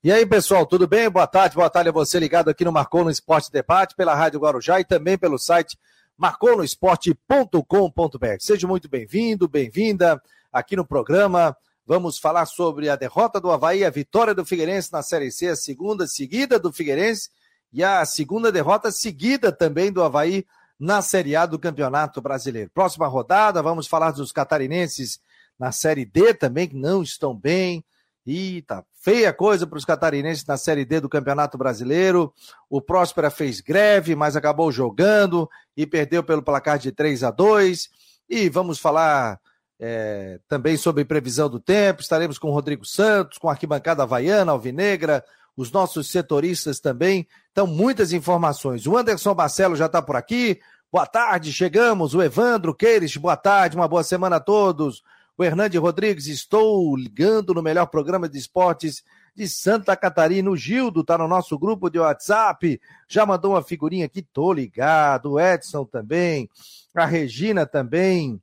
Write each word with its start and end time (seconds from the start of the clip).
E 0.00 0.12
aí, 0.12 0.24
pessoal, 0.24 0.64
tudo 0.64 0.86
bem? 0.86 1.10
Boa 1.10 1.26
tarde, 1.26 1.56
boa 1.56 1.68
tarde 1.68 1.88
a 1.88 1.92
você 1.92 2.20
ligado 2.20 2.48
aqui 2.48 2.64
no 2.64 2.70
Marcou 2.70 3.02
no 3.02 3.10
Esporte 3.10 3.50
Debate, 3.50 3.96
pela 3.96 4.14
Rádio 4.14 4.38
Guarujá 4.38 4.78
e 4.78 4.84
também 4.84 5.18
pelo 5.18 5.36
site 5.36 5.76
marconosport.com.br. 6.16 8.36
Seja 8.38 8.64
muito 8.68 8.88
bem-vindo, 8.88 9.48
bem-vinda 9.48 10.22
aqui 10.52 10.76
no 10.76 10.86
programa. 10.86 11.56
Vamos 11.84 12.16
falar 12.16 12.46
sobre 12.46 12.88
a 12.88 12.94
derrota 12.94 13.40
do 13.40 13.50
Havaí, 13.50 13.84
a 13.84 13.90
vitória 13.90 14.32
do 14.32 14.44
Figueirense 14.44 14.92
na 14.92 15.02
Série 15.02 15.32
C, 15.32 15.48
a 15.48 15.56
segunda 15.56 16.06
seguida 16.06 16.60
do 16.60 16.72
Figueirense 16.72 17.30
e 17.72 17.82
a 17.82 18.04
segunda 18.04 18.52
derrota 18.52 18.92
seguida 18.92 19.50
também 19.50 19.90
do 19.90 20.00
Havaí 20.00 20.46
na 20.78 21.02
Série 21.02 21.34
A 21.34 21.44
do 21.44 21.58
Campeonato 21.58 22.22
Brasileiro. 22.22 22.70
Próxima 22.72 23.08
rodada, 23.08 23.60
vamos 23.60 23.88
falar 23.88 24.12
dos 24.12 24.30
catarinenses 24.30 25.18
na 25.58 25.72
Série 25.72 26.04
D 26.04 26.34
também, 26.34 26.68
que 26.68 26.76
não 26.76 27.02
estão 27.02 27.34
bem. 27.34 27.84
E 28.30 28.60
tá 28.60 28.84
feia 28.92 29.32
coisa 29.32 29.66
para 29.66 29.78
os 29.78 29.86
catarinenses 29.86 30.44
na 30.44 30.58
Série 30.58 30.84
D 30.84 31.00
do 31.00 31.08
Campeonato 31.08 31.56
Brasileiro. 31.56 32.30
O 32.68 32.78
Próspera 32.78 33.30
fez 33.30 33.62
greve, 33.62 34.14
mas 34.14 34.36
acabou 34.36 34.70
jogando 34.70 35.48
e 35.74 35.86
perdeu 35.86 36.22
pelo 36.22 36.42
placar 36.42 36.78
de 36.78 36.92
3 36.92 37.24
a 37.24 37.30
2 37.30 37.88
E 38.28 38.50
vamos 38.50 38.78
falar 38.78 39.40
é, 39.80 40.38
também 40.46 40.76
sobre 40.76 41.06
previsão 41.06 41.48
do 41.48 41.58
tempo. 41.58 42.02
Estaremos 42.02 42.38
com 42.38 42.50
o 42.50 42.52
Rodrigo 42.52 42.84
Santos, 42.84 43.38
com 43.38 43.48
a 43.48 43.52
arquibancada 43.52 44.02
Havaiana, 44.02 44.52
Alvinegra, 44.52 45.24
os 45.56 45.72
nossos 45.72 46.10
setoristas 46.10 46.80
também. 46.80 47.26
Então, 47.50 47.66
muitas 47.66 48.12
informações. 48.12 48.86
O 48.86 48.94
Anderson 48.94 49.32
Marcelo 49.32 49.74
já 49.74 49.86
está 49.86 50.02
por 50.02 50.16
aqui. 50.16 50.60
Boa 50.92 51.06
tarde, 51.06 51.50
chegamos. 51.50 52.14
O 52.14 52.22
Evandro 52.22 52.74
Queires, 52.74 53.16
boa 53.16 53.38
tarde, 53.38 53.74
uma 53.74 53.88
boa 53.88 54.02
semana 54.02 54.36
a 54.36 54.40
todos 54.40 55.02
o 55.38 55.44
Hernande 55.44 55.78
Rodrigues, 55.78 56.26
estou 56.26 56.96
ligando 56.96 57.54
no 57.54 57.62
melhor 57.62 57.86
programa 57.86 58.28
de 58.28 58.36
esportes 58.36 59.04
de 59.36 59.48
Santa 59.48 59.96
Catarina. 59.96 60.50
O 60.50 60.56
Gildo 60.56 61.02
está 61.02 61.16
no 61.16 61.28
nosso 61.28 61.56
grupo 61.56 61.88
de 61.88 62.00
WhatsApp, 62.00 62.80
já 63.08 63.24
mandou 63.24 63.52
uma 63.52 63.62
figurinha 63.62 64.06
aqui, 64.06 64.20
tô 64.20 64.52
ligado. 64.52 65.34
O 65.34 65.40
Edson 65.40 65.84
também, 65.84 66.50
a 66.92 67.06
Regina 67.06 67.64
também. 67.64 68.42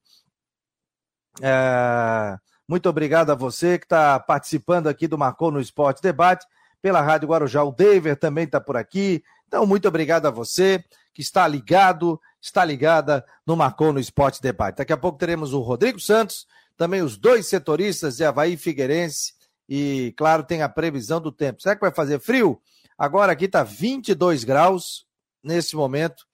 É... 1.42 2.38
Muito 2.66 2.88
obrigado 2.88 3.30
a 3.30 3.36
você 3.36 3.78
que 3.78 3.86
está 3.86 4.18
participando 4.18 4.88
aqui 4.88 5.06
do 5.06 5.18
Marcou 5.18 5.52
no 5.52 5.60
Esporte 5.60 6.02
Debate 6.02 6.48
pela 6.82 7.02
Rádio 7.02 7.28
Guarujá. 7.28 7.62
O 7.62 7.74
David 7.74 8.16
também 8.16 8.46
está 8.46 8.62
por 8.62 8.78
aqui. 8.78 9.22
Então, 9.50 9.66
muito 9.66 9.86
obrigado 9.86 10.28
a 10.28 10.32
você 10.32 10.82
que 11.14 11.22
está 11.22 11.46
ligado, 11.46 12.20
está 12.42 12.64
ligada 12.64 13.26
no 13.46 13.56
Marcou 13.58 13.92
no 13.92 14.00
Esporte 14.00 14.42
Debate. 14.42 14.78
Daqui 14.78 14.94
a 14.94 14.98
pouco 14.98 15.20
teremos 15.20 15.54
o 15.54 15.60
Rodrigo 15.60 16.00
Santos 16.00 16.48
também 16.78 17.02
os 17.02 17.18
dois 17.18 17.48
setoristas 17.48 18.18
de 18.18 18.26
Havaí 18.26 18.54
e 18.54 18.58
Figueirense. 18.58 19.34
E, 19.68 20.14
claro, 20.18 20.44
tem 20.44 20.62
a 20.62 20.70
previsão 20.70 21.20
do 21.20 21.32
tempo. 21.32 21.62
Será 21.62 21.76
que 21.76 21.82
vai 21.82 21.92
fazer 21.92 22.20
frio? 22.20 22.62
Agora 22.98 23.32
aqui 23.32 23.46
está 23.46 23.64
22 23.64 24.44
graus 24.44 25.06
nesse 25.44 25.76
momento. 25.76 26.26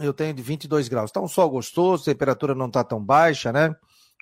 Eu 0.00 0.12
tenho 0.12 0.34
de 0.34 0.42
22 0.42 0.88
graus. 0.88 1.10
Está 1.10 1.20
um 1.20 1.28
sol 1.28 1.50
gostoso, 1.50 2.02
a 2.02 2.12
temperatura 2.12 2.54
não 2.54 2.66
está 2.66 2.84
tão 2.84 3.02
baixa, 3.02 3.52
né? 3.52 3.74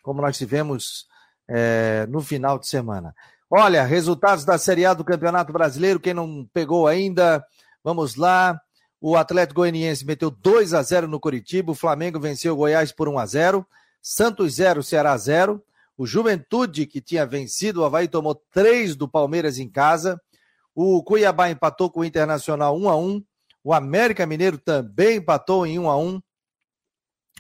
Como 0.03 0.21
nós 0.21 0.39
tivemos 0.39 1.07
é, 1.49 2.07
no 2.09 2.21
final 2.21 2.59
de 2.59 2.67
semana. 2.67 3.15
Olha, 3.51 3.85
resultados 3.85 4.45
da 4.45 4.57
Série 4.57 4.87
A 4.87 4.95
do 4.95 5.05
Campeonato 5.05 5.53
Brasileiro. 5.53 6.01
Quem 6.01 6.15
não 6.15 6.49
pegou 6.53 6.87
ainda, 6.87 7.45
vamos 7.85 8.17
lá. 8.17 8.59
O 9.01 9.17
Atlético 9.17 9.61
Goianiense 9.61 10.07
meteu 10.07 10.31
2 10.31 10.73
a 10.73 10.83
0 10.83 11.07
no 11.07 11.21
Curitiba. 11.21 11.73
O 11.73 11.75
Flamengo 11.75 12.19
venceu 12.19 12.55
o 12.55 12.57
Goiás 12.57 12.93
por 12.93 13.09
1 13.09 13.19
a 13.19 13.27
0. 13.27 13.67
Santos 14.03 14.55
0, 14.55 14.83
Ceará 14.83 15.17
0. 15.17 15.65
O 15.97 16.05
Juventude, 16.05 16.87
que 16.87 17.01
tinha 17.01 17.25
vencido 17.25 17.81
o 17.81 17.85
Havaí, 17.85 18.09
tomou 18.09 18.35
3 18.51 18.97
do 18.97 19.09
Palmeiras 19.09 19.59
em 19.61 19.69
casa. 19.69 20.21
O 20.75 21.03
Cuiabá 21.05 21.49
empatou 21.49 21.89
com 21.89 22.01
o 22.01 22.05
Internacional 22.05 22.77
1 22.77 22.89
a 22.89 22.97
1 22.97 23.25
O 23.63 23.73
América 23.73 24.27
Mineiro 24.27 24.59
também 24.59 25.19
empatou 25.19 25.65
em 25.65 25.79
1 25.79 25.89
a 25.89 25.97
1 25.97 26.21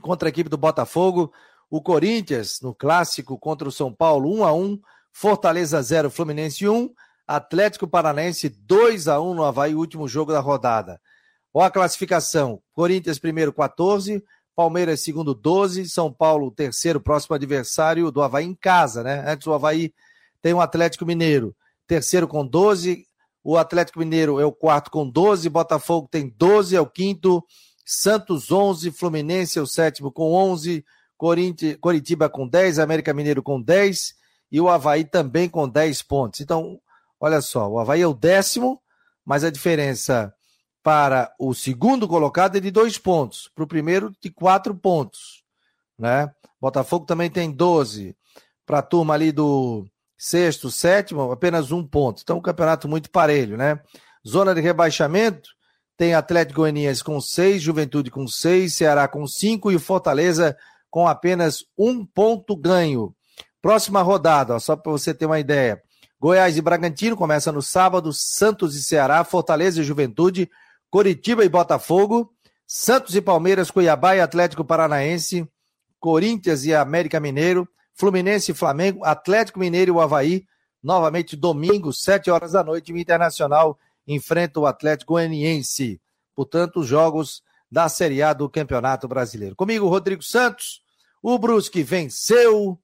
contra 0.00 0.28
a 0.28 0.30
equipe 0.30 0.48
do 0.48 0.56
Botafogo. 0.56 1.32
O 1.68 1.82
Corinthians, 1.82 2.60
no 2.60 2.74
clássico 2.74 3.38
contra 3.38 3.68
o 3.68 3.72
São 3.72 3.92
Paulo, 3.92 4.32
1 4.32 4.44
a 4.44 4.52
1 4.52 4.80
Fortaleza 5.10 5.82
0, 5.82 6.10
Fluminense 6.10 6.68
1. 6.68 6.94
Atlético 7.26 7.88
Paranaense 7.88 8.48
2 8.48 9.08
a 9.08 9.20
1 9.20 9.34
no 9.34 9.44
Havaí, 9.44 9.74
último 9.74 10.06
jogo 10.06 10.32
da 10.32 10.40
rodada. 10.40 11.00
Ó 11.52 11.62
a 11.62 11.70
classificação: 11.70 12.62
Corinthians 12.72 13.18
primeiro 13.18 13.52
14, 13.52 14.22
Palmeiras 14.54 15.00
segundo 15.00 15.34
12, 15.34 15.88
São 15.88 16.12
Paulo 16.12 16.50
terceiro, 16.50 17.00
próximo 17.00 17.34
adversário 17.34 18.10
do 18.10 18.22
Havaí 18.22 18.44
em 18.44 18.54
casa, 18.54 19.02
né? 19.02 19.24
Antes 19.26 19.46
o 19.46 19.52
Havaí 19.52 19.92
tem 20.40 20.52
o 20.52 20.60
Atlético 20.60 21.06
Mineiro, 21.06 21.54
terceiro 21.86 22.28
com 22.28 22.46
12, 22.46 23.06
o 23.44 23.56
Atlético 23.56 23.98
Mineiro 23.98 24.38
é 24.38 24.44
o 24.44 24.52
quarto 24.52 24.90
com 24.90 25.08
12, 25.08 25.48
Botafogo 25.48 26.08
tem 26.10 26.28
12, 26.36 26.76
é 26.76 26.80
o 26.80 26.86
quinto, 26.86 27.44
Santos 27.84 28.52
11, 28.52 28.90
Fluminense 28.92 29.58
é 29.58 29.62
o 29.62 29.66
sétimo 29.66 30.12
com 30.12 30.32
11, 30.32 30.84
Coritiba 31.80 32.28
com 32.28 32.46
10, 32.46 32.78
América 32.78 33.12
Mineiro 33.14 33.42
com 33.42 33.60
10 33.60 34.14
e 34.50 34.60
o 34.60 34.68
Havaí 34.68 35.04
também 35.04 35.48
com 35.48 35.68
10 35.68 36.02
pontos. 36.02 36.40
Então, 36.40 36.80
olha 37.18 37.40
só, 37.40 37.68
o 37.68 37.78
Havaí 37.78 38.02
é 38.02 38.06
o 38.06 38.14
décimo, 38.14 38.80
mas 39.24 39.44
a 39.44 39.50
diferença 39.50 40.34
para 40.82 41.32
o 41.38 41.54
segundo 41.54 42.08
colocado 42.08 42.56
é 42.56 42.60
de 42.60 42.70
dois 42.70 42.98
pontos, 42.98 43.50
para 43.54 43.64
o 43.64 43.68
primeiro 43.68 44.12
de 44.20 44.30
quatro 44.30 44.74
pontos. 44.74 45.42
Né? 45.98 46.30
Botafogo 46.60 47.06
também 47.06 47.30
tem 47.30 47.50
12. 47.50 48.16
Para 48.66 48.78
a 48.78 48.82
turma 48.82 49.14
ali 49.14 49.32
do 49.32 49.84
sexto, 50.16 50.70
sétimo, 50.70 51.32
apenas 51.32 51.72
um 51.72 51.84
ponto. 51.84 52.22
Então, 52.22 52.38
um 52.38 52.42
campeonato 52.42 52.88
muito 52.88 53.10
parelho, 53.10 53.56
né? 53.56 53.80
Zona 54.26 54.54
de 54.54 54.60
rebaixamento 54.60 55.50
tem 55.96 56.14
Atlético 56.14 56.60
Goianiense 56.60 57.02
com 57.02 57.20
seis, 57.20 57.60
Juventude 57.60 58.10
com 58.10 58.26
seis, 58.28 58.74
Ceará 58.74 59.08
com 59.08 59.26
cinco 59.26 59.72
e 59.72 59.76
o 59.76 59.80
Fortaleza 59.80 60.56
com 60.88 61.08
apenas 61.08 61.64
um 61.76 62.06
ponto 62.06 62.56
ganho. 62.56 63.14
Próxima 63.60 64.00
rodada, 64.00 64.54
ó, 64.54 64.58
só 64.58 64.76
para 64.76 64.92
você 64.92 65.12
ter 65.12 65.26
uma 65.26 65.40
ideia. 65.40 65.82
Goiás 66.20 66.56
e 66.56 66.62
Bragantino 66.62 67.16
começa 67.16 67.50
no 67.50 67.60
sábado, 67.60 68.12
Santos 68.12 68.76
e 68.76 68.82
Ceará, 68.82 69.24
Fortaleza 69.24 69.80
e 69.80 69.84
Juventude, 69.84 70.48
Coritiba 70.92 71.42
e 71.42 71.48
Botafogo, 71.48 72.34
Santos 72.66 73.16
e 73.16 73.22
Palmeiras, 73.22 73.70
Cuiabá 73.70 74.14
e 74.14 74.20
Atlético 74.20 74.62
Paranaense, 74.62 75.48
Corinthians 75.98 76.66
e 76.66 76.74
América 76.74 77.18
Mineiro, 77.18 77.66
Fluminense 77.94 78.52
e 78.52 78.54
Flamengo, 78.54 79.02
Atlético 79.02 79.58
Mineiro 79.58 79.92
e 79.92 79.94
o 79.94 80.00
Havaí, 80.02 80.44
novamente 80.82 81.34
domingo, 81.34 81.94
sete 81.94 82.30
horas 82.30 82.52
da 82.52 82.62
noite, 82.62 82.92
o 82.92 82.98
Internacional 82.98 83.78
enfrenta 84.06 84.60
o 84.60 84.66
Atlético 84.66 85.14
Goianiense. 85.14 85.98
Portanto, 86.34 86.80
os 86.80 86.88
jogos 86.88 87.42
da 87.70 87.88
Série 87.88 88.22
A 88.22 88.34
do 88.34 88.46
Campeonato 88.50 89.08
Brasileiro. 89.08 89.56
Comigo, 89.56 89.88
Rodrigo 89.88 90.22
Santos, 90.22 90.82
o 91.22 91.38
Brusque 91.38 91.82
venceu, 91.82 92.78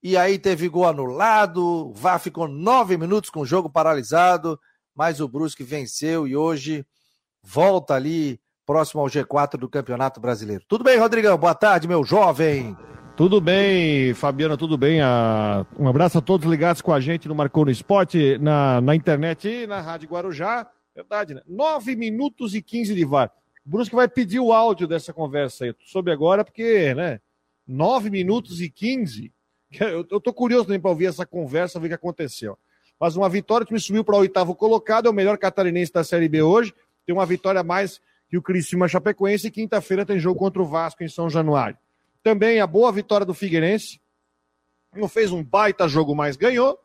e 0.00 0.16
aí 0.16 0.38
teve 0.38 0.68
gol 0.68 0.86
anulado, 0.86 1.88
o 1.88 1.92
VAR 1.92 2.20
ficou 2.20 2.46
nove 2.46 2.96
minutos 2.96 3.30
com 3.30 3.40
o 3.40 3.46
jogo 3.46 3.68
paralisado, 3.68 4.60
mas 4.94 5.20
o 5.20 5.26
Brusque 5.26 5.64
venceu 5.64 6.28
e 6.28 6.36
hoje 6.36 6.86
volta 7.42 7.94
ali 7.94 8.40
próximo 8.64 9.00
ao 9.00 9.08
G4 9.08 9.56
do 9.56 9.68
Campeonato 9.68 10.20
Brasileiro. 10.20 10.64
Tudo 10.68 10.84
bem, 10.84 10.98
Rodrigão? 10.98 11.36
Boa 11.36 11.54
tarde, 11.54 11.88
meu 11.88 12.04
jovem. 12.04 12.76
Tudo 13.16 13.40
bem, 13.40 14.14
Fabiana, 14.14 14.56
tudo 14.56 14.78
bem? 14.78 15.02
Ah, 15.02 15.66
um 15.78 15.86
abraço 15.86 16.16
a 16.16 16.22
todos 16.22 16.48
ligados 16.48 16.80
com 16.80 16.92
a 16.92 17.00
gente 17.00 17.28
no 17.28 17.34
Marcou 17.34 17.64
no 17.64 17.70
Esporte, 17.70 18.38
na, 18.38 18.80
na 18.80 18.94
internet 18.94 19.48
e 19.48 19.66
na 19.66 19.80
Rádio 19.80 20.08
Guarujá. 20.08 20.66
Verdade, 20.94 21.34
né? 21.34 21.42
9 21.46 21.94
minutos 21.94 22.54
e 22.54 22.62
15 22.62 22.94
de 22.94 23.04
VAR. 23.04 23.30
Brusque 23.64 23.94
vai 23.94 24.08
pedir 24.08 24.40
o 24.40 24.52
áudio 24.52 24.86
dessa 24.86 25.12
conversa 25.12 25.64
aí. 25.64 25.70
Eu 25.70 25.76
soube 25.80 26.10
agora 26.10 26.44
porque, 26.44 26.94
né? 26.94 27.20
9 27.66 28.08
minutos 28.10 28.60
e 28.60 28.70
15. 28.70 29.32
Eu, 29.80 30.06
eu 30.10 30.20
tô 30.20 30.34
curioso 30.34 30.66
também 30.66 30.78
para 30.78 30.90
ouvir 30.90 31.06
essa 31.06 31.24
conversa, 31.24 31.80
ver 31.80 31.86
o 31.86 31.88
que 31.88 31.94
aconteceu. 31.94 32.58
Mas 33.00 33.16
uma 33.16 33.26
vitória, 33.26 33.66
que 33.66 33.72
me 33.72 33.80
subiu 33.80 34.04
para 34.04 34.16
o 34.16 34.18
oitavo 34.18 34.54
colocado, 34.54 35.06
é 35.06 35.10
o 35.10 35.14
melhor 35.14 35.38
catarinense 35.38 35.90
da 35.90 36.04
Série 36.04 36.28
B 36.28 36.42
hoje 36.42 36.74
tem 37.06 37.14
uma 37.14 37.26
vitória 37.26 37.60
a 37.60 37.64
mais 37.64 38.00
que 38.28 38.36
o 38.36 38.42
Criciúma 38.42 38.88
Chapecoense 38.88 39.48
e 39.48 39.50
quinta-feira 39.50 40.06
tem 40.06 40.18
jogo 40.18 40.38
contra 40.38 40.62
o 40.62 40.66
Vasco 40.66 41.04
em 41.04 41.08
São 41.08 41.28
Januário. 41.28 41.76
Também 42.22 42.60
a 42.60 42.66
boa 42.66 42.90
vitória 42.92 43.26
do 43.26 43.34
Figueirense, 43.34 44.00
não 44.94 45.08
fez 45.08 45.32
um 45.32 45.42
baita 45.42 45.88
jogo, 45.88 46.14
mas 46.14 46.36
ganhou, 46.36 46.78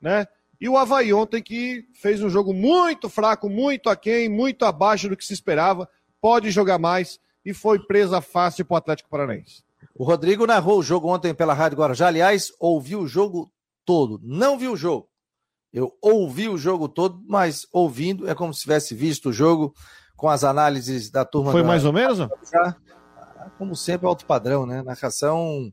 né? 0.00 0.26
E 0.60 0.68
o 0.68 0.76
Havaí 0.76 1.12
ontem 1.12 1.42
que 1.42 1.86
fez 1.94 2.22
um 2.22 2.28
jogo 2.28 2.52
muito 2.52 3.08
fraco, 3.08 3.48
muito 3.48 3.88
aquém, 3.90 4.28
muito 4.28 4.64
abaixo 4.64 5.08
do 5.08 5.16
que 5.16 5.24
se 5.24 5.32
esperava, 5.32 5.88
pode 6.20 6.50
jogar 6.50 6.78
mais 6.78 7.20
e 7.44 7.52
foi 7.52 7.78
presa 7.78 8.20
fácil 8.20 8.64
para 8.64 8.74
o 8.74 8.78
Atlético 8.78 9.10
Paranaense. 9.10 9.62
O 9.94 10.04
Rodrigo 10.04 10.46
narrou 10.46 10.78
o 10.78 10.82
jogo 10.82 11.08
ontem 11.08 11.34
pela 11.34 11.54
Rádio 11.54 11.78
Guarujá, 11.78 12.08
aliás, 12.08 12.52
ouviu 12.58 13.00
o 13.00 13.06
jogo 13.06 13.52
todo, 13.84 14.20
não 14.22 14.58
viu 14.58 14.72
o 14.72 14.76
jogo, 14.76 15.08
eu 15.74 15.92
ouvi 16.00 16.48
o 16.48 16.56
jogo 16.56 16.88
todo, 16.88 17.20
mas 17.28 17.66
ouvindo 17.72 18.28
é 18.30 18.34
como 18.34 18.54
se 18.54 18.60
tivesse 18.60 18.94
visto 18.94 19.30
o 19.30 19.32
jogo 19.32 19.74
com 20.16 20.28
as 20.28 20.44
análises 20.44 21.10
da 21.10 21.24
turma. 21.24 21.50
Foi 21.50 21.62
da... 21.62 21.66
mais 21.66 21.84
ou 21.84 21.92
menos? 21.92 22.18
Como 23.58 23.74
sempre, 23.74 24.06
alto 24.06 24.24
padrão, 24.24 24.64
né? 24.64 24.82
Narração, 24.82 25.72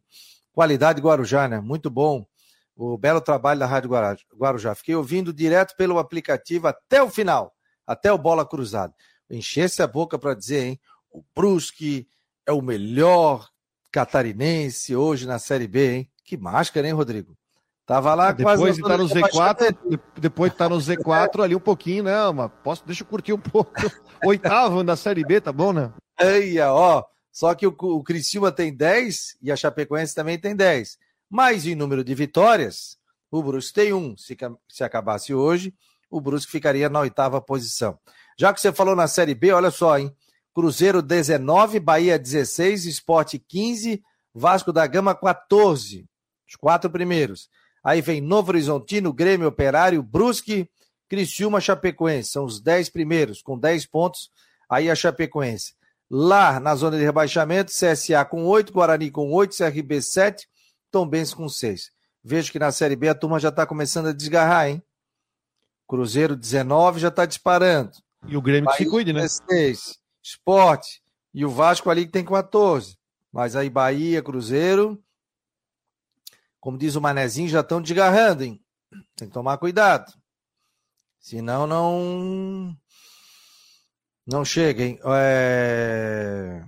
qualidade 0.51 0.99
Guarujá, 0.99 1.47
né? 1.47 1.61
Muito 1.61 1.89
bom 1.89 2.25
o 2.75 2.97
belo 2.97 3.21
trabalho 3.21 3.59
da 3.59 3.67
Rádio 3.67 3.91
Guarujá. 4.35 4.73
Fiquei 4.73 4.95
ouvindo 4.95 5.31
direto 5.31 5.75
pelo 5.75 5.99
aplicativo 5.99 6.67
até 6.67 7.03
o 7.03 7.09
final, 7.09 7.53
até 7.85 8.11
o 8.11 8.17
bola 8.17 8.43
cruzada. 8.43 8.93
Enchesse 9.29 9.83
a 9.83 9.87
boca 9.87 10.17
para 10.17 10.33
dizer, 10.33 10.65
hein? 10.65 10.79
O 11.11 11.23
Brusque 11.35 12.07
é 12.43 12.51
o 12.51 12.61
melhor 12.61 13.47
catarinense 13.91 14.95
hoje 14.95 15.27
na 15.27 15.37
Série 15.37 15.67
B, 15.67 15.95
hein? 15.95 16.11
Que 16.23 16.37
máscara, 16.37 16.87
hein, 16.87 16.93
Rodrigo? 16.93 17.37
Tava 17.85 18.13
lá 18.13 18.31
depois 18.31 18.59
quase. 18.59 18.81
De 18.81 18.87
tá 18.87 18.97
no 18.97 19.05
Z4, 19.05 19.99
depois 20.17 20.51
de 20.51 20.57
tá 20.57 20.69
no 20.69 20.77
Z4 20.77 21.43
ali 21.43 21.55
um 21.55 21.59
pouquinho, 21.59 22.03
né? 22.03 22.31
Mas 22.31 22.51
posso, 22.63 22.85
deixa 22.85 23.03
eu 23.03 23.07
curtir 23.07 23.33
um 23.33 23.39
pouco. 23.39 23.73
Oitavo 24.23 24.83
na 24.83 24.95
Série 24.95 25.25
B, 25.25 25.41
tá 25.41 25.51
bom, 25.51 25.73
né? 25.73 25.91
Eia, 26.19 26.71
ó. 26.71 27.03
Só 27.31 27.55
que 27.55 27.65
o, 27.65 27.75
o 27.79 28.03
Criciúma 28.03 28.51
tem 28.51 28.75
10 28.75 29.37
e 29.41 29.51
a 29.51 29.55
Chapecoense 29.55 30.13
também 30.13 30.37
tem 30.37 30.55
10. 30.55 30.97
Mas 31.29 31.65
em 31.65 31.75
número 31.75 32.03
de 32.03 32.13
vitórias, 32.13 32.97
o 33.31 33.41
Brusque 33.41 33.73
tem 33.73 33.93
um. 33.93 34.15
Se, 34.17 34.37
se 34.69 34.83
acabasse 34.83 35.33
hoje, 35.33 35.73
o 36.09 36.19
Brusque 36.19 36.51
ficaria 36.51 36.89
na 36.89 36.99
oitava 36.99 37.41
posição. 37.41 37.97
Já 38.37 38.53
que 38.53 38.59
você 38.59 38.71
falou 38.71 38.95
na 38.95 39.07
Série 39.07 39.33
B, 39.33 39.51
olha 39.51 39.71
só, 39.71 39.97
hein? 39.97 40.13
Cruzeiro 40.53 41.01
19, 41.01 41.79
Bahia 41.79 42.19
16, 42.19 42.85
Esporte 42.85 43.39
15, 43.39 44.03
Vasco 44.33 44.73
da 44.73 44.85
Gama 44.85 45.15
14. 45.15 46.05
Os 46.47 46.55
quatro 46.57 46.89
primeiros. 46.89 47.49
Aí 47.83 48.01
vem 48.01 48.21
Novo 48.21 48.51
Horizontino, 48.51 49.13
Grêmio 49.13 49.47
Operário, 49.47 50.03
Brusque, 50.03 50.69
Criciúma, 51.09 51.59
Chapecoense. 51.59 52.31
São 52.31 52.45
os 52.45 52.61
10 52.61 52.89
primeiros, 52.89 53.41
com 53.41 53.57
10 53.57 53.85
pontos. 53.87 54.31
Aí 54.69 54.89
a 54.89 54.95
Chapecoense. 54.95 55.73
Lá 56.09 56.59
na 56.59 56.75
zona 56.75 56.97
de 56.97 57.03
rebaixamento, 57.03 57.71
CSA 57.71 58.23
com 58.25 58.45
8, 58.45 58.71
Guarani 58.71 59.09
com 59.09 59.31
8, 59.31 59.55
CRB 59.55 60.01
7, 60.01 60.47
Tombense 60.91 61.35
com 61.35 61.47
6. 61.47 61.91
Vejo 62.23 62.51
que 62.51 62.59
na 62.59 62.71
Série 62.71 62.95
B 62.95 63.09
a 63.09 63.15
turma 63.15 63.39
já 63.39 63.49
está 63.49 63.65
começando 63.65 64.07
a 64.07 64.13
desgarrar, 64.13 64.69
hein? 64.69 64.83
Cruzeiro 65.87 66.35
19 66.35 66.99
já 66.99 67.07
está 67.07 67.25
disparando. 67.25 67.91
E 68.27 68.37
o 68.37 68.41
Grêmio 68.41 68.65
Bahia, 68.65 68.77
que 68.77 68.83
se 68.83 68.89
cuide, 68.89 69.11
né? 69.11 69.21
16. 69.21 69.99
Esporte. 70.21 71.01
E 71.33 71.43
o 71.45 71.49
Vasco 71.49 71.89
ali 71.89 72.05
que 72.05 72.11
tem 72.11 72.23
14. 72.23 72.97
Mas 73.31 73.55
aí 73.55 73.69
Bahia, 73.69 74.21
Cruzeiro, 74.21 75.01
como 76.61 76.77
diz 76.77 76.95
o 76.95 77.01
Manezinho, 77.01 77.49
já 77.49 77.61
estão 77.61 77.81
desgarrando, 77.81 78.43
hein? 78.43 78.63
Tem 79.17 79.27
que 79.27 79.33
tomar 79.33 79.57
cuidado. 79.57 80.13
Senão 81.19 81.65
não. 81.65 82.77
Não 84.25 84.45
chega, 84.45 84.83
hein? 84.83 84.99
É... 85.03 86.63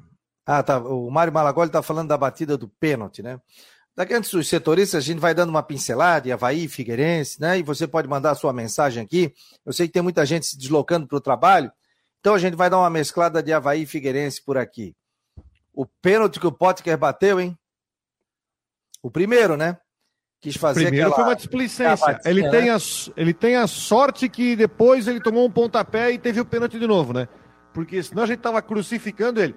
Ah, 0.45 0.63
tá. 0.63 0.79
O 0.79 1.09
Mário 1.11 1.31
Malagoli 1.31 1.69
está 1.69 1.83
falando 1.83 2.09
da 2.09 2.17
batida 2.17 2.57
do 2.57 2.67
pênalti, 2.67 3.21
né? 3.21 3.39
Daqui 3.95 4.15
antes 4.15 4.31
dos 4.31 4.49
setoristas, 4.49 5.03
a 5.03 5.05
gente 5.05 5.19
vai 5.19 5.35
dando 5.35 5.49
uma 5.49 5.61
pincelada, 5.61 6.33
Havaí, 6.33 6.67
Figueirense, 6.67 7.39
né? 7.39 7.59
E 7.59 7.63
você 7.63 7.87
pode 7.87 8.07
mandar 8.07 8.31
a 8.31 8.35
sua 8.35 8.51
mensagem 8.51 9.03
aqui. 9.03 9.31
Eu 9.63 9.71
sei 9.71 9.87
que 9.87 9.93
tem 9.93 10.01
muita 10.01 10.25
gente 10.25 10.47
se 10.47 10.57
deslocando 10.57 11.07
para 11.07 11.17
o 11.17 11.21
trabalho, 11.21 11.71
então 12.19 12.33
a 12.33 12.39
gente 12.39 12.55
vai 12.55 12.71
dar 12.71 12.79
uma 12.79 12.89
mesclada 12.89 13.43
de 13.43 13.53
Havaí 13.53 13.83
e 13.83 13.85
Figueirense 13.85 14.41
por 14.43 14.57
aqui. 14.57 14.95
O 15.71 15.85
pênalti 15.85 16.39
que 16.39 16.47
o 16.47 16.51
Potker 16.51 16.97
bateu, 16.97 17.39
hein? 17.39 17.55
O 19.03 19.11
primeiro, 19.11 19.55
né? 19.55 19.77
Quis 20.43 20.57
fazer 20.57 20.81
Primeiro 20.81 21.07
aquela... 21.07 21.15
foi 21.15 21.31
uma 21.31 21.35
displicência. 21.37 22.19
Ele, 22.25 22.41
né? 22.41 22.49
tem 22.49 22.69
a, 22.69 22.77
ele 23.15 23.33
tem 23.33 23.55
a 23.55 23.65
sorte 23.65 24.27
que 24.27 24.57
depois 24.57 25.07
ele 25.07 25.21
tomou 25.21 25.47
um 25.47 25.49
pontapé 25.49 26.11
e 26.11 26.19
teve 26.19 26.41
o 26.41 26.45
pênalti 26.45 26.77
de 26.77 26.85
novo, 26.85 27.13
né? 27.13 27.29
Porque 27.73 28.03
senão 28.03 28.23
a 28.23 28.25
gente 28.25 28.41
tava 28.41 28.61
crucificando 28.61 29.41
ele. 29.41 29.55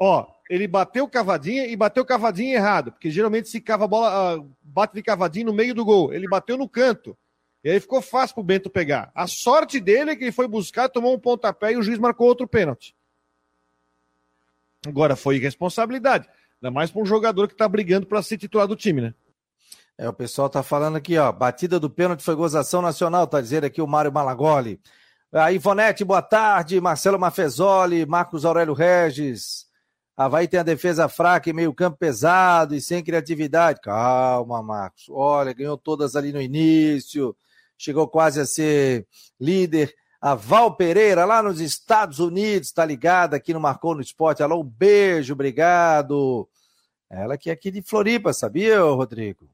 Ó, 0.00 0.26
ele 0.48 0.66
bateu 0.66 1.06
cavadinha 1.06 1.66
e 1.66 1.76
bateu 1.76 2.02
cavadinha 2.02 2.54
errado, 2.54 2.92
porque 2.92 3.10
geralmente 3.10 3.50
se 3.50 3.60
cava 3.60 3.84
a 3.84 3.86
bola, 3.86 4.38
uh, 4.38 4.50
bate 4.62 4.94
de 4.94 5.02
cavadinha 5.02 5.44
no 5.44 5.52
meio 5.52 5.74
do 5.74 5.84
gol. 5.84 6.14
Ele 6.14 6.26
bateu 6.26 6.56
no 6.56 6.66
canto. 6.66 7.14
E 7.62 7.68
aí 7.68 7.78
ficou 7.78 8.00
fácil 8.00 8.36
pro 8.36 8.42
Bento 8.42 8.70
pegar. 8.70 9.12
A 9.14 9.26
sorte 9.26 9.78
dele 9.78 10.12
é 10.12 10.16
que 10.16 10.24
ele 10.24 10.32
foi 10.32 10.48
buscar, 10.48 10.88
tomou 10.88 11.14
um 11.14 11.18
pontapé 11.18 11.72
e 11.72 11.76
o 11.76 11.82
juiz 11.82 11.98
marcou 11.98 12.26
outro 12.26 12.48
pênalti. 12.48 12.96
Agora 14.86 15.14
foi 15.14 15.36
irresponsabilidade. 15.36 16.26
Ainda 16.62 16.70
mais 16.70 16.90
para 16.90 17.02
um 17.02 17.06
jogador 17.06 17.48
que 17.48 17.54
está 17.54 17.68
brigando 17.68 18.06
para 18.06 18.22
ser 18.22 18.38
titular 18.38 18.66
do 18.66 18.74
time, 18.74 19.02
né? 19.02 19.14
É, 20.02 20.08
o 20.08 20.12
pessoal 20.12 20.50
tá 20.50 20.64
falando 20.64 20.96
aqui, 20.96 21.16
ó. 21.16 21.30
Batida 21.30 21.78
do 21.78 21.88
pênalti 21.88 22.24
foi 22.24 22.34
gozação 22.34 22.82
nacional, 22.82 23.24
tá 23.24 23.40
dizendo 23.40 23.66
aqui 23.66 23.80
o 23.80 23.86
Mário 23.86 24.12
Malagoli. 24.12 24.80
A 25.32 25.52
Ivonete, 25.52 26.04
boa 26.04 26.20
tarde. 26.20 26.80
Marcelo 26.80 27.20
Mafezoli, 27.20 28.04
Marcos 28.04 28.44
Aurélio 28.44 28.74
Regis. 28.74 29.64
Havaí 30.16 30.48
tem 30.48 30.58
a 30.58 30.64
defesa 30.64 31.08
fraca 31.08 31.48
e 31.48 31.52
meio 31.52 31.72
campo 31.72 31.98
pesado 31.98 32.74
e 32.74 32.80
sem 32.80 33.00
criatividade. 33.00 33.80
Calma, 33.80 34.60
Marcos. 34.60 35.04
Olha, 35.08 35.52
ganhou 35.52 35.78
todas 35.78 36.16
ali 36.16 36.32
no 36.32 36.42
início, 36.42 37.36
chegou 37.78 38.08
quase 38.08 38.40
a 38.40 38.44
ser 38.44 39.06
líder. 39.38 39.94
A 40.20 40.34
Val 40.34 40.74
Pereira, 40.76 41.24
lá 41.24 41.40
nos 41.44 41.60
Estados 41.60 42.18
Unidos, 42.18 42.68
está 42.68 42.84
ligada 42.84 43.36
aqui 43.36 43.54
no 43.54 43.60
Marcou 43.60 43.94
no 43.94 44.00
Esporte. 44.00 44.42
Alô, 44.42 44.62
um 44.62 44.64
beijo, 44.64 45.32
obrigado. 45.34 46.48
Ela 47.08 47.38
que 47.38 47.50
é 47.50 47.52
aqui 47.52 47.70
de 47.70 47.82
Floripa, 47.82 48.32
sabia, 48.32 48.80
Rodrigo? 48.80 49.48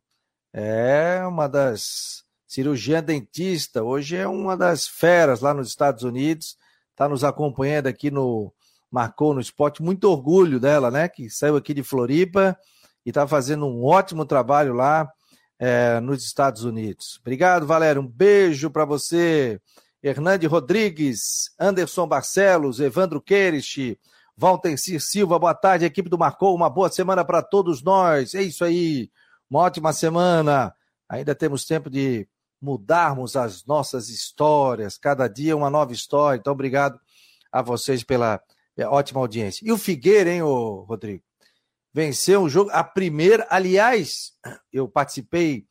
É 0.52 1.24
uma 1.26 1.48
das 1.48 2.24
cirurgiã 2.46 3.02
dentista, 3.02 3.82
hoje 3.82 4.16
é 4.16 4.26
uma 4.26 4.56
das 4.56 4.88
feras 4.88 5.40
lá 5.40 5.52
nos 5.52 5.68
Estados 5.68 6.02
Unidos, 6.02 6.56
está 6.90 7.08
nos 7.08 7.22
acompanhando 7.22 7.86
aqui 7.86 8.10
no 8.10 8.52
marcou 8.90 9.34
no 9.34 9.40
esporte. 9.40 9.82
Muito 9.82 10.04
orgulho 10.10 10.58
dela, 10.58 10.90
né? 10.90 11.08
Que 11.08 11.28
saiu 11.28 11.56
aqui 11.56 11.74
de 11.74 11.82
Floripa 11.82 12.56
e 13.04 13.10
está 13.10 13.26
fazendo 13.26 13.66
um 13.66 13.84
ótimo 13.84 14.24
trabalho 14.24 14.72
lá 14.72 15.10
é, 15.58 16.00
nos 16.00 16.24
Estados 16.24 16.64
Unidos. 16.64 17.18
Obrigado, 17.20 17.66
Valério. 17.66 18.02
Um 18.02 18.06
beijo 18.06 18.70
para 18.70 18.84
você. 18.84 19.60
Hernande 20.02 20.46
Rodrigues, 20.46 21.50
Anderson 21.58 22.06
Barcelos, 22.06 22.78
Evandro 22.78 23.20
Queires, 23.20 23.66
Walter 24.36 24.78
Cir 24.78 25.00
Silva, 25.00 25.38
boa 25.40 25.54
tarde, 25.54 25.84
equipe 25.84 26.08
do 26.08 26.16
Marcou, 26.16 26.54
uma 26.54 26.70
boa 26.70 26.88
semana 26.88 27.24
para 27.24 27.42
todos 27.42 27.82
nós. 27.82 28.32
É 28.32 28.42
isso 28.42 28.64
aí, 28.64 29.10
uma 29.50 29.60
ótima 29.60 29.92
semana. 29.92 30.74
Ainda 31.08 31.34
temos 31.34 31.64
tempo 31.64 31.88
de 31.88 32.28
mudarmos 32.60 33.36
as 33.36 33.64
nossas 33.64 34.08
histórias, 34.08 34.98
cada 34.98 35.28
dia 35.28 35.56
uma 35.56 35.70
nova 35.70 35.92
história. 35.92 36.38
Então, 36.38 36.52
obrigado 36.52 36.98
a 37.50 37.62
vocês 37.62 38.02
pela 38.02 38.40
é, 38.76 38.86
ótima 38.86 39.20
audiência. 39.20 39.64
E 39.66 39.72
o 39.72 39.78
Figueira, 39.78 40.30
hein, 40.30 40.42
Rodrigo? 40.42 41.22
Venceu 41.92 42.42
um 42.42 42.48
jogo. 42.48 42.70
A 42.72 42.84
primeira, 42.84 43.46
aliás, 43.50 44.32
eu 44.72 44.88
participei 44.88 45.66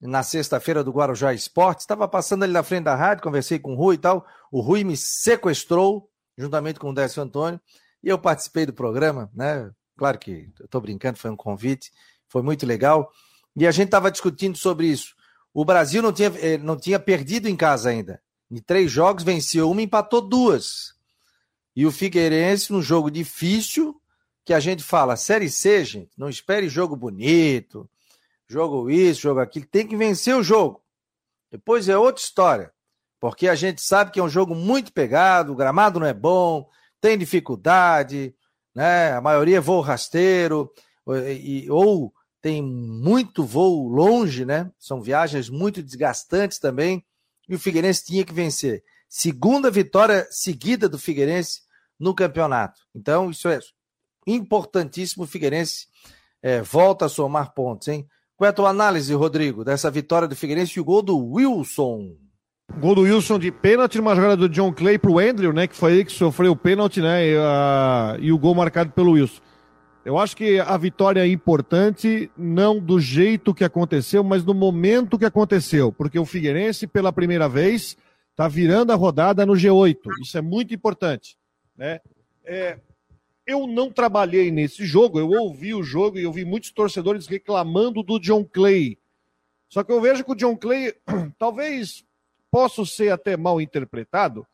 na 0.00 0.22
sexta-feira 0.24 0.82
do 0.82 0.90
Guarujá 0.90 1.32
Esportes, 1.32 1.84
estava 1.84 2.08
passando 2.08 2.42
ali 2.42 2.52
na 2.52 2.64
frente 2.64 2.84
da 2.84 2.96
rádio, 2.96 3.22
conversei 3.22 3.60
com 3.60 3.72
o 3.72 3.76
Rui 3.76 3.94
e 3.94 3.98
tal. 3.98 4.26
O 4.50 4.60
Rui 4.60 4.82
me 4.82 4.96
sequestrou, 4.96 6.10
juntamente 6.36 6.80
com 6.80 6.90
o 6.90 6.94
Décio 6.94 7.22
Antônio, 7.22 7.60
e 8.02 8.08
eu 8.08 8.18
participei 8.18 8.66
do 8.66 8.72
programa, 8.72 9.30
né? 9.32 9.70
Claro 9.96 10.18
que 10.18 10.50
estou 10.60 10.80
brincando, 10.80 11.18
foi 11.18 11.30
um 11.30 11.36
convite, 11.36 11.92
foi 12.32 12.40
muito 12.40 12.64
legal. 12.64 13.12
E 13.54 13.66
a 13.66 13.70
gente 13.70 13.88
estava 13.88 14.10
discutindo 14.10 14.56
sobre 14.56 14.86
isso. 14.86 15.14
O 15.52 15.66
Brasil 15.66 16.00
não 16.00 16.14
tinha, 16.14 16.32
eh, 16.38 16.56
não 16.56 16.78
tinha 16.78 16.98
perdido 16.98 17.46
em 17.46 17.54
casa 17.54 17.90
ainda. 17.90 18.22
Em 18.50 18.56
três 18.56 18.90
jogos, 18.90 19.22
venceu 19.22 19.70
uma 19.70 19.82
empatou 19.82 20.22
duas. 20.22 20.94
E 21.76 21.84
o 21.84 21.92
Figueirense, 21.92 22.72
num 22.72 22.80
jogo 22.80 23.10
difícil, 23.10 24.00
que 24.46 24.54
a 24.54 24.60
gente 24.60 24.82
fala, 24.82 25.14
Série 25.14 25.50
C, 25.50 25.84
gente, 25.84 26.10
não 26.16 26.30
espere 26.30 26.68
jogo 26.70 26.96
bonito, 26.96 27.88
jogo 28.48 28.90
isso, 28.90 29.20
jogo 29.20 29.40
aquilo, 29.40 29.66
tem 29.66 29.86
que 29.86 29.96
vencer 29.96 30.34
o 30.34 30.42
jogo. 30.42 30.82
Depois 31.50 31.88
é 31.88 31.96
outra 31.96 32.22
história, 32.22 32.72
porque 33.20 33.46
a 33.46 33.54
gente 33.54 33.82
sabe 33.82 34.10
que 34.10 34.18
é 34.18 34.22
um 34.22 34.28
jogo 34.28 34.54
muito 34.54 34.92
pegado, 34.92 35.52
o 35.52 35.56
gramado 35.56 36.00
não 36.00 36.06
é 36.06 36.14
bom, 36.14 36.68
tem 37.00 37.16
dificuldade, 37.16 38.34
né? 38.74 39.12
A 39.12 39.20
maioria 39.20 39.58
é 39.58 39.60
voo 39.60 39.80
rasteiro, 39.80 40.70
ou, 41.04 41.14
ou 41.70 42.14
tem 42.42 42.60
muito 42.60 43.44
voo 43.44 43.88
longe, 43.88 44.44
né? 44.44 44.68
São 44.76 45.00
viagens 45.00 45.48
muito 45.48 45.80
desgastantes 45.80 46.58
também, 46.58 47.04
e 47.48 47.54
o 47.54 47.58
Figueirense 47.58 48.04
tinha 48.04 48.24
que 48.24 48.34
vencer. 48.34 48.82
Segunda 49.08 49.70
vitória 49.70 50.26
seguida 50.30 50.88
do 50.88 50.98
Figueirense 50.98 51.60
no 51.98 52.14
campeonato. 52.14 52.80
Então, 52.94 53.30
isso 53.30 53.48
é 53.48 53.60
importantíssimo. 54.26 55.24
O 55.24 55.26
Figueirense 55.26 55.86
é, 56.42 56.60
volta 56.60 57.06
a 57.06 57.08
somar 57.08 57.54
pontos, 57.54 57.88
hein? 57.88 58.06
Qual 58.36 58.46
é 58.46 58.50
a 58.50 58.54
tua 58.54 58.70
análise, 58.70 59.14
Rodrigo, 59.14 59.64
dessa 59.64 59.90
vitória 59.90 60.26
do 60.26 60.34
Figueirense 60.34 60.78
e 60.78 60.80
o 60.80 60.84
gol 60.84 61.02
do 61.02 61.16
Wilson? 61.16 62.16
Gol 62.80 62.94
do 62.94 63.02
Wilson 63.02 63.38
de 63.38 63.52
pênalti, 63.52 64.00
uma 64.00 64.16
jogada 64.16 64.36
do 64.36 64.48
John 64.48 64.72
Clay 64.72 64.98
pro 64.98 65.18
Andrew, 65.18 65.52
né? 65.52 65.68
Que 65.68 65.76
foi 65.76 65.92
ele 65.92 66.04
que 66.06 66.12
sofreu 66.12 66.52
o 66.52 66.56
pênalti, 66.56 67.00
né? 67.00 67.28
E, 67.28 67.36
uh, 67.36 68.18
e 68.18 68.32
o 68.32 68.38
gol 68.38 68.54
marcado 68.54 68.90
pelo 68.90 69.12
Wilson. 69.12 69.40
Eu 70.04 70.18
acho 70.18 70.36
que 70.36 70.58
a 70.58 70.76
vitória 70.76 71.20
é 71.20 71.28
importante, 71.28 72.30
não 72.36 72.80
do 72.80 72.98
jeito 72.98 73.54
que 73.54 73.62
aconteceu, 73.62 74.24
mas 74.24 74.44
no 74.44 74.52
momento 74.52 75.18
que 75.18 75.24
aconteceu. 75.24 75.92
Porque 75.92 76.18
o 76.18 76.24
Figueirense, 76.24 76.88
pela 76.88 77.12
primeira 77.12 77.48
vez, 77.48 77.96
está 78.30 78.48
virando 78.48 78.90
a 78.90 78.96
rodada 78.96 79.46
no 79.46 79.52
G8. 79.52 79.98
Isso 80.20 80.36
é 80.36 80.40
muito 80.40 80.74
importante. 80.74 81.36
Né? 81.76 82.00
É, 82.44 82.80
eu 83.46 83.68
não 83.68 83.92
trabalhei 83.92 84.50
nesse 84.50 84.84
jogo, 84.84 85.20
eu 85.20 85.28
ouvi 85.28 85.72
o 85.72 85.84
jogo 85.84 86.18
e 86.18 86.24
eu 86.24 86.32
vi 86.32 86.44
muitos 86.44 86.72
torcedores 86.72 87.28
reclamando 87.28 88.02
do 88.02 88.18
John 88.18 88.44
Clay. 88.44 88.98
Só 89.68 89.84
que 89.84 89.92
eu 89.92 90.00
vejo 90.00 90.24
que 90.24 90.32
o 90.32 90.36
John 90.36 90.56
Clay, 90.56 90.94
talvez 91.38 92.04
possa 92.50 92.84
ser 92.84 93.10
até 93.10 93.36
mal 93.36 93.60
interpretado, 93.60 94.44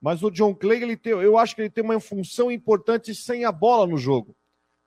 mas 0.00 0.22
o 0.22 0.30
John 0.30 0.54
Clay, 0.54 0.82
ele 0.82 0.96
tem, 0.96 1.12
eu 1.12 1.36
acho 1.36 1.56
que 1.56 1.62
ele 1.62 1.70
tem 1.70 1.82
uma 1.82 1.98
função 1.98 2.50
importante 2.50 3.14
sem 3.14 3.44
a 3.44 3.52
bola 3.52 3.86
no 3.86 3.98
jogo. 3.98 4.34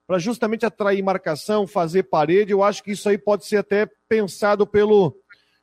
Para 0.07 0.19
justamente 0.19 0.65
atrair 0.65 1.03
marcação, 1.03 1.65
fazer 1.65 2.03
parede, 2.03 2.51
eu 2.51 2.61
acho 2.61 2.83
que 2.83 2.91
isso 2.91 3.09
aí 3.09 3.17
pode 3.17 3.45
ser 3.45 3.57
até 3.57 3.89
pensado 4.07 4.67
pelo, 4.67 5.17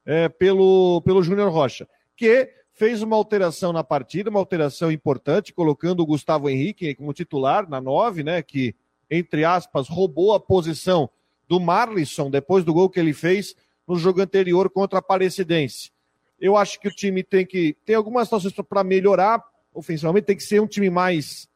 é, 0.05 0.29
pelo, 0.29 1.01
pelo 1.03 1.23
Júnior 1.23 1.51
Rocha, 1.53 1.89
que 2.17 2.51
fez 2.73 3.03
uma 3.03 3.17
alteração 3.17 3.73
na 3.73 3.85
partida, 3.85 4.31
uma 4.31 4.41
alteração 4.41 4.91
importante, 4.91 5.53
colocando 5.53 6.01
o 6.01 6.07
Gustavo 6.07 6.51
Henrique 6.51 6.95
como 6.95 7.13
titular 7.13 7.69
na 7.69 7.81
nove, 7.81 8.25
né, 8.25 8.43
que, 8.43 8.75
entre 9.11 9.45
aspas, 9.45 9.89
roubou 9.89 10.35
a 10.35 10.41
posição 10.41 11.09
do 11.47 11.61
Marlisson 11.61 12.31
depois 12.31 12.65
do 12.65 12.75
gol 12.75 12.91
que 12.91 12.99
ele 12.99 13.13
fez 13.13 13.55
no 13.87 13.97
jogo 13.97 14.21
anterior 14.21 14.71
contra 14.71 14.99
a 14.99 15.01
Aparecidense. 15.01 15.93
Eu 16.41 16.57
acho 16.57 16.81
que 16.81 16.89
o 16.89 16.91
time 16.91 17.23
tem 17.23 17.47
que 17.47 17.77
tem 17.85 17.95
algumas 17.95 18.27
situações 18.27 18.55
para 18.69 18.83
melhorar 18.83 19.45
ofensivamente, 19.73 20.27
tem 20.27 20.37
que 20.37 20.43
ser 20.43 20.61
um 20.61 20.67
time 20.67 20.91
mais 20.91 21.49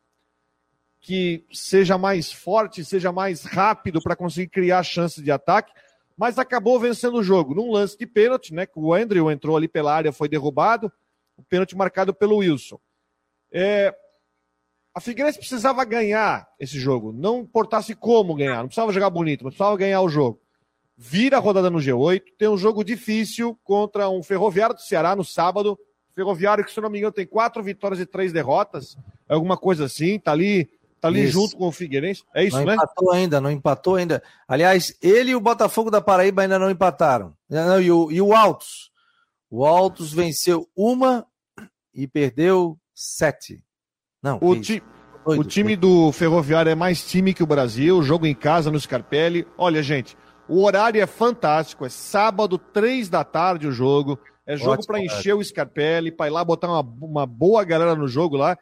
que 1.07 1.45
seja 1.53 1.97
mais 1.97 2.33
forte, 2.33 2.85
seja 2.85 3.13
mais 3.13 3.45
rápido 3.45 4.03
para 4.03 4.17
conseguir 4.17 4.49
criar 4.49 4.83
chances 4.83 5.23
de 5.23 5.31
ataque 5.31 5.73
mas 6.17 6.39
acabou 6.39 6.81
vencendo 6.81 7.19
o 7.19 7.23
jogo 7.23 7.55
num 7.55 7.71
lance 7.71 7.97
de 7.99 8.07
pênalti, 8.07 8.55
né? 8.55 8.65
Que 8.65 8.79
o 8.79 8.95
Andrew 8.95 9.31
entrou 9.31 9.57
ali 9.57 9.69
pela 9.69 9.95
área, 9.95 10.13
foi 10.13 10.29
derrubado, 10.29 10.91
o 11.37 11.43
pênalti 11.43 11.77
marcado 11.77 12.15
pelo 12.15 12.39
Wilson. 12.39 12.81
É, 13.53 13.95
a 14.95 15.01
Figueirense 15.01 15.39
precisava 15.39 15.85
ganhar 15.85 16.49
esse 16.59 16.79
jogo, 16.79 17.13
não 17.13 17.41
importasse 17.41 17.95
como 17.95 18.35
ganhar, 18.35 18.59
não 18.59 18.67
precisava 18.67 18.93
jogar 18.93 19.11
bonito, 19.11 19.45
mas 19.45 19.53
precisava 19.53 19.77
ganhar 19.77 20.01
o 20.01 20.09
jogo. 20.09 20.41
Vira 20.97 21.37
a 21.37 21.41
rodada 21.41 21.69
no 21.69 21.79
G8, 21.79 22.23
tem 22.39 22.49
um 22.49 22.57
jogo 22.57 22.83
difícil 22.83 23.59
contra 23.63 24.09
um 24.09 24.23
Ferroviário 24.23 24.75
do 24.75 24.81
Ceará 24.81 25.15
no 25.15 25.25
sábado. 25.25 25.79
Ferroviário 26.15 26.65
que, 26.65 26.73
se 26.73 26.81
não 26.81 26.89
me 26.89 26.97
engano, 26.97 27.13
tem 27.13 27.27
quatro 27.27 27.63
vitórias 27.63 28.01
e 28.01 28.07
três 28.07 28.33
derrotas, 28.33 28.97
alguma 29.29 29.59
coisa 29.59 29.85
assim, 29.85 30.19
tá 30.19 30.33
ali 30.33 30.71
Tá 31.01 31.09
ali 31.09 31.25
isso. 31.25 31.33
junto 31.33 31.57
com 31.57 31.69
o 31.69 31.73
Figueirense. 31.73 32.23
É 32.35 32.45
isso, 32.45 32.57
não 32.57 32.65
né? 32.65 32.75
Não 32.77 32.83
empatou 32.83 33.13
ainda, 33.13 33.41
não 33.41 33.51
empatou 33.51 33.95
ainda. 33.97 34.23
Aliás, 34.49 34.97
ele 35.03 35.31
e 35.31 35.37
o 35.37 35.41
Botafogo 35.41 35.91
da 35.91 36.01
Paraíba 36.01 36.43
ainda 36.43 36.59
não 36.59 36.71
empataram. 36.71 37.35
Não, 37.49 37.81
e, 37.81 37.91
o, 37.91 38.11
e 38.11 38.21
o 38.21 38.35
Altos. 38.35 38.91
O 39.51 39.65
Altos 39.65 40.13
venceu 40.13 40.69
uma 40.75 41.27
e 41.95 42.07
perdeu 42.07 42.79
sete. 42.95 43.63
Não, 44.23 44.39
o, 44.41 44.61
ti, 44.61 44.83
o 45.25 45.45
time 45.45 45.77
do 45.77 46.11
Ferroviário 46.13 46.71
é 46.71 46.75
mais 46.75 47.07
time 47.07 47.35
que 47.35 47.43
o 47.43 47.47
Brasil. 47.47 48.03
Jogo 48.03 48.27
em 48.27 48.35
casa 48.35 48.71
no 48.71 48.81
Scarpelli. 48.81 49.47
Olha, 49.57 49.83
gente, 49.83 50.17
o 50.49 50.65
horário 50.65 51.01
é 51.01 51.07
fantástico. 51.07 51.85
É 51.85 51.89
sábado, 51.89 52.59
três 52.59 53.09
da 53.09 53.23
tarde 53.23 53.69
o 53.69 53.73
jogo. 53.73 54.19
É 54.47 54.57
jogo 54.57 54.87
para 54.87 55.01
encher 55.01 55.35
o 55.35 55.43
Scarpelli, 55.43 56.13
para 56.13 56.29
ir 56.29 56.31
lá 56.31 56.45
botar 56.45 56.69
uma, 56.69 56.81
uma 56.81 57.27
boa 57.27 57.65
galera 57.65 57.97
no 57.97 58.07
jogo 58.07 58.37
lá. 58.37 58.57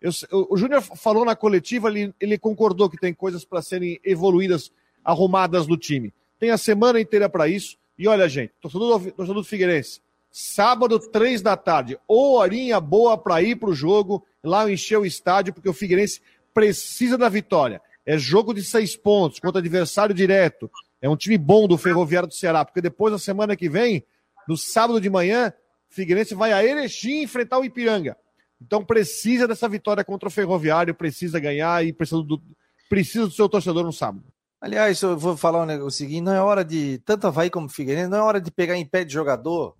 Eu, 0.00 0.10
o 0.48 0.56
Júnior 0.56 0.80
falou 0.80 1.24
na 1.24 1.36
coletiva, 1.36 1.88
ele, 1.88 2.14
ele 2.18 2.38
concordou 2.38 2.88
que 2.88 2.96
tem 2.96 3.12
coisas 3.12 3.44
para 3.44 3.60
serem 3.60 4.00
evoluídas, 4.02 4.72
arrumadas 5.04 5.66
no 5.66 5.76
time. 5.76 6.12
Tem 6.38 6.50
a 6.50 6.58
semana 6.58 7.00
inteira 7.00 7.28
para 7.28 7.48
isso. 7.48 7.76
E 7.98 8.08
olha, 8.08 8.26
gente, 8.28 8.52
torcedor 8.62 9.34
do, 9.34 9.44
Figueirense, 9.44 10.00
sábado, 10.30 10.98
três 10.98 11.42
da 11.42 11.54
tarde, 11.54 11.98
horinha 12.08 12.80
boa 12.80 13.18
para 13.18 13.42
ir 13.42 13.56
para 13.56 13.68
o 13.68 13.74
jogo, 13.74 14.24
lá 14.42 14.70
encher 14.70 14.98
o 14.98 15.04
estádio, 15.04 15.52
porque 15.52 15.68
o 15.68 15.74
Figueirense 15.74 16.22
precisa 16.54 17.18
da 17.18 17.28
vitória. 17.28 17.82
É 18.06 18.16
jogo 18.16 18.54
de 18.54 18.64
seis 18.64 18.96
pontos 18.96 19.38
contra 19.38 19.60
adversário 19.60 20.14
direto. 20.14 20.70
É 21.02 21.10
um 21.10 21.16
time 21.16 21.36
bom 21.36 21.68
do 21.68 21.76
Ferroviário 21.76 22.28
do 22.28 22.34
Ceará, 22.34 22.64
porque 22.64 22.80
depois, 22.80 23.12
na 23.12 23.18
semana 23.18 23.54
que 23.54 23.68
vem, 23.68 24.02
no 24.48 24.56
sábado 24.56 24.98
de 24.98 25.10
manhã, 25.10 25.52
Figueirense 25.90 26.34
vai 26.34 26.52
a 26.52 26.64
Erechim 26.64 27.22
enfrentar 27.22 27.58
o 27.58 27.64
Ipiranga. 27.64 28.16
Então 28.60 28.84
precisa 28.84 29.48
dessa 29.48 29.68
vitória 29.68 30.04
contra 30.04 30.28
o 30.28 30.32
Ferroviário, 30.32 30.94
precisa 30.94 31.40
ganhar 31.40 31.84
e 31.84 31.92
precisa 31.92 32.22
do, 32.22 32.42
precisa 32.88 33.26
do 33.26 33.32
seu 33.32 33.48
torcedor 33.48 33.84
no 33.84 33.92
sábado. 33.92 34.24
Aliás, 34.60 35.00
eu 35.00 35.16
vou 35.16 35.36
falar 35.36 35.62
um 35.62 35.66
negócio 35.66 35.98
seguinte: 35.98 36.20
não 36.20 36.34
é 36.34 36.40
hora 36.40 36.62
de, 36.64 36.98
tanto 36.98 37.26
Havaí 37.26 37.48
como 37.48 37.68
Figueirense, 37.68 38.10
não 38.10 38.18
é 38.18 38.22
hora 38.22 38.40
de 38.40 38.50
pegar 38.50 38.76
em 38.76 38.84
pé 38.84 39.04
de 39.04 39.12
jogador. 39.12 39.74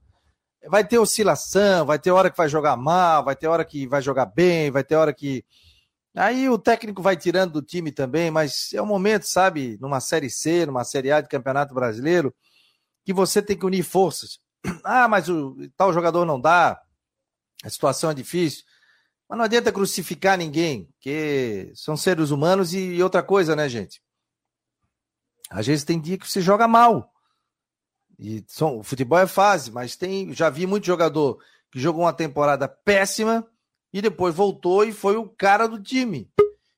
Vai 0.69 0.87
ter 0.87 0.99
oscilação, 0.99 1.87
vai 1.87 1.99
ter 1.99 2.11
hora 2.11 2.31
que 2.31 2.37
vai 2.37 2.49
jogar 2.49 2.77
mal, 2.77 3.25
vai 3.25 3.37
ter 3.37 3.47
hora 3.47 3.65
que 3.65 3.87
vai 3.87 4.01
jogar 4.01 4.27
bem, 4.27 4.71
vai 4.71 4.83
ter 4.83 4.97
hora 4.97 5.13
que. 5.13 5.45
Aí 6.17 6.49
o 6.49 6.59
técnico 6.59 7.03
vai 7.03 7.17
tirando 7.17 7.53
do 7.53 7.63
time 7.63 7.93
também, 7.93 8.31
mas 8.31 8.73
é 8.75 8.83
um 8.83 8.87
momento, 8.87 9.25
sabe, 9.25 9.79
numa 9.81 10.01
Série 10.01 10.29
C, 10.29 10.67
numa 10.67 10.83
Série 10.83 11.13
A 11.13 11.21
de 11.21 11.29
Campeonato 11.29 11.75
Brasileiro, 11.75 12.35
que 13.05 13.13
você 13.13 13.41
tem 13.41 13.57
que 13.57 13.67
unir 13.67 13.83
forças. 13.83 14.39
Ah, 14.85 15.09
mas 15.09 15.29
o 15.29 15.57
tal 15.77 15.93
jogador 15.93 16.25
não 16.27 16.41
dá, 16.41 16.81
a 17.65 17.71
situação 17.71 18.11
é 18.11 18.15
difícil. 18.15 18.65
Mas 19.29 19.39
não 19.39 19.45
adianta 19.45 19.73
crucificar 19.73 20.37
ninguém, 20.37 20.89
que 21.01 21.71
são 21.75 21.97
seres 21.97 22.31
humanos 22.31 22.75
e 22.75 23.03
outra 23.03 23.23
coisa, 23.23 23.55
né, 23.55 23.69
gente? 23.69 24.03
Às 25.49 25.67
vezes 25.67 25.85
tem 25.85 26.01
dia 26.01 26.19
que 26.19 26.29
você 26.29 26.41
joga 26.41 26.67
mal. 26.67 27.13
E 28.19 28.45
são, 28.49 28.79
o 28.79 28.83
futebol 28.83 29.19
é 29.19 29.27
fase, 29.27 29.71
mas 29.71 29.97
tem, 29.97 30.33
já 30.35 30.51
vi 30.51 30.67
muito 30.67 30.87
jogador 30.87 31.41
que 31.71 31.79
jogou 31.79 32.03
uma 32.03 32.13
temporada 32.13 32.69
péssima 32.69 33.47
e 33.93 34.03
depois 34.03 34.35
voltou 34.35 34.85
e 34.85 34.93
foi 34.93 35.17
o 35.17 35.29
cara 35.29 35.67
do 35.67 35.81
time. 35.81 36.31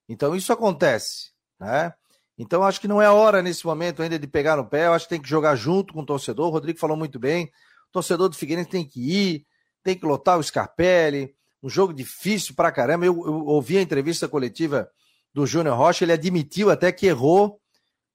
Então 0.09 0.37
isso 0.37 0.53
acontece, 0.53 1.31
né? 1.59 1.93
Então 2.39 2.62
acho 2.62 2.81
que 2.81 2.89
não 2.89 3.01
é 3.01 3.11
hora 3.11 3.43
nesse 3.43 3.65
momento 3.67 4.03
ainda 4.03 4.19
de 4.19 4.27
pegar 4.27 4.57
no 4.57 4.67
pé, 4.67 4.87
eu 4.87 4.93
acho 4.93 5.07
que 5.07 5.11
tem 5.11 5.23
que 5.23 5.29
jogar 5.29 5.57
junto 5.57 5.93
com 5.93 6.01
o 6.01 6.07
torcedor. 6.07 6.49
O 6.49 6.51
Rodrigo 6.51 6.79
falou 6.79 6.97
muito 6.97 7.19
bem. 7.19 7.47
O 7.89 7.93
torcedor 7.93 8.29
do 8.29 8.37
Figueirense 8.37 8.71
tem 8.71 8.87
que 8.87 9.01
ir, 9.01 9.47
tem 9.83 9.97
que 9.97 10.07
lotar 10.07 10.39
o 10.39 10.43
Scarpelli, 10.43 11.35
um 11.62 11.69
jogo 11.69 11.93
difícil 11.93 12.55
pra 12.55 12.73
caramba. 12.73 13.07
Eu, 13.07 13.15
eu 13.25 13.47
ouvi 13.47 13.79
a 13.79 13.83
entrevista 13.83 14.29
coletiva 14.29 14.91
do 15.33 15.47
Júnior 15.47 15.77
Rocha, 15.77 16.05
ele 16.05 16.12
admitiu 16.12 16.71
até 16.71 16.93
que 16.93 17.07
errou, 17.07 17.61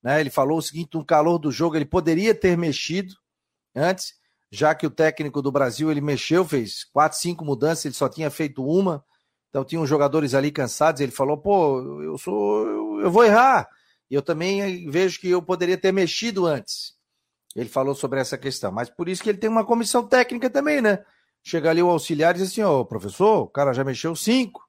né? 0.04 0.20
Ele 0.20 0.30
falou 0.30 0.58
o 0.58 0.62
seguinte: 0.62 0.96
no 0.96 1.06
calor 1.06 1.38
do 1.38 1.52
jogo, 1.52 1.76
ele 1.76 1.86
poderia 1.86 2.34
ter 2.36 2.58
mexido 2.58 3.14
antes, 3.76 4.14
já 4.52 4.76
que 4.76 4.86
o 4.86 4.92
técnico 4.92 5.42
do 5.42 5.52
Brasil 5.52 5.92
ele 5.92 6.02
mexeu, 6.02 6.46
fez 6.46 6.84
quatro, 6.86 7.18
cinco 7.18 7.44
mudanças, 7.44 7.86
ele 7.86 7.96
só 7.96 8.08
tinha 8.08 8.30
feito 8.30 8.64
uma. 8.64 9.04
Então 9.50 9.64
tinham 9.64 9.88
jogadores 9.88 10.34
ali 10.34 10.52
cansados. 10.52 11.02
Ele 11.02 11.12
falou: 11.12 11.38
pô, 11.38 12.02
eu 12.02 12.18
sou, 12.18 12.68
eu, 12.68 13.02
eu 13.02 13.12
vou 13.12 13.24
errar. 13.24 13.68
E 14.10 14.16
eu 14.16 14.22
também 14.22 14.90
vejo 14.90 15.20
que 15.20 15.30
eu 15.30 15.42
poderia 15.42 15.78
ter 15.78 15.92
mexido 15.92 16.46
antes. 16.46 16.96
Ele 17.56 17.68
falou 17.68 17.96
sobre 17.96 18.20
essa 18.20 18.38
questão, 18.38 18.72
mas 18.72 18.90
por 18.90 19.10
isso 19.10 19.24
que 19.24 19.30
ele 19.30 19.38
tem 19.38 19.50
uma 19.50 19.66
comissão 19.66 20.08
técnica 20.08 20.50
também, 20.50 20.82
né? 20.82 21.04
Chega 21.48 21.70
ali 21.70 21.82
o 21.82 21.90
auxiliar 21.90 22.36
e 22.36 22.40
diz 22.40 22.52
assim: 22.52 22.62
Ô, 22.62 22.84
professor, 22.84 23.44
o 23.44 23.48
cara 23.48 23.72
já 23.72 23.82
mexeu 23.82 24.14
cinco. 24.14 24.68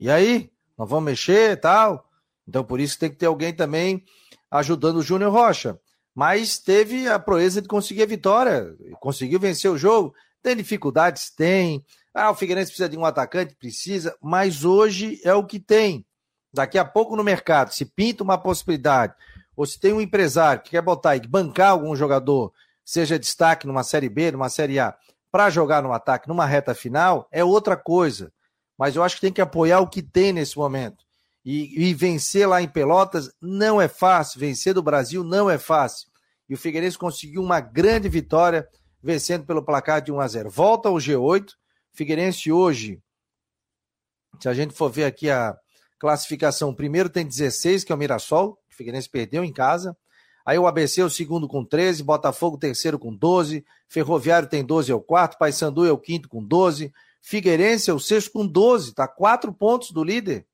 E 0.00 0.10
aí? 0.10 0.50
Nós 0.76 0.90
vamos 0.90 1.04
mexer 1.04 1.52
e 1.52 1.56
tal. 1.56 2.10
Então, 2.44 2.64
por 2.64 2.80
isso 2.80 2.98
tem 2.98 3.08
que 3.08 3.14
ter 3.14 3.26
alguém 3.26 3.54
também 3.54 4.04
ajudando 4.50 4.96
o 4.96 5.02
Júnior 5.02 5.32
Rocha. 5.32 5.78
Mas 6.12 6.58
teve 6.58 7.06
a 7.06 7.20
proeza 7.20 7.62
de 7.62 7.68
conseguir 7.68 8.02
a 8.02 8.06
vitória, 8.06 8.76
conseguiu 8.98 9.38
vencer 9.38 9.70
o 9.70 9.78
jogo. 9.78 10.12
Tem 10.42 10.56
dificuldades? 10.56 11.30
Tem. 11.30 11.84
Ah, 12.12 12.32
o 12.32 12.34
Figueirense 12.34 12.72
precisa 12.72 12.88
de 12.88 12.98
um 12.98 13.04
atacante? 13.04 13.54
Precisa. 13.54 14.12
Mas 14.20 14.64
hoje 14.64 15.20
é 15.22 15.32
o 15.32 15.46
que 15.46 15.60
tem. 15.60 16.04
Daqui 16.52 16.78
a 16.78 16.84
pouco 16.84 17.14
no 17.14 17.22
mercado, 17.22 17.72
se 17.72 17.84
pinta 17.84 18.24
uma 18.24 18.36
possibilidade, 18.36 19.14
ou 19.54 19.64
se 19.64 19.78
tem 19.78 19.92
um 19.92 20.00
empresário 20.00 20.64
que 20.64 20.70
quer 20.70 20.82
botar 20.82 21.14
e 21.14 21.20
bancar 21.20 21.70
algum 21.70 21.94
jogador, 21.94 22.52
seja 22.84 23.20
destaque 23.20 23.68
numa 23.68 23.84
Série 23.84 24.08
B, 24.08 24.32
numa 24.32 24.48
Série 24.48 24.80
A, 24.80 24.96
para 25.30 25.50
jogar 25.50 25.82
no 25.82 25.92
ataque 25.92 26.28
numa 26.28 26.46
reta 26.46 26.74
final 26.74 27.28
é 27.30 27.44
outra 27.44 27.76
coisa. 27.76 28.32
Mas 28.78 28.94
eu 28.94 29.02
acho 29.02 29.16
que 29.16 29.20
tem 29.20 29.32
que 29.32 29.40
apoiar 29.40 29.80
o 29.80 29.88
que 29.88 30.02
tem 30.02 30.32
nesse 30.32 30.56
momento. 30.56 31.04
E, 31.44 31.88
e, 31.88 31.94
vencer 31.94 32.46
lá 32.48 32.60
em 32.60 32.68
Pelotas 32.68 33.32
não 33.40 33.80
é 33.80 33.88
fácil. 33.88 34.40
Vencer 34.40 34.74
do 34.74 34.82
Brasil 34.82 35.24
não 35.24 35.48
é 35.48 35.58
fácil. 35.58 36.08
E 36.48 36.54
o 36.54 36.58
Figueirense 36.58 36.98
conseguiu 36.98 37.42
uma 37.42 37.60
grande 37.60 38.08
vitória, 38.08 38.68
vencendo 39.02 39.44
pelo 39.44 39.64
placar 39.64 40.00
de 40.00 40.12
1 40.12 40.20
a 40.20 40.28
0. 40.28 40.50
Volta 40.50 40.88
ao 40.88 40.96
G8. 40.96 41.52
Figueirense 41.92 42.52
hoje, 42.52 43.02
se 44.40 44.48
a 44.48 44.54
gente 44.54 44.74
for 44.74 44.90
ver 44.90 45.04
aqui 45.04 45.30
a 45.30 45.56
classificação, 45.98 46.74
primeiro 46.74 47.08
tem 47.08 47.26
16, 47.26 47.82
que 47.82 47.92
é 47.92 47.94
o 47.94 47.98
Mirassol. 47.98 48.58
O 48.70 48.74
Figueirense 48.74 49.08
perdeu 49.08 49.42
em 49.42 49.52
casa. 49.52 49.96
Aí 50.48 50.58
o 50.58 50.66
ABC 50.66 51.02
é 51.02 51.04
o 51.04 51.10
segundo 51.10 51.46
com 51.46 51.62
13, 51.62 52.02
Botafogo 52.02 52.56
terceiro 52.56 52.98
com 52.98 53.14
12, 53.14 53.62
Ferroviário 53.86 54.48
tem 54.48 54.64
12 54.64 54.90
é 54.90 54.94
o 54.94 55.00
quarto, 55.00 55.36
Paysandu 55.36 55.84
é 55.84 55.92
o 55.92 55.98
quinto 55.98 56.26
com 56.26 56.42
12, 56.42 56.90
Figueirense 57.20 57.90
é 57.90 57.92
o 57.92 58.00
sexto 58.00 58.32
com 58.32 58.46
12, 58.46 58.94
tá 58.94 59.06
quatro 59.06 59.52
pontos 59.52 59.90
do 59.90 60.02
líder 60.02 60.46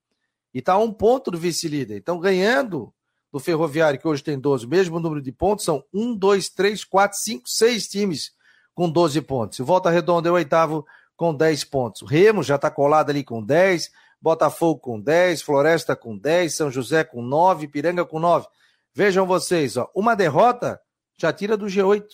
e 0.53 0.61
tá 0.61 0.77
um 0.77 0.93
ponto 0.93 1.31
do 1.31 1.39
vice-líder. 1.39 1.97
Então 1.97 2.19
ganhando 2.19 2.93
do 3.31 3.39
Ferroviário, 3.39 4.01
que 4.01 4.09
hoje 4.09 4.21
tem 4.21 4.37
12, 4.37 4.67
o 4.67 4.69
mesmo 4.69 4.99
número 4.99 5.23
de 5.23 5.31
pontos, 5.31 5.65
são 5.65 5.85
1, 5.95 6.17
2, 6.17 6.49
3, 6.49 6.83
4, 6.83 7.17
5, 7.17 7.49
6 7.49 7.87
times 7.87 8.33
com 8.75 8.91
12 8.91 9.21
pontos. 9.21 9.61
O 9.61 9.65
Volta 9.65 9.91
Redonda 9.91 10.29
é 10.29 10.33
o 10.33 10.35
oitavo 10.35 10.85
com 11.17 11.33
10 11.33 11.63
pontos. 11.67 12.03
O 12.03 12.07
Remo 12.07 12.43
já 12.43 12.57
está 12.57 12.69
colado 12.69 13.11
ali 13.11 13.23
com 13.23 13.41
10, 13.41 13.93
Botafogo 14.21 14.81
com 14.81 15.01
10, 15.01 15.41
Floresta 15.41 15.95
com 15.95 16.19
10, 16.19 16.53
São 16.53 16.69
José 16.69 17.05
com 17.05 17.23
9, 17.23 17.69
Piranga 17.69 18.05
com 18.05 18.19
9. 18.19 18.49
Vejam 18.95 19.27
vocês, 19.27 19.77
ó, 19.77 19.91
uma 19.95 20.15
derrota 20.15 20.81
já 21.19 21.33
tira 21.33 21.57
do 21.57 21.67
G8. 21.67 22.05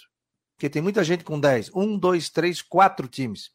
Porque 0.57 0.69
tem 0.69 0.83
muita 0.83 1.03
gente 1.03 1.25
com 1.25 1.41
10. 1.41 1.71
Um, 1.75 1.99
dois, 1.99 2.29
três, 2.29 2.61
quatro 2.61 3.09
times. 3.09 3.51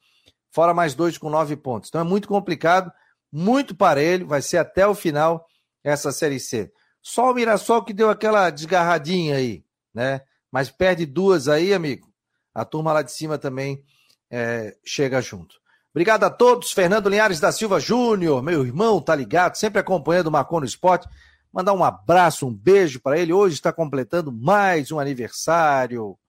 Fora 0.51 0.73
mais 0.73 0.95
dois 0.95 1.17
com 1.17 1.29
nove 1.29 1.55
pontos. 1.55 1.89
Então 1.89 2.01
é 2.01 2.03
muito 2.03 2.27
complicado, 2.27 2.91
muito 3.31 3.75
parelho. 3.75 4.25
Vai 4.25 4.41
ser 4.41 4.57
até 4.57 4.87
o 4.87 4.95
final 4.95 5.45
essa 5.83 6.11
Série 6.11 6.39
C. 6.39 6.71
Só 7.01 7.29
o 7.29 7.33
Mirassol 7.35 7.83
que 7.83 7.93
deu 7.93 8.09
aquela 8.09 8.49
desgarradinha 8.49 9.35
aí, 9.35 9.63
né? 9.93 10.21
Mas 10.51 10.71
perde 10.71 11.05
duas 11.05 11.47
aí, 11.47 11.73
amigo. 11.73 12.07
A 12.53 12.65
turma 12.65 12.93
lá 12.93 13.03
de 13.03 13.11
cima 13.11 13.37
também 13.37 13.83
é, 14.31 14.75
chega 14.83 15.21
junto. 15.21 15.57
Obrigado 15.91 16.23
a 16.23 16.29
todos. 16.29 16.71
Fernando 16.71 17.07
Linhares 17.07 17.39
da 17.39 17.51
Silva 17.51 17.79
Júnior, 17.79 18.41
meu 18.41 18.65
irmão, 18.65 18.99
tá 18.99 19.15
ligado, 19.15 19.55
sempre 19.55 19.79
acompanhando 19.79 20.27
o 20.27 20.31
Marcon 20.31 20.61
no 20.61 20.65
Esporte. 20.65 21.07
Mandar 21.55 21.71
um 21.71 21.85
abraço, 21.85 22.45
um 22.45 22.53
beijo 22.53 22.99
para 22.99 23.17
ele. 23.17 23.31
Hoje 23.31 23.55
está 23.55 23.71
completando 23.71 24.29
mais 24.29 24.91
um 24.91 24.99
aniversário. 24.99 26.19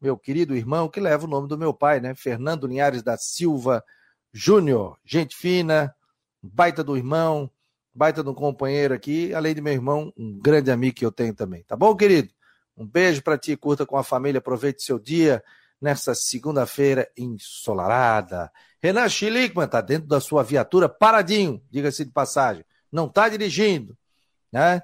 Meu 0.00 0.18
querido 0.18 0.56
irmão, 0.56 0.88
que 0.88 0.98
leva 0.98 1.26
o 1.26 1.28
nome 1.28 1.46
do 1.46 1.56
meu 1.56 1.72
pai, 1.72 2.00
né? 2.00 2.12
Fernando 2.16 2.66
Linhares 2.66 3.00
da 3.00 3.16
Silva 3.16 3.84
Júnior. 4.32 4.98
Gente 5.04 5.36
fina, 5.36 5.94
baita 6.42 6.82
do 6.82 6.96
irmão, 6.96 7.48
baita 7.94 8.28
um 8.28 8.34
companheiro 8.34 8.92
aqui, 8.92 9.32
além 9.32 9.54
de 9.54 9.60
meu 9.60 9.72
irmão, 9.72 10.12
um 10.16 10.36
grande 10.40 10.72
amigo 10.72 10.96
que 10.96 11.06
eu 11.06 11.12
tenho 11.12 11.32
também. 11.32 11.62
Tá 11.62 11.76
bom, 11.76 11.94
querido? 11.94 12.30
Um 12.76 12.84
beijo 12.84 13.22
para 13.22 13.38
ti, 13.38 13.56
curta 13.56 13.86
com 13.86 13.96
a 13.96 14.02
família, 14.02 14.40
aproveite 14.40 14.82
seu 14.82 14.98
dia 14.98 15.40
nessa 15.80 16.16
segunda-feira 16.16 17.08
ensolarada. 17.16 18.50
Renan 18.82 19.08
Schlickman 19.08 19.66
está 19.66 19.80
dentro 19.80 20.08
da 20.08 20.18
sua 20.18 20.42
viatura, 20.42 20.88
paradinho, 20.88 21.62
diga-se 21.70 22.04
de 22.04 22.10
passagem. 22.10 22.64
Não 22.90 23.06
está 23.06 23.28
dirigindo, 23.28 23.96
né? 24.52 24.82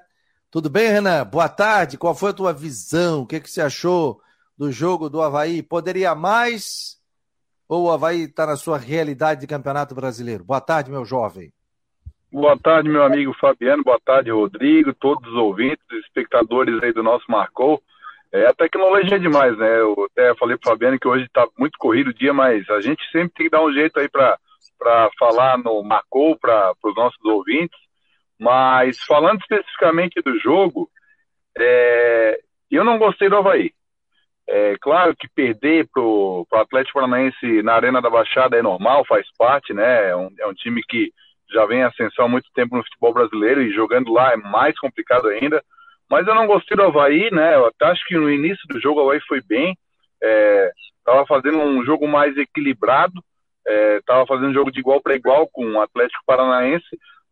Tudo 0.49 0.69
bem, 0.69 0.89
Renan? 0.89 1.25
Boa 1.25 1.49
tarde. 1.49 1.97
Qual 1.97 2.15
foi 2.15 2.29
a 2.29 2.33
tua 2.33 2.53
visão? 2.53 3.21
O 3.21 3.27
que, 3.27 3.39
que 3.39 3.49
você 3.49 3.61
achou 3.61 4.21
do 4.57 4.71
jogo 4.71 5.09
do 5.09 5.21
Havaí? 5.21 5.61
Poderia 5.61 6.15
mais? 6.15 6.97
Ou 7.67 7.85
o 7.85 7.91
Havaí 7.91 8.21
está 8.23 8.45
na 8.45 8.55
sua 8.55 8.77
realidade 8.77 9.41
de 9.41 9.47
campeonato 9.47 9.93
brasileiro? 9.95 10.43
Boa 10.43 10.61
tarde, 10.61 10.91
meu 10.91 11.03
jovem. 11.03 11.51
Boa 12.31 12.57
tarde, 12.57 12.89
meu 12.89 13.03
amigo 13.03 13.33
Fabiano. 13.39 13.83
Boa 13.83 13.99
tarde, 14.03 14.29
Rodrigo, 14.29 14.93
todos 14.93 15.27
os 15.29 15.35
ouvintes, 15.35 15.85
espectadores 16.05 16.81
aí 16.83 16.91
do 16.91 17.01
nosso 17.01 17.25
Marcou. 17.29 17.81
É, 18.31 18.47
a 18.47 18.53
tecnologia 18.53 19.15
é 19.15 19.19
demais, 19.19 19.57
né? 19.57 19.79
Eu 19.79 19.95
até 20.11 20.35
falei 20.35 20.57
pro 20.57 20.69
Fabiano 20.69 20.99
que 20.99 21.07
hoje 21.07 21.23
está 21.23 21.47
muito 21.57 21.77
corrido 21.77 22.09
o 22.09 22.13
dia, 22.13 22.33
mas 22.33 22.69
a 22.69 22.81
gente 22.81 23.01
sempre 23.11 23.33
tem 23.35 23.45
que 23.45 23.49
dar 23.49 23.63
um 23.63 23.71
jeito 23.71 23.97
aí 23.97 24.09
para 24.09 24.37
falar 25.17 25.57
no 25.57 25.81
Marcou 25.83 26.37
para 26.37 26.73
os 26.83 26.95
nossos 26.95 27.23
ouvintes. 27.23 27.79
Mas 28.39 28.97
falando 29.03 29.39
especificamente 29.39 30.21
do 30.21 30.37
jogo, 30.39 30.89
é, 31.57 32.39
eu 32.69 32.83
não 32.83 32.97
gostei 32.97 33.29
do 33.29 33.37
Havaí. 33.37 33.71
É 34.47 34.75
claro 34.79 35.15
que 35.15 35.27
perder 35.27 35.87
pro, 35.91 36.45
pro 36.49 36.59
Atlético 36.59 36.99
Paranaense 36.99 37.63
na 37.63 37.73
Arena 37.73 38.01
da 38.01 38.09
Baixada 38.09 38.57
é 38.57 38.61
normal, 38.61 39.05
faz 39.05 39.25
parte, 39.37 39.73
né? 39.73 40.09
É 40.09 40.15
um, 40.15 40.29
é 40.39 40.45
um 40.45 40.53
time 40.53 40.83
que 40.87 41.11
já 41.51 41.65
vem 41.65 41.79
em 41.79 41.83
ascensão 41.83 42.25
há 42.25 42.27
muito 42.27 42.49
tempo 42.53 42.75
no 42.75 42.83
futebol 42.83 43.13
brasileiro 43.13 43.61
e 43.61 43.73
jogando 43.73 44.11
lá 44.11 44.33
é 44.33 44.35
mais 44.35 44.77
complicado 44.79 45.27
ainda. 45.27 45.63
Mas 46.09 46.27
eu 46.27 46.35
não 46.35 46.45
gostei 46.45 46.77
do 46.77 46.83
Havaí, 46.83 47.31
né? 47.31 47.55
Eu 47.55 47.65
até 47.65 47.85
acho 47.87 48.05
que 48.05 48.15
no 48.15 48.29
início 48.29 48.67
do 48.67 48.79
jogo 48.79 48.99
o 48.99 49.03
Havaí 49.03 49.19
foi 49.21 49.41
bem. 49.41 49.75
Estava 50.99 51.21
é, 51.21 51.25
fazendo 51.27 51.59
um 51.59 51.83
jogo 51.83 52.07
mais 52.07 52.37
equilibrado. 52.37 53.13
Estava 53.99 54.23
é, 54.23 54.27
fazendo 54.27 54.49
um 54.49 54.53
jogo 54.53 54.71
de 54.71 54.79
igual 54.79 55.01
para 55.01 55.15
igual 55.15 55.47
com 55.47 55.65
o 55.73 55.81
Atlético 55.81 56.23
Paranaense. 56.25 56.85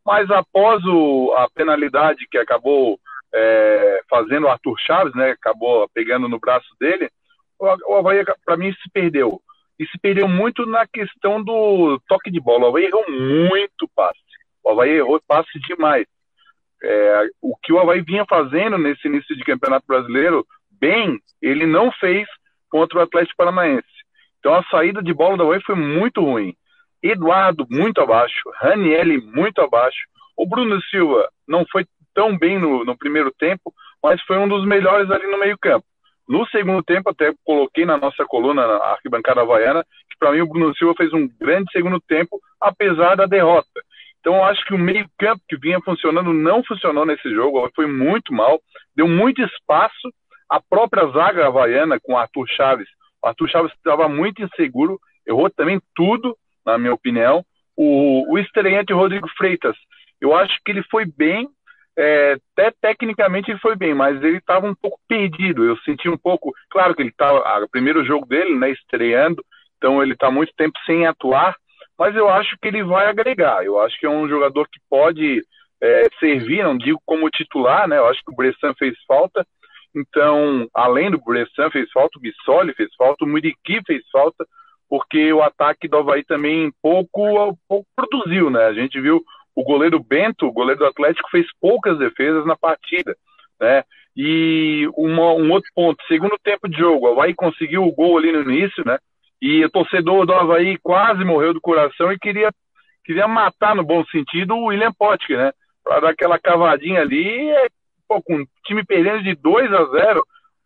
Mas 0.05 0.29
após 0.29 0.83
o, 0.85 1.33
a 1.37 1.49
penalidade 1.49 2.27
que 2.29 2.37
acabou 2.37 2.99
é, 3.33 4.01
fazendo 4.09 4.45
o 4.45 4.49
Arthur 4.49 4.77
Chaves, 4.79 5.15
né? 5.15 5.31
Acabou 5.31 5.89
pegando 5.93 6.29
no 6.29 6.39
braço 6.39 6.67
dele. 6.79 7.09
O, 7.59 7.95
Havaí, 7.95 8.23
para 8.45 8.57
mim, 8.57 8.71
se 8.73 8.89
perdeu 8.91 9.41
e 9.79 9.87
se 9.87 9.97
perdeu 9.97 10.27
muito 10.27 10.65
na 10.65 10.85
questão 10.85 11.43
do 11.43 11.99
toque 12.07 12.29
de 12.29 12.39
bola. 12.39 12.65
O 12.65 12.67
Havaí 12.67 12.85
errou 12.85 13.09
muito 13.09 13.89
passe. 13.95 14.19
O 14.63 14.69
Havaí 14.69 14.91
errou 14.91 15.21
passe 15.27 15.59
demais. 15.61 16.05
É, 16.83 17.29
o 17.41 17.55
que 17.57 17.71
o 17.71 17.79
Havaí 17.79 18.01
vinha 18.01 18.25
fazendo 18.27 18.77
nesse 18.77 19.07
início 19.07 19.35
de 19.35 19.43
campeonato 19.43 19.85
brasileiro, 19.87 20.45
bem, 20.71 21.19
ele 21.41 21.65
não 21.65 21.91
fez 21.93 22.27
contra 22.69 22.99
o 22.99 23.01
Atlético 23.01 23.37
Paranaense. 23.37 23.87
Então 24.39 24.53
a 24.53 24.63
saída 24.65 25.01
de 25.01 25.13
bola 25.13 25.37
do 25.37 25.43
Havaí 25.43 25.61
foi 25.61 25.75
muito 25.75 26.21
ruim. 26.21 26.53
Eduardo 27.03 27.67
muito 27.69 27.99
abaixo, 27.99 28.49
Ranielli 28.61 29.19
muito 29.21 29.59
abaixo. 29.59 30.07
O 30.37 30.47
Bruno 30.47 30.81
Silva 30.83 31.29
não 31.45 31.65
foi 31.69 31.85
tão 32.13 32.37
bem 32.37 32.57
no, 32.57 32.85
no 32.85 32.97
primeiro 32.97 33.29
tempo, 33.37 33.73
mas 34.01 34.21
foi 34.21 34.37
um 34.37 34.47
dos 34.47 34.65
melhores 34.65 35.11
ali 35.11 35.27
no 35.27 35.37
meio 35.37 35.57
campo. 35.57 35.85
No 36.27 36.47
segundo 36.47 36.81
tempo, 36.81 37.09
até 37.09 37.33
coloquei 37.43 37.85
na 37.85 37.97
nossa 37.97 38.25
coluna, 38.25 38.65
na 38.65 38.75
arquibancada 38.85 39.41
havaiana, 39.41 39.83
que 40.09 40.17
para 40.17 40.31
mim 40.31 40.41
o 40.41 40.47
Bruno 40.47 40.73
Silva 40.75 40.93
fez 40.95 41.11
um 41.11 41.27
grande 41.39 41.69
segundo 41.71 41.99
tempo, 41.99 42.39
apesar 42.61 43.15
da 43.15 43.25
derrota. 43.25 43.67
Então 44.21 44.35
eu 44.35 44.43
acho 44.45 44.63
que 44.65 44.73
o 44.73 44.77
meio-campo 44.77 45.43
que 45.49 45.57
vinha 45.57 45.81
funcionando 45.81 46.31
não 46.31 46.63
funcionou 46.63 47.05
nesse 47.05 47.29
jogo, 47.29 47.69
foi 47.75 47.87
muito 47.87 48.33
mal, 48.33 48.61
deu 48.95 49.07
muito 49.07 49.41
espaço. 49.41 50.13
A 50.49 50.61
própria 50.61 51.07
zaga 51.07 51.47
havaiana 51.47 51.99
com 52.01 52.13
o 52.13 52.17
Arthur 52.17 52.47
Chaves. 52.47 52.87
O 53.21 53.27
Arthur 53.27 53.49
Chaves 53.49 53.73
estava 53.73 54.07
muito 54.07 54.41
inseguro, 54.41 54.97
errou 55.27 55.49
também 55.49 55.81
tudo, 55.93 56.37
na 56.65 56.77
minha 56.77 56.93
opinião. 56.93 57.43
O, 57.75 58.31
o 58.31 58.37
estreante 58.37 58.93
Rodrigo 58.93 59.27
Freitas, 59.37 59.75
eu 60.21 60.35
acho 60.35 60.57
que 60.63 60.71
ele 60.71 60.83
foi 60.83 61.05
bem, 61.05 61.47
é, 61.97 62.37
até 62.55 62.71
tecnicamente 62.81 63.51
ele 63.51 63.59
foi 63.59 63.75
bem, 63.75 63.93
mas 63.93 64.21
ele 64.23 64.37
estava 64.37 64.67
um 64.67 64.75
pouco 64.75 64.99
perdido. 65.07 65.63
Eu 65.63 65.77
senti 65.79 66.09
um 66.09 66.17
pouco, 66.17 66.53
claro 66.69 66.95
que 66.95 67.01
ele 67.01 67.09
estava, 67.09 67.39
o 67.63 67.69
primeiro 67.69 68.05
jogo 68.05 68.25
dele, 68.25 68.55
né, 68.55 68.71
estreando, 68.71 69.43
então 69.77 70.01
ele 70.01 70.13
está 70.13 70.31
muito 70.31 70.53
tempo 70.55 70.77
sem 70.85 71.05
atuar, 71.05 71.55
mas 71.97 72.15
eu 72.15 72.29
acho 72.29 72.57
que 72.61 72.67
ele 72.67 72.83
vai 72.83 73.07
agregar. 73.07 73.63
Eu 73.63 73.79
acho 73.79 73.99
que 73.99 74.05
é 74.05 74.09
um 74.09 74.27
jogador 74.27 74.67
que 74.69 74.79
pode 74.89 75.41
é, 75.81 76.07
servir, 76.19 76.63
não 76.63 76.77
digo 76.77 76.99
como 77.05 77.29
titular, 77.29 77.87
né? 77.87 77.97
Eu 77.97 78.07
acho 78.07 78.21
que 78.23 78.31
o 78.31 78.35
Bressan 78.35 78.73
fez 78.75 78.95
falta. 79.05 79.45
Então, 79.95 80.67
além 80.73 81.11
do 81.11 81.21
Bressan 81.21 81.69
fez 81.69 81.91
falta, 81.91 82.17
o 82.17 82.21
Bissoli 82.21 82.73
fez 82.73 82.89
falta, 82.95 83.25
o 83.25 83.27
Muriqui 83.27 83.79
fez 83.85 84.01
falta, 84.11 84.45
porque 84.93 85.33
o 85.33 85.41
ataque 85.41 85.87
do 85.87 85.97
Havaí 85.97 86.23
também 86.23 86.71
pouco, 86.79 87.57
pouco 87.67 87.87
produziu, 87.95 88.51
né? 88.51 88.65
A 88.65 88.73
gente 88.73 89.01
viu 89.01 89.23
o 89.55 89.63
goleiro 89.63 89.99
Bento, 89.99 90.45
o 90.45 90.51
goleiro 90.51 90.81
do 90.81 90.85
Atlético, 90.85 91.31
fez 91.31 91.47
poucas 91.59 91.97
defesas 91.97 92.45
na 92.45 92.55
partida, 92.55 93.15
né? 93.59 93.83
E 94.15 94.87
uma, 94.95 95.33
um 95.33 95.51
outro 95.51 95.67
ponto, 95.73 95.97
segundo 96.07 96.37
tempo 96.43 96.69
de 96.69 96.77
jogo, 96.77 97.07
o 97.07 97.11
Havaí 97.11 97.33
conseguiu 97.33 97.83
o 97.83 97.91
gol 97.91 98.19
ali 98.19 98.31
no 98.31 98.43
início, 98.43 98.83
né? 98.85 98.99
E 99.41 99.65
o 99.65 99.71
torcedor 99.71 100.27
do 100.27 100.33
Havaí 100.35 100.77
quase 100.77 101.25
morreu 101.25 101.55
do 101.55 101.59
coração 101.59 102.13
e 102.13 102.19
queria, 102.19 102.51
queria 103.03 103.27
matar, 103.27 103.75
no 103.75 103.83
bom 103.83 104.05
sentido, 104.11 104.53
o 104.53 104.65
William 104.65 104.93
Potker, 104.93 105.39
né? 105.39 105.51
Para 105.83 106.01
dar 106.01 106.09
aquela 106.11 106.37
cavadinha 106.37 107.01
ali, 107.01 107.49
é, 107.49 107.65
pô, 108.07 108.21
com 108.21 108.43
o 108.43 108.47
time 108.63 108.85
perdendo 108.85 109.23
de 109.23 109.33
2 109.33 109.73
a 109.73 109.85
0 109.85 110.23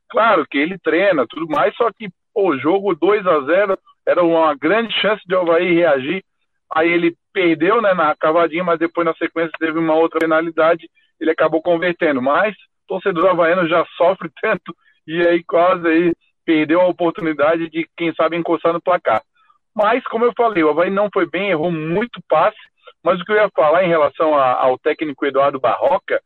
claro 0.09 0.45
que 0.51 0.57
ele 0.57 0.77
treina, 0.77 1.25
tudo 1.29 1.47
mais, 1.47 1.73
só 1.77 1.89
que 1.93 2.09
o 2.35 2.57
jogo 2.57 2.93
2 2.93 3.25
a 3.25 3.39
0 3.39 3.79
era 4.07 4.23
uma 4.23 4.55
grande 4.55 4.93
chance 5.01 5.21
de 5.27 5.35
Havaí 5.35 5.73
reagir 5.75 6.23
Aí 6.73 6.91
ele 6.91 7.15
perdeu 7.33 7.81
né, 7.81 7.93
na 7.93 8.15
cavadinha, 8.15 8.63
mas 8.63 8.79
depois 8.79 9.05
na 9.05 9.13
sequência 9.15 9.51
teve 9.57 9.79
uma 9.79 9.95
outra 9.95 10.19
penalidade, 10.19 10.89
ele 11.19 11.31
acabou 11.31 11.61
convertendo. 11.61 12.21
Mas 12.21 12.53
o 12.55 12.87
torcedor 12.87 13.29
havaiano 13.29 13.67
já 13.67 13.85
sofre 13.97 14.29
tanto 14.41 14.75
e 15.05 15.25
aí 15.25 15.43
quase 15.43 15.87
aí 15.87 16.13
perdeu 16.45 16.81
a 16.81 16.87
oportunidade 16.87 17.69
de, 17.69 17.87
quem 17.95 18.13
sabe, 18.13 18.37
encostar 18.37 18.73
no 18.73 18.81
placar. 18.81 19.21
Mas, 19.75 20.03
como 20.05 20.25
eu 20.25 20.33
falei, 20.35 20.63
o 20.63 20.69
Havaí 20.69 20.89
não 20.89 21.09
foi 21.13 21.29
bem, 21.29 21.49
errou 21.49 21.69
muito 21.69 22.21
passe, 22.27 22.57
mas 23.03 23.19
o 23.19 23.25
que 23.25 23.31
eu 23.31 23.35
ia 23.35 23.49
falar 23.55 23.83
em 23.83 23.89
relação 23.89 24.33
a, 24.33 24.53
ao 24.53 24.77
técnico 24.79 25.25
Eduardo 25.25 25.59
Barroca 25.59 26.19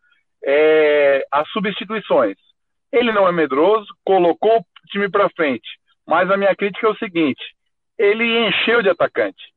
é 0.43 1.25
as 1.31 1.49
substituições. 1.49 2.37
Ele 2.93 3.11
não 3.11 3.27
é 3.27 3.31
medroso, 3.31 3.87
colocou 4.05 4.59
o 4.59 4.65
time 4.87 5.09
para 5.09 5.29
frente, 5.31 5.67
mas 6.07 6.29
a 6.29 6.37
minha 6.37 6.55
crítica 6.55 6.87
é 6.87 6.89
o 6.89 6.97
seguinte: 6.97 7.43
ele 8.01 8.47
encheu 8.47 8.81
de 8.81 8.89
atacante 8.89 9.51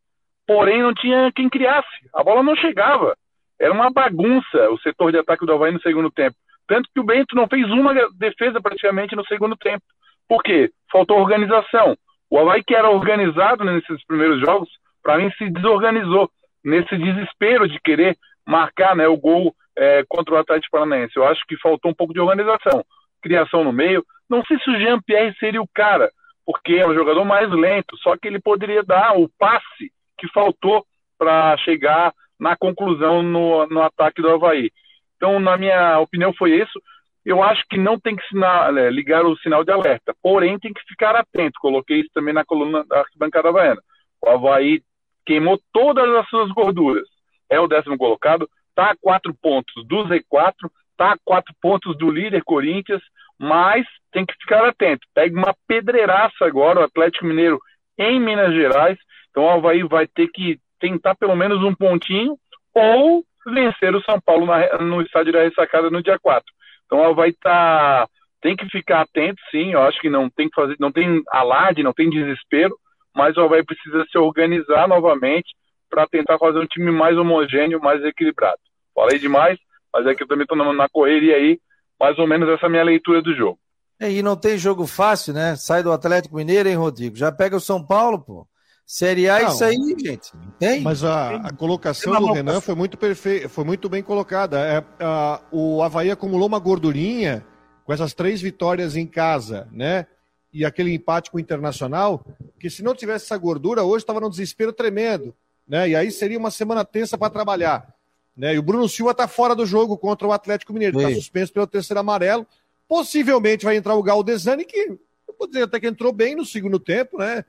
porém 0.46 0.82
não 0.82 0.94
tinha 0.94 1.32
quem 1.32 1.48
criasse. 1.48 1.88
A 2.12 2.22
bola 2.22 2.42
não 2.42 2.56
chegava. 2.56 3.16
Era 3.58 3.72
uma 3.72 3.90
bagunça 3.90 4.70
o 4.70 4.78
setor 4.78 5.12
de 5.12 5.18
ataque 5.18 5.46
do 5.46 5.52
Havaí 5.52 5.72
no 5.72 5.80
segundo 5.80 6.10
tempo. 6.10 6.36
Tanto 6.66 6.88
que 6.92 7.00
o 7.00 7.04
Bento 7.04 7.36
não 7.36 7.46
fez 7.46 7.70
uma 7.70 7.94
defesa 8.16 8.60
praticamente 8.60 9.14
no 9.14 9.24
segundo 9.26 9.56
tempo. 9.56 9.84
Por 10.28 10.42
quê? 10.42 10.70
Faltou 10.90 11.18
organização. 11.18 11.96
O 12.30 12.38
Havaí 12.38 12.62
que 12.64 12.74
era 12.74 12.90
organizado 12.90 13.64
nesses 13.64 14.04
primeiros 14.06 14.40
jogos, 14.40 14.68
para 15.02 15.18
mim 15.18 15.30
se 15.36 15.48
desorganizou 15.50 16.30
nesse 16.64 16.96
desespero 16.96 17.68
de 17.68 17.78
querer 17.80 18.16
marcar 18.46 18.96
né, 18.96 19.06
o 19.06 19.16
gol 19.16 19.54
é, 19.76 20.02
contra 20.08 20.34
o 20.34 20.38
Atlético 20.38 20.72
Paranaense. 20.72 21.16
Eu 21.16 21.26
acho 21.26 21.42
que 21.46 21.58
faltou 21.58 21.90
um 21.90 21.94
pouco 21.94 22.14
de 22.14 22.20
organização. 22.20 22.84
Criação 23.22 23.62
no 23.62 23.72
meio. 23.72 24.04
Não 24.28 24.42
sei 24.44 24.58
se 24.58 24.70
o 24.70 24.78
Jean-Pierre 24.78 25.36
seria 25.38 25.60
o 25.60 25.68
cara, 25.74 26.10
porque 26.44 26.74
é 26.74 26.86
o 26.86 26.94
jogador 26.94 27.24
mais 27.24 27.50
lento, 27.50 27.96
só 27.98 28.16
que 28.16 28.28
ele 28.28 28.40
poderia 28.40 28.82
dar 28.82 29.16
o 29.18 29.28
passe 29.38 29.92
que 30.18 30.28
faltou 30.28 30.84
para 31.18 31.56
chegar 31.58 32.12
na 32.38 32.56
conclusão 32.56 33.22
no, 33.22 33.66
no 33.66 33.82
ataque 33.82 34.20
do 34.20 34.30
Havaí. 34.30 34.70
Então, 35.16 35.40
na 35.40 35.56
minha 35.56 35.98
opinião, 36.00 36.32
foi 36.34 36.60
isso. 36.60 36.80
eu 37.24 37.42
acho 37.42 37.62
que 37.70 37.78
não 37.78 37.98
tem 37.98 38.14
que 38.14 38.26
sinal, 38.28 38.76
é, 38.76 38.90
ligar 38.90 39.24
o 39.24 39.36
sinal 39.38 39.64
de 39.64 39.72
alerta, 39.72 40.14
porém 40.22 40.58
tem 40.58 40.72
que 40.72 40.82
ficar 40.86 41.16
atento. 41.16 41.58
Coloquei 41.60 42.00
isso 42.00 42.10
também 42.12 42.34
na 42.34 42.44
coluna 42.44 42.84
da 42.84 43.00
arquibancada 43.00 43.48
havaiana. 43.48 43.80
O 44.20 44.28
Havaí 44.28 44.82
queimou 45.24 45.58
todas 45.72 46.08
as 46.16 46.28
suas 46.28 46.50
gorduras. 46.50 47.08
É 47.48 47.58
o 47.58 47.68
décimo 47.68 47.96
colocado, 47.96 48.48
está 48.68 48.90
a 48.90 48.96
quatro 48.96 49.34
pontos 49.34 49.74
do 49.86 50.04
Z4, 50.08 50.54
está 50.90 51.12
a 51.12 51.18
quatro 51.24 51.54
pontos 51.60 51.96
do 51.96 52.10
líder 52.10 52.42
Corinthians, 52.44 53.02
mas 53.38 53.84
tem 54.12 54.24
que 54.24 54.34
ficar 54.34 54.64
atento. 54.64 55.06
Pega 55.14 55.36
uma 55.36 55.54
pedreiraça 55.66 56.44
agora, 56.44 56.80
o 56.80 56.84
Atlético 56.84 57.26
Mineiro 57.26 57.58
em 57.98 58.20
Minas 58.20 58.54
Gerais. 58.54 58.98
Então 59.30 59.44
o 59.44 59.50
Havaí 59.50 59.82
vai 59.82 60.06
ter 60.06 60.28
que 60.28 60.58
tentar 60.78 61.14
pelo 61.14 61.34
menos 61.34 61.62
um 61.62 61.74
pontinho 61.74 62.36
ou 62.72 63.24
vencer 63.46 63.94
o 63.94 64.02
São 64.02 64.20
Paulo 64.20 64.46
na, 64.46 64.78
no 64.78 65.02
estádio 65.02 65.32
da 65.32 65.42
ressacada 65.42 65.90
no 65.90 66.02
dia 66.02 66.18
4. 66.18 66.44
Então 66.86 67.14
vai 67.14 67.30
estar. 67.30 68.06
Tá, 68.06 68.08
tem 68.40 68.54
que 68.54 68.68
ficar 68.68 69.00
atento, 69.00 69.40
sim. 69.50 69.72
Eu 69.72 69.82
acho 69.82 69.98
que 70.00 70.10
não 70.10 70.28
tem 70.28 70.48
que 70.48 70.54
fazer, 70.54 70.76
não 70.78 70.92
tem 70.92 71.22
alarde, 71.30 71.82
não 71.82 71.94
tem 71.94 72.10
desespero, 72.10 72.76
mas 73.14 73.36
o 73.36 73.40
Havaí 73.40 73.64
precisa 73.64 74.04
se 74.10 74.18
organizar 74.18 74.86
novamente 74.86 75.54
para 75.88 76.06
tentar 76.06 76.38
fazer 76.38 76.58
um 76.58 76.66
time 76.66 76.90
mais 76.90 77.16
homogêneo, 77.16 77.80
mais 77.80 78.04
equilibrado. 78.04 78.58
Falei 78.94 79.18
demais, 79.18 79.58
mas 79.92 80.06
é 80.06 80.14
que 80.14 80.22
eu 80.22 80.26
também 80.26 80.42
estou 80.42 80.56
na 80.56 80.88
correria 80.88 81.36
aí, 81.36 81.58
mais 81.98 82.18
ou 82.18 82.26
menos 82.26 82.48
essa 82.48 82.66
é 82.66 82.66
a 82.66 82.70
minha 82.70 82.84
leitura 82.84 83.22
do 83.22 83.34
jogo. 83.34 83.58
É, 84.00 84.10
e 84.10 84.22
não 84.22 84.36
tem 84.36 84.58
jogo 84.58 84.86
fácil, 84.86 85.32
né? 85.32 85.56
Sai 85.56 85.82
do 85.82 85.92
Atlético 85.92 86.36
Mineiro, 86.36 86.68
hein, 86.68 86.74
Rodrigo? 86.74 87.16
Já 87.16 87.30
pega 87.30 87.56
o 87.56 87.60
São 87.60 87.84
Paulo, 87.84 88.18
pô. 88.18 88.46
Série 88.86 89.30
A, 89.30 89.40
é 89.40 89.46
isso 89.46 89.64
aí, 89.64 89.76
gente. 89.98 90.30
Tem? 90.58 90.82
Mas 90.82 91.02
a, 91.02 91.36
a 91.36 91.52
colocação 91.52 92.12
do 92.20 92.32
Renan 92.32 92.60
foi 92.60 92.74
muito 92.74 92.98
perfeita, 92.98 93.48
foi 93.48 93.64
muito 93.64 93.88
bem 93.88 94.02
colocada. 94.02 94.58
É, 94.60 94.84
a, 95.00 95.40
o 95.50 95.82
Havaí 95.82 96.10
acumulou 96.10 96.46
uma 96.46 96.58
gordurinha 96.58 97.44
com 97.84 97.92
essas 97.92 98.12
três 98.12 98.42
vitórias 98.42 98.94
em 98.94 99.06
casa, 99.06 99.68
né? 99.72 100.06
E 100.52 100.64
aquele 100.64 100.92
empate 100.92 101.30
com 101.30 101.38
o 101.38 101.40
Internacional, 101.40 102.24
que 102.60 102.68
se 102.68 102.82
não 102.82 102.94
tivesse 102.94 103.24
essa 103.24 103.38
gordura, 103.38 103.84
hoje 103.84 104.02
estava 104.02 104.20
num 104.20 104.30
desespero 104.30 104.72
tremendo, 104.72 105.34
né? 105.66 105.88
E 105.88 105.96
aí 105.96 106.10
seria 106.10 106.38
uma 106.38 106.50
semana 106.50 106.84
tensa 106.84 107.16
para 107.16 107.30
trabalhar. 107.30 107.88
Né? 108.36 108.54
E 108.54 108.58
o 108.58 108.62
Bruno 108.62 108.88
Silva 108.88 109.12
está 109.12 109.28
fora 109.28 109.54
do 109.54 109.64
jogo 109.64 109.96
contra 109.96 110.26
o 110.26 110.32
Atlético 110.32 110.72
Mineiro, 110.72 111.00
está 111.00 111.14
suspenso 111.14 111.52
pelo 111.52 111.66
terceiro 111.66 112.00
amarelo. 112.00 112.46
Possivelmente 112.88 113.64
vai 113.64 113.76
entrar 113.76 113.94
o 113.94 114.02
Galdesani, 114.02 114.64
que 114.64 114.78
eu 114.78 115.34
vou 115.38 115.46
dizer 115.46 115.62
até 115.62 115.80
que 115.80 115.86
entrou 115.86 116.12
bem 116.12 116.34
no 116.34 116.44
segundo 116.44 116.78
tempo, 116.78 117.18
né? 117.18 117.44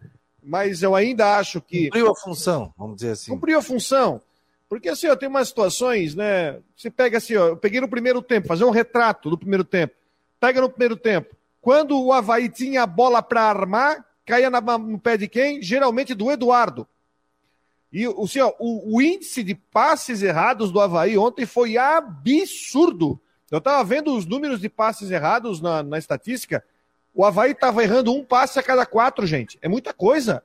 mas 0.46 0.84
eu 0.84 0.96
ainda 0.96 1.38
acho 1.38 1.60
que. 1.60 1.86
Cumpriu 1.86 2.12
a 2.12 2.16
função, 2.16 2.74
vamos 2.78 2.98
dizer 2.98 3.12
assim. 3.12 3.32
Cumpriu 3.32 3.58
a 3.58 3.62
função. 3.62 4.22
Porque 4.70 4.90
assim, 4.90 5.08
ó, 5.08 5.16
tem 5.16 5.28
umas 5.28 5.48
situações, 5.48 6.16
né? 6.16 6.60
Você 6.76 6.90
pega 6.92 7.18
assim, 7.18 7.36
ó, 7.36 7.48
eu 7.48 7.58
peguei 7.58 7.82
no 7.82 7.88
primeiro 7.88 8.22
tempo, 8.22 8.48
fazer 8.48 8.64
um 8.64 8.70
retrato 8.70 9.30
do 9.30 9.38
primeiro 9.38 9.64
tempo. 9.64 9.96
Pega 10.40 10.62
no 10.62 10.70
primeiro 10.70 10.96
tempo. 10.96 11.36
Quando 11.62 12.00
o 12.00 12.14
Havaí 12.14 12.48
tinha 12.48 12.84
a 12.84 12.88
bola 12.88 13.24
para 13.24 13.42
armar, 13.42 14.06
caía 14.26 14.50
na, 14.50 14.62
no 14.62 15.00
pé 15.00 15.18
de 15.18 15.28
quem? 15.28 15.62
Geralmente 15.62 16.14
do 16.14 16.32
Eduardo. 16.32 16.88
E 17.96 18.06
ó, 18.42 18.54
o, 18.60 18.98
o, 18.98 19.02
índice 19.02 19.42
de 19.42 19.56
passes 19.56 20.22
errados 20.22 20.70
do 20.70 20.82
Havaí 20.82 21.18
ontem 21.18 21.46
foi 21.46 21.78
absurdo. 21.78 23.18
Eu 23.50 23.60
estava 23.60 23.82
vendo 23.86 24.14
os 24.14 24.26
números 24.26 24.60
de 24.60 24.68
passes 24.68 25.10
errados 25.12 25.62
na, 25.62 25.82
na 25.82 25.98
estatística. 25.98 26.62
O 27.14 27.24
Havaí 27.24 27.52
estava 27.52 27.82
errando 27.82 28.14
um 28.14 28.22
passe 28.22 28.60
a 28.60 28.64
cada 28.64 28.86
quatro, 28.86 29.26
gente. 29.26 29.58
É 29.62 29.70
muita 29.70 29.94
coisa. 29.94 30.44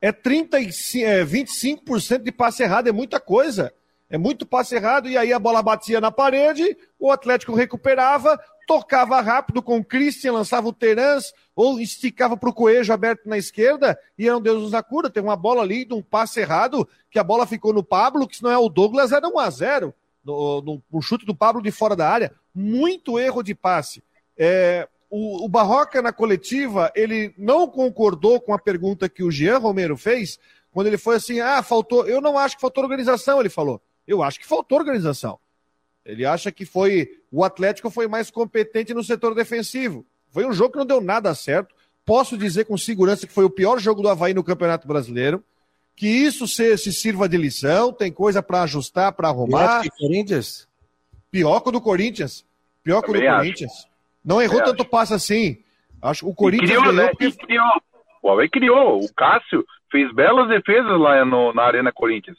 É, 0.00 0.12
35, 0.12 1.04
é 1.04 1.24
25% 1.24 2.22
de 2.22 2.30
passe 2.30 2.62
errado, 2.62 2.86
é 2.86 2.92
muita 2.92 3.18
coisa. 3.18 3.74
É 4.08 4.16
muito 4.16 4.46
passe 4.46 4.76
errado, 4.76 5.08
e 5.08 5.18
aí 5.18 5.32
a 5.32 5.40
bola 5.40 5.60
batia 5.60 6.00
na 6.00 6.12
parede, 6.12 6.78
o 7.00 7.10
Atlético 7.10 7.52
recuperava, 7.52 8.40
tocava 8.66 9.20
rápido 9.20 9.62
com 9.62 9.78
o 9.78 9.84
Christian, 9.84 10.32
lançava 10.32 10.66
o 10.68 10.72
Terans, 10.72 11.32
ou 11.54 11.80
esticava 11.80 12.36
para 12.36 12.50
o 12.50 12.52
Coelho 12.52 12.92
aberto 12.92 13.28
na 13.28 13.38
esquerda, 13.38 13.98
e 14.18 14.26
era 14.26 14.36
um 14.36 14.40
Deus 14.40 14.62
nos 14.62 14.74
acuda. 14.74 15.08
Tem 15.08 15.22
uma 15.22 15.36
bola 15.36 15.62
ali 15.62 15.84
de 15.84 15.94
um 15.94 16.02
passe 16.02 16.40
errado, 16.40 16.86
que 17.10 17.18
a 17.18 17.24
bola 17.24 17.46
ficou 17.46 17.72
no 17.72 17.84
Pablo, 17.84 18.26
que 18.26 18.36
se 18.36 18.42
não 18.42 18.50
é 18.50 18.58
o 18.58 18.68
Douglas, 18.68 19.12
era 19.12 19.28
1 19.28 19.38
a 19.38 19.50
0 19.50 19.94
no, 20.24 20.60
no, 20.60 20.82
no 20.92 21.00
chute 21.00 21.24
do 21.24 21.34
Pablo 21.34 21.62
de 21.62 21.70
fora 21.70 21.94
da 21.94 22.10
área. 22.10 22.32
Muito 22.52 23.18
erro 23.18 23.42
de 23.42 23.54
passe. 23.54 24.02
É, 24.36 24.88
o, 25.08 25.44
o 25.44 25.48
Barroca, 25.48 26.02
na 26.02 26.12
coletiva, 26.12 26.90
ele 26.94 27.32
não 27.38 27.68
concordou 27.68 28.40
com 28.40 28.52
a 28.52 28.58
pergunta 28.58 29.08
que 29.08 29.22
o 29.22 29.30
Jean 29.30 29.58
Romero 29.58 29.96
fez, 29.96 30.38
quando 30.72 30.88
ele 30.88 30.98
foi 30.98 31.16
assim: 31.16 31.40
ah, 31.40 31.62
faltou. 31.62 32.06
Eu 32.06 32.20
não 32.20 32.36
acho 32.36 32.56
que 32.56 32.60
faltou 32.60 32.82
organização, 32.82 33.40
ele 33.40 33.48
falou. 33.48 33.80
Eu 34.06 34.22
acho 34.22 34.38
que 34.38 34.46
faltou 34.46 34.78
organização. 34.78 35.38
Ele 36.06 36.24
acha 36.24 36.52
que 36.52 36.64
foi. 36.64 37.10
O 37.30 37.44
Atlético 37.44 37.90
foi 37.90 38.06
mais 38.06 38.30
competente 38.30 38.94
no 38.94 39.02
setor 39.02 39.34
defensivo. 39.34 40.06
Foi 40.30 40.46
um 40.46 40.52
jogo 40.52 40.72
que 40.72 40.78
não 40.78 40.86
deu 40.86 41.00
nada 41.00 41.34
certo. 41.34 41.74
Posso 42.04 42.38
dizer 42.38 42.64
com 42.64 42.78
segurança 42.78 43.26
que 43.26 43.32
foi 43.32 43.44
o 43.44 43.50
pior 43.50 43.80
jogo 43.80 44.00
do 44.00 44.08
Havaí 44.08 44.32
no 44.32 44.44
Campeonato 44.44 44.86
Brasileiro. 44.86 45.42
Que 45.96 46.06
isso 46.06 46.46
se, 46.46 46.76
se 46.78 46.92
sirva 46.92 47.28
de 47.28 47.36
lição, 47.36 47.92
tem 47.92 48.12
coisa 48.12 48.42
para 48.42 48.62
ajustar, 48.62 49.12
para 49.12 49.28
arrumar. 49.28 49.80
Pior 49.80 49.82
que 49.82 49.88
o 49.88 50.06
Corinthians? 50.06 50.68
Pior 51.30 51.60
que 51.60 51.68
o 51.68 51.72
do 51.72 51.80
Corinthians. 51.80 52.46
Pior 52.84 53.02
que 53.02 53.10
o 53.10 53.14
do 53.14 53.20
Corinthians. 53.20 53.88
Não 54.24 54.40
errou 54.40 54.60
é, 54.60 54.64
tanto 54.64 54.82
acho. 54.82 54.90
passe 54.90 55.14
assim. 55.14 55.58
Acho 56.00 56.28
o 56.28 56.34
Corinthians 56.34 56.70
criou, 56.70 56.92
né? 56.92 57.08
Porque... 57.08 57.32
criou. 57.32 57.82
O 58.22 58.28
Huawei 58.28 58.48
criou. 58.48 59.00
O 59.00 59.14
Cássio 59.14 59.64
fez 59.90 60.12
belas 60.14 60.48
defesas 60.48 61.00
lá 61.00 61.24
no, 61.24 61.52
na 61.52 61.62
Arena 61.62 61.90
Corinthians. 61.90 62.36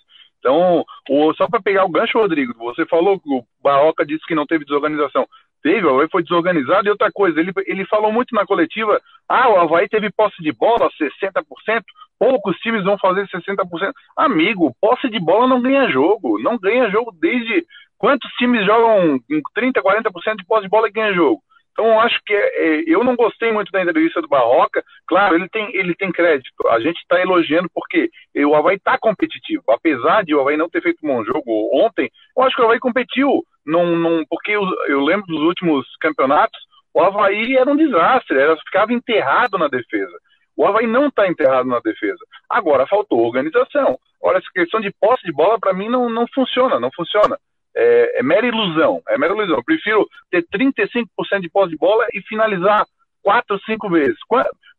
Então, 0.48 0.86
o, 1.10 1.34
só 1.34 1.46
para 1.50 1.62
pegar 1.62 1.84
o 1.84 1.90
gancho, 1.90 2.18
Rodrigo, 2.18 2.54
você 2.58 2.86
falou 2.86 3.20
que 3.20 3.30
o 3.30 3.44
Barroca 3.62 4.06
disse 4.06 4.26
que 4.26 4.34
não 4.34 4.46
teve 4.46 4.64
desorganização. 4.64 5.28
Teve, 5.62 5.86
o 5.86 5.90
Havaí 5.90 6.08
foi 6.10 6.24
desorganizado 6.24 6.88
e 6.88 6.90
outra 6.90 7.12
coisa, 7.12 7.38
ele, 7.38 7.52
ele 7.66 7.86
falou 7.86 8.14
muito 8.14 8.34
na 8.34 8.46
coletiva, 8.46 9.02
ah, 9.28 9.50
o 9.50 9.60
Havaí 9.60 9.90
teve 9.90 10.10
posse 10.10 10.42
de 10.42 10.54
bola, 10.54 10.90
60%, 10.98 11.84
poucos 12.18 12.56
times 12.60 12.86
vão 12.86 12.98
fazer 12.98 13.28
60%. 13.28 13.92
Amigo, 14.16 14.74
posse 14.80 15.10
de 15.10 15.20
bola 15.20 15.48
não 15.48 15.62
ganha 15.62 15.90
jogo, 15.90 16.40
não 16.42 16.58
ganha 16.58 16.90
jogo 16.90 17.12
desde... 17.20 17.66
Quantos 17.98 18.32
times 18.34 18.64
jogam 18.64 19.20
30, 19.56 19.82
40% 19.82 20.38
de 20.38 20.46
posse 20.46 20.62
de 20.62 20.70
bola 20.70 20.88
e 20.88 20.92
ganha 20.92 21.14
jogo? 21.14 21.42
Então, 21.80 22.00
acho 22.00 22.20
que 22.26 22.34
é, 22.34 22.80
é, 22.80 22.84
eu 22.88 23.04
não 23.04 23.16
gostei 23.16 23.52
muito 23.52 23.72
da 23.72 23.80
entrevista 23.80 24.20
do 24.20 24.28
Barroca. 24.28 24.84
Claro, 25.08 25.36
ele 25.36 25.48
tem, 25.48 25.70
ele 25.76 25.94
tem 25.94 26.12
crédito. 26.12 26.68
A 26.70 26.80
gente 26.80 26.98
está 26.98 27.22
elogiando 27.22 27.70
porque 27.72 28.10
o 28.36 28.56
Havaí 28.56 28.78
está 28.78 28.98
competitivo. 28.98 29.64
Apesar 29.70 30.24
de 30.24 30.34
o 30.34 30.42
Havaí 30.42 30.58
não 30.58 30.68
ter 30.68 30.82
feito 30.82 30.98
um 31.04 31.08
bom 31.08 31.24
jogo 31.24 31.70
ontem, 31.72 32.10
eu 32.36 32.44
acho 32.44 32.56
que 32.56 32.62
o 32.64 32.66
Havaí 32.66 32.80
competiu. 32.80 33.44
Num, 33.64 33.96
num, 33.96 34.26
porque 34.28 34.54
eu, 34.54 34.64
eu, 34.88 35.02
lembro 35.02 35.28
dos 35.28 35.42
últimos 35.42 35.86
campeonatos, 36.00 36.60
o 36.96 37.00
Havaí 37.00 37.56
era 37.56 37.70
um 37.70 37.76
desastre, 37.76 38.40
era, 38.40 38.58
ficava 38.58 38.92
enterrado 38.92 39.60
na 39.60 39.68
defesa. 39.68 40.18
O 40.56 40.66
Havaí 40.66 40.88
não 40.88 41.10
está 41.10 41.28
enterrado 41.28 41.70
na 41.70 41.80
defesa. 41.80 42.26
Agora, 42.50 42.88
faltou 42.88 43.24
organização. 43.24 44.00
Olha, 44.20 44.38
essa 44.38 44.50
questão 44.52 44.82
de 44.82 44.92
posse 45.00 45.24
de 45.24 45.32
bola, 45.32 45.60
para 45.60 45.74
mim, 45.74 45.90
não, 45.90 46.10
não 46.10 46.26
funciona, 46.34 46.80
não 46.80 46.90
funciona 46.96 47.38
é, 47.76 48.20
é 48.20 48.24
mera 48.24 48.48
ilusão. 48.48 49.02
É 49.08 49.18
mera 49.18 49.34
ilusão. 49.34 49.58
Eu 49.58 49.64
prefiro 49.64 50.08
ter 50.32 50.46
35% 50.48 51.08
de 51.42 51.50
posse 51.50 51.72
de 51.72 51.78
bola 51.78 52.06
e 52.14 52.22
finalizar 52.22 52.86
quatro, 53.22 53.60
cinco 53.66 53.90
vezes. 53.90 54.18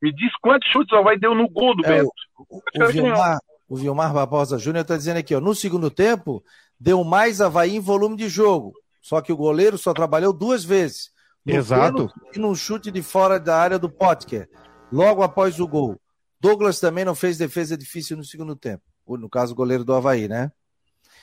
me 0.00 0.12
diz 0.12 0.32
quantos 0.40 0.70
chutes 0.70 0.92
o 0.92 0.96
Havaí 0.96 1.18
deu 1.18 1.34
no 1.34 1.48
gol 1.48 1.76
do 1.76 1.84
é, 1.84 1.88
Bento. 1.88 2.10
O, 2.38 2.56
o, 2.56 2.84
o, 2.84 2.88
Vilmar, 2.88 3.38
o 3.68 3.76
Vilmar 3.76 4.12
Barbosa 4.12 4.58
Júnior 4.58 4.82
está 4.82 4.96
dizendo 4.96 5.18
aqui, 5.18 5.34
ó, 5.34 5.40
no 5.40 5.54
segundo 5.54 5.90
tempo, 5.90 6.42
deu 6.80 7.04
mais 7.04 7.40
Havaí 7.40 7.76
em 7.76 7.80
volume 7.80 8.16
de 8.16 8.28
jogo. 8.28 8.72
Só 9.00 9.20
que 9.20 9.32
o 9.32 9.36
goleiro 9.36 9.78
só 9.78 9.92
trabalhou 9.92 10.32
duas 10.32 10.64
vezes. 10.64 11.10
Exato. 11.46 12.10
E 12.34 12.38
num 12.38 12.54
chute 12.54 12.90
de 12.90 13.02
fora 13.02 13.38
da 13.40 13.56
área 13.56 13.78
do 13.78 13.88
Potker, 13.88 14.48
logo 14.92 15.22
após 15.22 15.58
o 15.60 15.66
gol. 15.66 15.98
Douglas 16.40 16.78
também 16.78 17.04
não 17.04 17.14
fez 17.14 17.38
defesa 17.38 17.76
difícil 17.76 18.16
no 18.16 18.24
segundo 18.24 18.54
tempo. 18.54 18.82
No 19.06 19.28
caso, 19.28 19.52
o 19.52 19.56
goleiro 19.56 19.84
do 19.84 19.94
Havaí, 19.94 20.28
né? 20.28 20.52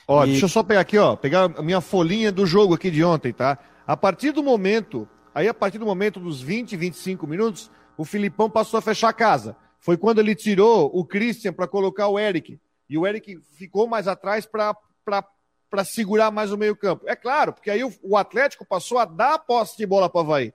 Ó, 0.06 0.24
e... 0.24 0.30
deixa 0.30 0.44
eu 0.44 0.48
só 0.48 0.62
pegar 0.62 0.80
aqui, 0.80 0.98
ó, 0.98 1.16
pegar 1.16 1.50
a 1.56 1.62
minha 1.62 1.80
folhinha 1.80 2.30
do 2.30 2.46
jogo 2.46 2.74
aqui 2.74 2.90
de 2.90 3.02
ontem, 3.02 3.32
tá? 3.32 3.58
A 3.86 3.96
partir 3.96 4.32
do 4.32 4.42
momento, 4.42 5.08
aí 5.34 5.48
a 5.48 5.54
partir 5.54 5.78
do 5.78 5.86
momento 5.86 6.20
dos 6.20 6.40
20, 6.40 6.76
25 6.76 7.26
minutos, 7.26 7.70
o 7.96 8.04
Filipão 8.04 8.48
passou 8.50 8.78
a 8.78 8.82
fechar 8.82 9.08
a 9.08 9.12
casa. 9.12 9.56
Foi 9.78 9.96
quando 9.96 10.18
ele 10.18 10.34
tirou 10.34 10.90
o 10.92 11.04
Christian 11.04 11.52
para 11.52 11.66
colocar 11.66 12.08
o 12.08 12.18
Eric. 12.18 12.58
E 12.88 12.98
o 12.98 13.06
Eric 13.06 13.40
ficou 13.52 13.86
mais 13.86 14.08
atrás 14.08 14.46
para 14.46 15.84
segurar 15.84 16.30
mais 16.30 16.52
o 16.52 16.58
meio-campo. 16.58 17.04
É 17.08 17.16
claro, 17.16 17.52
porque 17.52 17.70
aí 17.70 17.82
o, 17.84 17.92
o, 18.02 18.16
Atlético 18.16 18.64
passou 18.64 18.98
a 18.98 19.04
dar 19.04 19.34
a 19.34 19.38
posse 19.38 19.76
de 19.76 19.86
bola 19.86 20.08
para 20.08 20.18
o 20.18 20.22
Havaí. 20.22 20.52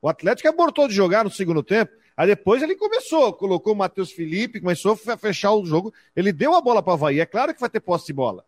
O 0.00 0.08
Atlético 0.08 0.48
abortou 0.48 0.88
de 0.88 0.94
jogar 0.94 1.24
no 1.24 1.30
segundo 1.30 1.62
tempo. 1.62 1.92
Aí 2.16 2.26
depois 2.26 2.62
ele 2.62 2.74
começou, 2.76 3.32
colocou 3.32 3.72
o 3.72 3.76
Matheus 3.76 4.10
Felipe, 4.10 4.60
começou 4.60 4.98
a 5.06 5.16
fechar 5.16 5.52
o 5.52 5.64
jogo. 5.64 5.92
Ele 6.14 6.32
deu 6.32 6.54
a 6.54 6.60
bola 6.60 6.82
para 6.82 6.92
o 6.92 6.94
Havaí. 6.94 7.20
É 7.20 7.26
claro 7.26 7.54
que 7.54 7.60
vai 7.60 7.68
ter 7.68 7.80
posse 7.80 8.06
de 8.06 8.12
bola. 8.12 8.44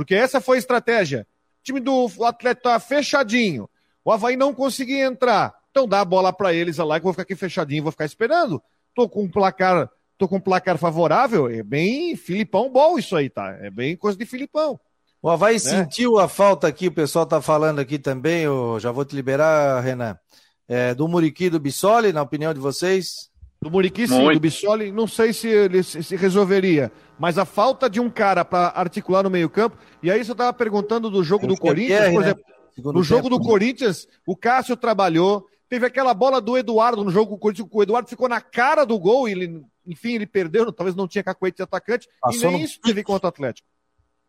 Porque 0.00 0.14
essa 0.14 0.40
foi 0.40 0.56
a 0.56 0.58
estratégia. 0.60 1.26
O 1.60 1.62
time 1.62 1.78
do 1.78 2.08
atleta 2.24 2.62
tá 2.62 2.80
fechadinho. 2.80 3.68
O 4.02 4.10
Havaí 4.10 4.34
não 4.34 4.54
conseguia 4.54 5.04
entrar. 5.04 5.54
Então 5.70 5.86
dá 5.86 6.00
a 6.00 6.06
bola 6.06 6.32
para 6.32 6.54
eles 6.54 6.78
lá 6.78 6.98
que 6.98 7.02
eu 7.02 7.08
vou 7.08 7.12
ficar 7.12 7.24
aqui 7.24 7.36
fechadinho, 7.36 7.82
vou 7.82 7.92
ficar 7.92 8.06
esperando. 8.06 8.62
Tô 8.94 9.06
com 9.06 9.24
um 9.24 9.30
placar, 9.30 9.90
tô 10.16 10.26
com 10.26 10.36
um 10.36 10.40
placar 10.40 10.78
favorável. 10.78 11.50
É 11.50 11.62
bem 11.62 12.16
Filipão 12.16 12.72
bom 12.72 12.98
isso 12.98 13.14
aí, 13.14 13.28
tá? 13.28 13.58
É 13.60 13.68
bem 13.68 13.94
coisa 13.94 14.16
de 14.16 14.24
Filipão. 14.24 14.80
O 15.20 15.28
Havaí 15.28 15.56
né? 15.56 15.58
sentiu 15.58 16.18
a 16.18 16.26
falta 16.26 16.66
aqui, 16.66 16.88
o 16.88 16.92
pessoal 16.92 17.24
está 17.24 17.42
falando 17.42 17.78
aqui 17.78 17.98
também, 17.98 18.44
eu 18.44 18.80
já 18.80 18.90
vou 18.90 19.04
te 19.04 19.14
liberar, 19.14 19.82
Renan, 19.82 20.18
é, 20.66 20.94
do 20.94 21.06
Muriqui 21.06 21.50
do 21.50 21.60
Bissoli, 21.60 22.10
na 22.10 22.22
opinião 22.22 22.54
de 22.54 22.58
vocês? 22.58 23.29
Do 23.62 23.70
Muriqui 23.70 24.08
sim, 24.08 24.22
Muito. 24.22 24.38
do 24.38 24.40
Bissoli, 24.40 24.90
não 24.90 25.06
sei 25.06 25.34
se 25.34 25.46
ele 25.46 25.82
se 25.82 26.16
resolveria, 26.16 26.90
mas 27.18 27.36
a 27.36 27.44
falta 27.44 27.90
de 27.90 28.00
um 28.00 28.08
cara 28.08 28.42
para 28.42 28.68
articular 28.68 29.22
no 29.22 29.28
meio 29.28 29.50
campo, 29.50 29.76
e 30.02 30.10
aí 30.10 30.24
você 30.24 30.32
estava 30.32 30.50
perguntando 30.52 31.10
do 31.10 31.22
jogo 31.22 31.46
do 31.46 31.56
Corinthians, 31.56 32.10
por 32.10 32.20
né? 32.20 32.26
exemplo, 32.26 32.44
né? 32.46 32.92
no 32.94 33.02
jogo 33.02 33.28
do 33.28 33.38
Corinthians, 33.38 34.08
o 34.26 34.34
Cássio 34.34 34.78
trabalhou, 34.78 35.46
teve 35.68 35.84
aquela 35.84 36.14
bola 36.14 36.40
do 36.40 36.56
Eduardo 36.56 37.04
no 37.04 37.10
jogo 37.10 37.32
com 37.32 37.34
o 37.34 37.38
Corinthians, 37.38 37.68
o 37.70 37.82
Eduardo 37.82 38.08
ficou 38.08 38.30
na 38.30 38.40
cara 38.40 38.86
do 38.86 38.98
gol, 38.98 39.28
e 39.28 39.32
ele, 39.32 39.62
enfim, 39.86 40.14
ele 40.14 40.26
perdeu, 40.26 40.72
talvez 40.72 40.96
não 40.96 41.06
tinha 41.06 41.22
cacoete 41.22 41.58
de 41.58 41.62
atacante, 41.62 42.08
Passou 42.18 42.48
e 42.48 42.54
nem 42.54 42.62
isso 42.62 42.80
teve 42.80 43.04
contra 43.04 43.26
o 43.26 43.28
Atlético. 43.28 43.68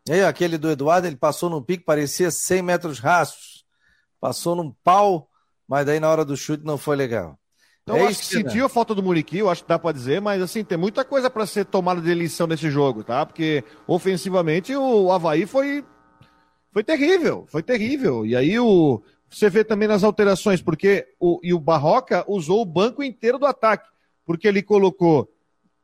E 0.08 0.12
aí, 0.12 0.24
aquele 0.24 0.58
do 0.58 0.70
Eduardo, 0.70 1.06
ele 1.06 1.16
passou 1.16 1.48
num 1.48 1.62
pique, 1.62 1.84
parecia 1.84 2.30
100 2.30 2.62
metros 2.62 2.98
rastros. 2.98 3.64
Passou 4.20 4.56
num 4.56 4.72
pau, 4.82 5.28
mas 5.66 5.86
daí 5.86 6.00
na 6.00 6.10
hora 6.10 6.24
do 6.24 6.36
chute 6.36 6.64
não 6.64 6.76
foi 6.76 6.96
legal. 6.96 7.38
Então, 7.82 7.96
é 7.96 8.02
eu 8.02 8.08
acho 8.08 8.20
que 8.20 8.26
sentiu 8.26 8.64
a 8.64 8.68
falta 8.68 8.94
do 8.94 9.02
Muriqui, 9.02 9.38
eu 9.38 9.50
acho 9.50 9.62
que 9.62 9.68
dá 9.68 9.78
para 9.78 9.92
dizer, 9.92 10.20
mas 10.20 10.40
assim, 10.40 10.62
tem 10.62 10.78
muita 10.78 11.04
coisa 11.04 11.28
para 11.28 11.46
ser 11.46 11.64
tomada 11.64 12.00
de 12.00 12.14
lição 12.14 12.46
nesse 12.46 12.70
jogo, 12.70 13.02
tá? 13.02 13.26
Porque 13.26 13.64
ofensivamente 13.88 14.74
o 14.74 15.10
Havaí 15.10 15.46
foi, 15.46 15.84
foi 16.72 16.84
terrível, 16.84 17.44
foi 17.48 17.62
terrível. 17.62 18.24
E 18.24 18.36
aí 18.36 18.56
o, 18.58 19.02
você 19.28 19.50
vê 19.50 19.64
também 19.64 19.88
nas 19.88 20.04
alterações, 20.04 20.62
porque 20.62 21.08
o, 21.18 21.40
e 21.42 21.52
o 21.52 21.58
Barroca 21.58 22.24
usou 22.28 22.62
o 22.62 22.66
banco 22.66 23.02
inteiro 23.02 23.38
do 23.38 23.46
ataque, 23.46 23.88
porque 24.24 24.46
ele 24.46 24.62
colocou 24.62 25.28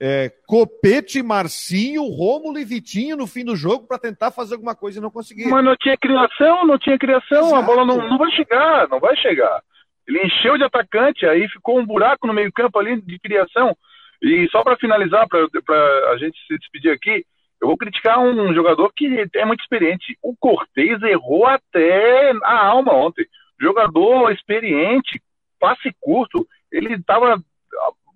é, 0.01 0.31
Copete, 0.47 1.21
Marcinho, 1.21 2.05
Rômulo 2.05 2.61
e 2.61 2.65
Vitinho 2.65 3.17
no 3.17 3.27
fim 3.27 3.45
do 3.45 3.57
jogo 3.57 3.89
para 3.89 3.99
tentar 3.99 4.31
fazer 4.31 4.55
alguma 4.55 4.75
coisa 4.75 4.99
e 4.99 5.03
não 5.03 5.11
conseguir. 5.11 5.49
Mas 5.49 5.65
não 5.65 5.77
tinha 5.77 5.97
criação, 5.97 6.65
não 6.65 6.79
tinha 6.79 6.97
criação, 6.97 7.47
Exato. 7.47 7.57
a 7.57 7.63
bola 7.63 7.85
não, 7.85 8.09
não 8.09 8.19
vai 8.19 8.31
chegar, 8.31 8.89
não 8.89 9.01
vai 9.01 9.17
chegar. 9.17 9.63
Ele 10.09 10.25
encheu 10.25 10.57
de 10.57 10.65
atacante, 10.65 11.27
aí 11.27 11.47
ficou 11.49 11.79
um 11.79 11.85
buraco 11.85 12.27
no 12.27 12.33
meio-campo 12.33 12.79
ali 12.79 12.99
de 13.03 13.19
criação. 13.19 13.77
E 14.23 14.49
só 14.51 14.65
para 14.65 14.77
finalizar, 14.77 15.29
para 15.29 16.11
a 16.11 16.17
gente 16.17 16.37
se 16.47 16.57
despedir 16.59 16.91
aqui, 16.91 17.25
eu 17.61 17.69
vou 17.69 17.77
criticar 17.77 18.19
um 18.19 18.55
jogador 18.55 18.91
que 18.97 19.29
é 19.35 19.45
muito 19.45 19.61
experiente. 19.61 20.17
O 20.23 20.35
Cortez 20.37 21.03
errou 21.03 21.47
até 21.47 22.33
a 22.43 22.67
alma 22.67 22.95
ontem. 22.95 23.27
Jogador 23.61 24.33
experiente, 24.33 25.21
passe 25.61 25.93
curto, 26.01 26.47
ele 26.73 26.95
estava 26.95 27.37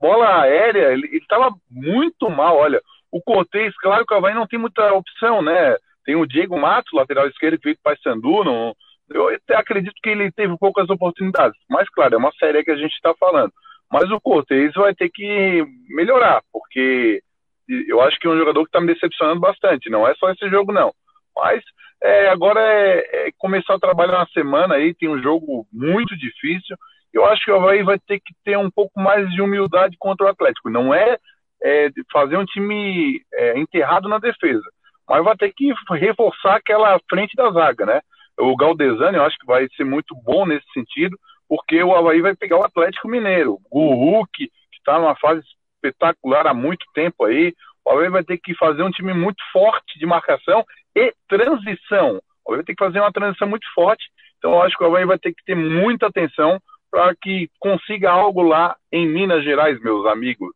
bola 0.00 0.42
aérea, 0.42 0.92
ele 0.92 1.06
estava 1.16 1.50
muito 1.70 2.30
mal. 2.30 2.56
Olha, 2.56 2.80
o 3.10 3.20
Cortez, 3.20 3.76
claro 3.78 4.06
que 4.06 4.14
o 4.14 4.16
Havaí 4.16 4.34
não 4.34 4.46
tem 4.46 4.58
muita 4.58 4.92
opção, 4.94 5.42
né? 5.42 5.76
Tem 6.04 6.16
o 6.16 6.26
Diego 6.26 6.58
Matos, 6.58 6.92
lateral 6.92 7.28
esquerdo, 7.28 7.58
que 7.58 7.64
veio 7.64 7.76
do 7.76 7.82
Paysandu. 7.82 8.44
Não, 8.44 8.74
eu 9.10 9.28
até 9.28 9.56
acredito 9.56 9.94
que 10.02 10.10
ele 10.10 10.30
teve 10.32 10.56
poucas 10.58 10.88
oportunidades. 10.88 11.58
Mas, 11.68 11.88
claro, 11.90 12.14
é 12.14 12.18
uma 12.18 12.32
série 12.32 12.64
que 12.64 12.70
a 12.70 12.76
gente 12.76 12.92
está 12.92 13.14
falando. 13.14 13.52
Mas 13.90 14.10
o 14.10 14.20
Cortez 14.20 14.72
vai 14.74 14.94
ter 14.94 15.10
que 15.10 15.64
melhorar, 15.88 16.42
porque 16.52 17.22
eu 17.68 18.00
acho 18.00 18.18
que 18.18 18.26
é 18.26 18.30
um 18.30 18.38
jogador 18.38 18.62
que 18.62 18.68
está 18.68 18.80
me 18.80 18.92
decepcionando 18.92 19.40
bastante. 19.40 19.90
Não 19.90 20.06
é 20.08 20.14
só 20.14 20.30
esse 20.30 20.48
jogo, 20.48 20.72
não. 20.72 20.92
Mas 21.36 21.62
é, 22.02 22.28
agora 22.28 22.60
é, 22.60 23.28
é, 23.28 23.30
começar 23.38 23.74
o 23.74 23.80
trabalho 23.80 24.12
na 24.12 24.26
semana 24.28 24.76
aí, 24.76 24.94
tem 24.94 25.08
um 25.08 25.22
jogo 25.22 25.66
muito 25.72 26.16
difícil 26.16 26.76
eu 27.12 27.26
acho 27.26 27.44
que 27.44 27.50
o 27.50 27.56
Havaí 27.56 27.82
vai 27.82 27.98
ter 27.98 28.18
que 28.20 28.32
ter 28.44 28.56
um 28.56 28.70
pouco 28.70 28.98
mais 28.98 29.30
de 29.30 29.42
humildade 29.42 29.96
contra 29.98 30.26
o 30.26 30.30
Atlético. 30.30 30.70
Não 30.70 30.94
é, 30.94 31.18
é 31.62 31.90
fazer 32.10 32.36
um 32.36 32.44
time 32.44 33.20
é, 33.34 33.58
enterrado 33.58 34.08
na 34.08 34.18
defesa, 34.18 34.64
mas 35.08 35.22
vai 35.22 35.36
ter 35.36 35.52
que 35.54 35.72
reforçar 35.90 36.56
aquela 36.56 36.98
frente 37.08 37.36
da 37.36 37.50
zaga, 37.50 37.84
né? 37.84 38.00
O 38.42 38.56
Galdesani 38.56 39.16
eu 39.16 39.24
acho 39.24 39.38
que 39.38 39.46
vai 39.46 39.68
ser 39.76 39.84
muito 39.84 40.16
bom 40.16 40.44
nesse 40.44 40.66
sentido, 40.74 41.16
porque 41.48 41.80
o 41.82 41.94
Havaí 41.94 42.20
vai 42.20 42.34
pegar 42.34 42.58
o 42.58 42.64
Atlético 42.64 43.06
Mineiro. 43.06 43.60
O 43.70 43.94
Hulk, 43.94 44.30
que 44.36 44.78
está 44.78 44.98
numa 44.98 45.14
fase 45.14 45.42
espetacular 45.76 46.48
há 46.48 46.54
muito 46.54 46.84
tempo 46.92 47.24
aí, 47.24 47.54
o 47.84 47.90
Havaí 47.90 48.08
vai 48.08 48.24
ter 48.24 48.38
que 48.38 48.52
fazer 48.56 48.82
um 48.82 48.90
time 48.90 49.14
muito 49.14 49.40
forte 49.52 49.96
de 49.96 50.04
marcação 50.06 50.64
e 50.96 51.14
transição. 51.28 52.20
O 52.44 52.50
Havaí 52.50 52.56
vai 52.56 52.64
ter 52.64 52.74
que 52.74 52.84
fazer 52.84 52.98
uma 52.98 53.12
transição 53.12 53.46
muito 53.46 53.66
forte, 53.72 54.04
então 54.38 54.54
eu 54.54 54.62
acho 54.62 54.76
que 54.76 54.82
o 54.82 54.86
Havaí 54.88 55.04
vai 55.04 55.18
ter 55.18 55.32
que 55.32 55.44
ter 55.44 55.54
muita 55.54 56.08
atenção 56.08 56.58
para 56.90 57.14
que 57.14 57.48
consiga 57.60 58.10
algo 58.10 58.42
lá 58.42 58.76
em 58.90 59.08
Minas 59.08 59.44
Gerais, 59.44 59.80
meus 59.80 60.04
amigos. 60.06 60.52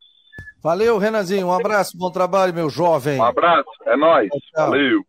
Valeu, 0.61 0.99
Renanzinho. 0.99 1.47
Um 1.47 1.53
abraço, 1.53 1.97
bom 1.97 2.11
trabalho, 2.11 2.53
meu 2.53 2.69
jovem. 2.69 3.21
Um 3.21 3.25
abraço, 3.25 3.71
é 3.87 3.97
nóis. 3.97 4.29
Tchau. 4.29 4.71
Valeu. 4.71 5.05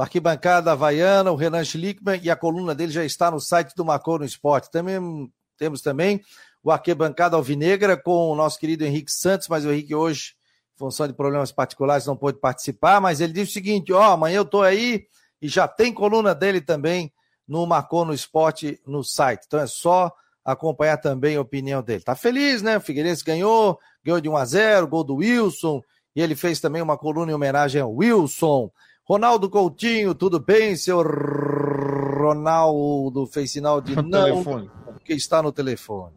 Arquibancada 0.00 0.72
Havaiana, 0.72 1.30
o 1.30 1.36
Renan 1.36 1.64
Schlickman, 1.64 2.20
e 2.22 2.30
a 2.30 2.36
coluna 2.36 2.74
dele 2.74 2.92
já 2.92 3.04
está 3.04 3.30
no 3.30 3.38
site 3.40 3.74
do 3.74 3.84
Macor 3.84 4.18
no 4.20 4.24
Esporte. 4.24 4.70
Também 4.70 5.30
temos 5.58 5.82
também 5.82 6.22
o 6.62 6.70
Arquibancada 6.70 7.36
Alvinegra 7.36 7.96
com 7.96 8.30
o 8.30 8.34
nosso 8.34 8.58
querido 8.58 8.84
Henrique 8.84 9.12
Santos, 9.12 9.48
mas 9.48 9.64
o 9.64 9.72
Henrique 9.72 9.94
hoje, 9.94 10.34
em 10.74 10.78
função 10.78 11.06
de 11.06 11.12
problemas 11.12 11.52
particulares, 11.52 12.06
não 12.06 12.16
pôde 12.16 12.38
participar, 12.38 13.00
mas 13.00 13.20
ele 13.20 13.32
disse 13.32 13.50
o 13.50 13.54
seguinte, 13.54 13.92
ó, 13.92 14.12
amanhã 14.12 14.36
eu 14.38 14.44
tô 14.44 14.62
aí 14.62 15.06
e 15.40 15.48
já 15.48 15.66
tem 15.68 15.92
coluna 15.92 16.34
dele 16.34 16.60
também 16.60 17.12
no 17.46 17.66
Macor 17.66 18.06
no 18.06 18.14
Esporte 18.14 18.80
no 18.86 19.02
site. 19.02 19.44
Então 19.46 19.60
é 19.60 19.66
só 19.66 20.12
acompanhar 20.44 20.96
também 20.96 21.36
a 21.36 21.40
opinião 21.40 21.82
dele. 21.82 22.02
Tá 22.02 22.14
feliz, 22.14 22.62
né? 22.62 22.78
O 22.78 22.80
Figueirense 22.80 23.24
ganhou, 23.24 23.78
ganhou 24.04 24.20
de 24.20 24.28
1 24.28 24.36
a 24.36 24.44
0, 24.44 24.88
gol 24.88 25.04
do 25.04 25.16
Wilson, 25.16 25.82
e 26.14 26.22
ele 26.22 26.34
fez 26.34 26.60
também 26.60 26.80
uma 26.82 26.96
coluna 26.96 27.30
em 27.30 27.34
homenagem 27.34 27.80
ao 27.80 27.92
Wilson. 27.92 28.70
Ronaldo 29.12 29.50
Coutinho, 29.50 30.14
tudo 30.14 30.40
bem, 30.40 30.74
seu 30.74 31.02
Ronaldo 32.22 33.26
fez 33.26 33.50
sinal 33.50 33.78
de 33.78 33.94
não, 34.00 34.24
telefone. 34.24 34.70
porque 34.86 35.12
está 35.12 35.42
no 35.42 35.52
telefone. 35.52 36.14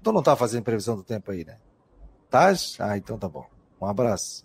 Então 0.00 0.12
não 0.12 0.24
tá 0.24 0.34
fazendo 0.34 0.64
previsão 0.64 0.96
do 0.96 1.04
tempo 1.04 1.30
aí, 1.30 1.44
né? 1.44 1.60
Tá? 2.28 2.52
Ah, 2.80 2.96
então 2.96 3.16
tá 3.16 3.28
bom. 3.28 3.46
Um 3.80 3.86
abraço. 3.86 4.44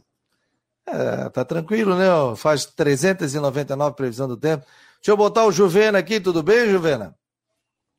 É, 0.85 1.27
tá 1.29 1.43
tranquilo, 1.43 1.95
né? 1.95 2.05
Faz 2.35 2.67
399 2.67 3.95
previsão 3.95 4.27
do 4.27 4.37
tempo. 4.37 4.63
Deixa 4.97 5.09
eu 5.09 5.17
botar 5.17 5.47
o 5.47 5.51
Juvena 5.51 5.97
aqui, 5.97 6.19
tudo 6.19 6.43
bem, 6.43 6.69
Juvena? 6.69 7.15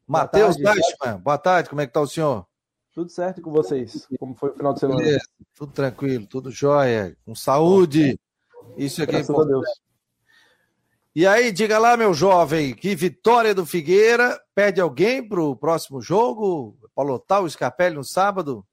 Matheus 0.06 0.56
Dashman, 0.56 1.18
boa 1.20 1.38
tarde, 1.38 1.70
como 1.70 1.80
é 1.80 1.88
que 1.88 1.92
tá 1.92 2.00
o 2.00 2.06
senhor? 2.06 2.46
Tudo 2.94 3.10
certo 3.10 3.42
com 3.42 3.50
vocês? 3.50 4.06
Como 4.20 4.36
foi 4.36 4.50
o 4.50 4.54
final 4.54 4.74
de 4.74 4.78
semana? 4.78 5.00
Beleza, 5.00 5.26
tudo 5.56 5.72
tranquilo, 5.72 6.24
tudo 6.24 6.52
jóia, 6.52 7.16
com 7.26 7.34
saúde. 7.34 8.16
Isso 8.76 9.02
aqui 9.02 9.16
é 9.16 9.20
importante. 9.22 9.87
E 11.18 11.26
aí, 11.26 11.50
diga 11.50 11.80
lá, 11.80 11.96
meu 11.96 12.14
jovem, 12.14 12.72
que 12.72 12.94
vitória 12.94 13.52
do 13.52 13.66
Figueira 13.66 14.40
pede 14.54 14.80
alguém 14.80 15.20
para 15.20 15.42
o 15.42 15.56
próximo 15.56 16.00
jogo? 16.00 16.76
Para 16.94 17.08
lotar 17.08 17.42
o 17.42 17.50
Scarpelli 17.50 17.96
no 17.96 18.04
sábado? 18.04 18.64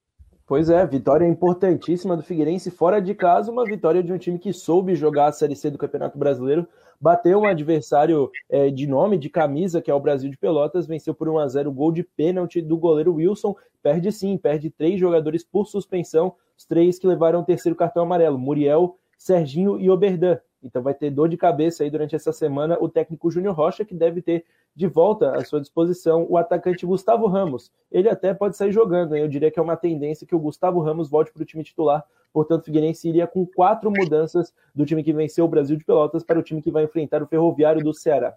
Pois 0.45 0.69
é, 0.69 0.85
vitória 0.85 1.27
importantíssima 1.27 2.15
do 2.15 2.21
Figueirense 2.21 2.69
fora 2.69 3.01
de 3.01 3.15
casa, 3.15 3.51
uma 3.51 3.65
vitória 3.65 4.03
de 4.03 4.13
um 4.13 4.17
time 4.19 4.37
que 4.37 4.53
soube 4.53 4.93
jogar 4.93 5.25
a 5.25 5.31
Série 5.31 5.55
C 5.55 5.71
do 5.71 5.77
Campeonato 5.79 6.19
Brasileiro 6.19 6.67
bateu 7.01 7.39
um 7.39 7.47
adversário 7.47 8.29
é, 8.47 8.69
de 8.69 8.85
nome, 8.85 9.17
de 9.17 9.27
camisa, 9.27 9.81
que 9.81 9.89
é 9.89 9.93
o 9.95 9.99
Brasil 9.99 10.29
de 10.29 10.37
Pelotas, 10.37 10.85
venceu 10.85 11.15
por 11.15 11.27
1 11.27 11.39
a 11.39 11.47
0 11.47 11.71
gol 11.71 11.91
de 11.91 12.03
pênalti 12.03 12.61
do 12.61 12.77
goleiro 12.77 13.15
Wilson, 13.15 13.55
perde 13.81 14.11
sim, 14.11 14.37
perde 14.37 14.69
três 14.69 14.99
jogadores 14.99 15.43
por 15.43 15.65
suspensão, 15.65 16.35
os 16.55 16.63
três 16.63 16.99
que 16.99 17.07
levaram 17.07 17.39
o 17.39 17.43
terceiro 17.43 17.75
cartão 17.75 18.03
amarelo, 18.03 18.37
Muriel, 18.37 18.99
Serginho 19.17 19.79
e 19.79 19.89
Oberdan. 19.89 20.37
Então 20.63 20.81
vai 20.81 20.93
ter 20.93 21.09
dor 21.11 21.29
de 21.29 21.37
cabeça 21.37 21.83
aí 21.83 21.89
durante 21.89 22.15
essa 22.15 22.31
semana 22.31 22.77
o 22.79 22.89
técnico 22.89 23.29
Júnior 23.29 23.55
Rocha, 23.55 23.85
que 23.85 23.93
deve 23.93 24.21
ter 24.21 24.45
de 24.75 24.87
volta 24.87 25.31
à 25.31 25.43
sua 25.45 25.61
disposição 25.61 26.25
o 26.29 26.37
atacante 26.37 26.85
Gustavo 26.85 27.27
Ramos. 27.27 27.71
Ele 27.91 28.09
até 28.09 28.33
pode 28.33 28.57
sair 28.57 28.71
jogando, 28.71 29.15
hein? 29.15 29.21
eu 29.21 29.27
diria 29.27 29.51
que 29.51 29.59
é 29.59 29.61
uma 29.61 29.77
tendência 29.77 30.25
que 30.27 30.35
o 30.35 30.39
Gustavo 30.39 30.81
Ramos 30.81 31.09
volte 31.09 31.31
para 31.31 31.43
o 31.43 31.45
time 31.45 31.63
titular. 31.63 32.03
Portanto, 32.33 32.63
o 32.63 32.65
Figueirense 32.65 33.07
iria 33.07 33.25
com 33.25 33.45
quatro 33.45 33.89
mudanças 33.89 34.53
do 34.73 34.85
time 34.85 35.03
que 35.03 35.13
venceu 35.13 35.45
o 35.45 35.47
Brasil 35.47 35.77
de 35.77 35.85
Pelotas 35.85 36.23
para 36.23 36.37
o 36.37 36.43
time 36.43 36.61
que 36.61 36.71
vai 36.71 36.83
enfrentar 36.83 37.23
o 37.23 37.27
Ferroviário 37.27 37.81
do 37.81 37.93
Ceará. 37.93 38.35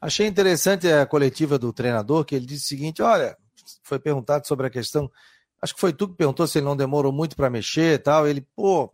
Achei 0.00 0.26
interessante 0.26 0.86
a 0.86 1.06
coletiva 1.06 1.58
do 1.58 1.72
treinador, 1.72 2.24
que 2.24 2.34
ele 2.34 2.44
disse 2.44 2.66
o 2.66 2.68
seguinte: 2.68 3.00
olha, 3.00 3.36
foi 3.82 3.98
perguntado 3.98 4.46
sobre 4.46 4.66
a 4.66 4.70
questão. 4.70 5.10
Acho 5.62 5.74
que 5.74 5.80
foi 5.80 5.92
tu 5.92 6.08
que 6.08 6.14
perguntou 6.14 6.46
se 6.46 6.58
ele 6.58 6.66
não 6.66 6.76
demorou 6.76 7.10
muito 7.10 7.34
para 7.34 7.48
mexer 7.48 7.94
e 7.94 7.98
tal. 7.98 8.28
Ele, 8.28 8.46
pô, 8.54 8.92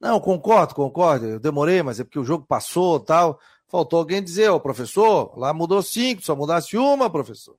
não, 0.00 0.20
concordo, 0.20 0.74
concordo. 0.74 1.26
Eu 1.26 1.40
demorei, 1.40 1.82
mas 1.82 1.98
é 1.98 2.04
porque 2.04 2.18
o 2.18 2.24
jogo 2.24 2.44
passou 2.46 3.00
tal. 3.00 3.38
Faltou 3.66 3.98
alguém 3.98 4.22
dizer, 4.22 4.48
ô 4.50 4.60
professor, 4.60 5.32
lá 5.36 5.52
mudou 5.52 5.82
cinco, 5.82 6.22
só 6.22 6.34
mudasse 6.34 6.76
uma, 6.76 7.10
professor. 7.10 7.56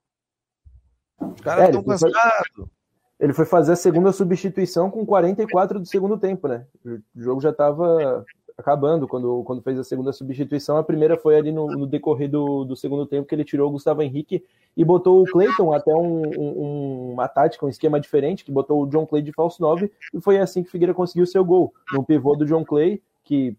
Os 1.19 1.41
caras 1.41 1.65
estão 1.65 1.81
é, 1.81 1.83
cansados. 1.83 2.69
Ele 3.19 3.33
foi 3.33 3.45
fazer 3.45 3.73
a 3.73 3.75
segunda 3.75 4.11
substituição 4.13 4.89
com 4.89 5.05
44 5.05 5.79
do 5.79 5.85
segundo 5.85 6.17
tempo, 6.17 6.47
né? 6.47 6.65
O 6.85 6.99
jogo 7.15 7.41
já 7.41 7.49
estava 7.49 8.25
acabando 8.59 9.07
quando, 9.07 9.43
quando 9.43 9.61
fez 9.61 9.79
a 9.79 9.83
segunda 9.83 10.11
substituição. 10.11 10.77
A 10.77 10.83
primeira 10.83 11.17
foi 11.17 11.37
ali 11.37 11.51
no, 11.51 11.67
no 11.67 11.87
decorrer 11.87 12.29
do, 12.29 12.65
do, 12.65 12.75
segundo 12.75 13.05
tempo 13.05 13.27
que 13.27 13.33
ele 13.33 13.45
tirou 13.45 13.69
o 13.69 13.71
Gustavo 13.71 14.01
Henrique 14.01 14.43
e 14.75 14.83
botou 14.83 15.21
o 15.21 15.25
Clayton 15.25 15.73
até 15.73 15.93
um, 15.93 16.21
um, 16.37 17.13
uma 17.13 17.27
tática, 17.27 17.65
um 17.65 17.69
esquema 17.69 17.99
diferente, 17.99 18.43
que 18.43 18.51
botou 18.51 18.83
o 18.83 18.87
John 18.87 19.05
Clay 19.05 19.21
de 19.21 19.31
falso 19.31 19.61
9 19.61 19.91
e 20.13 20.21
foi 20.21 20.37
assim 20.37 20.61
que 20.61 20.69
Figueira 20.69 20.93
conseguiu 20.93 21.25
seu 21.25 21.43
gol. 21.43 21.73
No 21.93 22.03
pivô 22.03 22.35
do 22.35 22.45
John 22.45 22.65
Clay, 22.65 23.01
que 23.23 23.55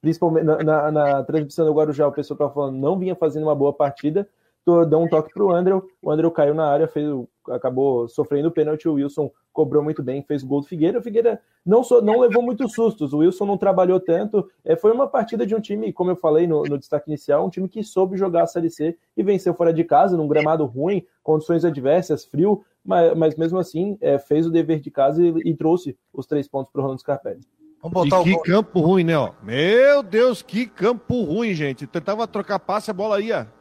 principalmente 0.00 0.44
na, 0.44 0.62
na, 0.62 0.90
na 0.90 1.22
transmissão 1.22 1.64
do 1.64 1.72
Guarujá, 1.72 2.06
o 2.08 2.12
pessoal 2.12 2.36
estava 2.36 2.52
falando 2.52 2.76
não 2.76 2.98
vinha 2.98 3.14
fazendo 3.14 3.44
uma 3.44 3.54
boa 3.54 3.72
partida, 3.72 4.28
deu 4.66 4.98
um 4.98 5.08
toque 5.08 5.32
para 5.32 5.44
o 5.44 5.52
André, 5.52 5.80
o 6.02 6.10
André 6.10 6.28
caiu 6.30 6.54
na 6.54 6.66
área, 6.66 6.88
fez, 6.88 7.08
acabou 7.50 8.08
sofrendo 8.08 8.48
o 8.48 8.52
pênalti, 8.52 8.88
o 8.88 8.94
Wilson 8.94 9.30
cobrou 9.52 9.82
muito 9.82 10.02
bem, 10.02 10.22
fez 10.22 10.42
o 10.42 10.46
gol 10.46 10.60
do 10.60 10.66
Figueira. 10.66 10.98
O 10.98 11.02
Figueira 11.02 11.40
não, 11.64 11.82
so, 11.82 12.00
não 12.02 12.20
levou 12.20 12.42
muitos 12.42 12.72
sustos, 12.72 13.12
o 13.12 13.18
Wilson 13.18 13.46
não 13.46 13.56
trabalhou 13.56 13.98
tanto. 13.98 14.48
É, 14.64 14.76
foi 14.76 14.92
uma 14.92 15.06
partida 15.06 15.46
de 15.46 15.54
um 15.54 15.60
time, 15.60 15.92
como 15.92 16.10
eu 16.10 16.16
falei 16.16 16.46
no, 16.46 16.62
no, 16.62 16.78
destaque 16.78 17.10
inicial, 17.10 17.46
um 17.46 17.50
time 17.50 17.68
que 17.68 17.82
soube 17.82 18.16
jogar 18.16 18.42
a 18.42 18.46
Série 18.46 18.70
C 18.70 18.96
e 19.16 19.22
venceu 19.22 19.54
fora 19.54 19.72
de 19.72 19.84
casa, 19.84 20.16
num 20.16 20.28
gramado 20.28 20.64
ruim, 20.64 21.04
condições 21.22 21.64
adversas, 21.64 22.24
frio, 22.24 22.64
mas, 22.84 23.16
mas 23.16 23.36
mesmo 23.36 23.58
assim 23.58 23.96
é, 24.00 24.18
fez 24.18 24.46
o 24.46 24.50
dever 24.50 24.80
de 24.80 24.90
casa 24.90 25.24
e, 25.24 25.28
e 25.44 25.54
trouxe 25.54 25.96
os 26.12 26.26
três 26.26 26.46
pontos 26.46 26.70
para 26.70 26.80
o 26.80 26.82
Rolando 26.82 27.00
Scarpelli. 27.00 27.40
Vamos 27.82 28.10
botar 28.10 28.20
e 28.22 28.24
que 28.24 28.34
o... 28.34 28.40
campo 28.40 28.80
ruim, 28.80 29.04
né? 29.04 29.16
Ó. 29.16 29.32
Meu 29.42 30.02
Deus, 30.02 30.42
que 30.42 30.66
campo 30.66 31.22
ruim, 31.22 31.54
gente. 31.54 31.86
Tentava 31.86 32.26
trocar 32.26 32.58
passe, 32.58 32.90
a 32.90 32.94
bola 32.94 33.20
ia 33.20 33.55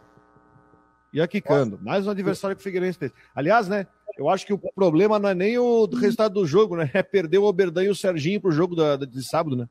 ia 1.16 1.28
quicando. 1.28 1.80
Mais 1.82 2.06
um 2.06 2.10
adversário 2.10 2.56
que 2.56 2.62
o 2.62 2.64
Figueirense 2.64 3.00
fez. 3.00 3.12
Aliás, 3.34 3.68
né? 3.68 3.88
Eu 4.18 4.30
acho 4.30 4.46
que 4.46 4.54
o 4.54 4.58
problema 4.58 5.18
não 5.20 5.30
é 5.30 5.34
nem 5.34 5.58
o 5.58 5.86
resultado 5.86 6.34
do 6.36 6.46
jogo, 6.46 6.76
né? 6.76 6.90
É 6.94 7.04
perder 7.04 7.38
o 7.38 7.46
Oberdan 7.46 7.84
e 7.84 7.90
o 7.90 7.96
Serginho 7.96 8.40
pro 8.42 8.52
jogo 8.52 8.76
da, 8.76 8.98
de 8.98 9.28
sábado, 9.28 9.56
né? 9.56 9.68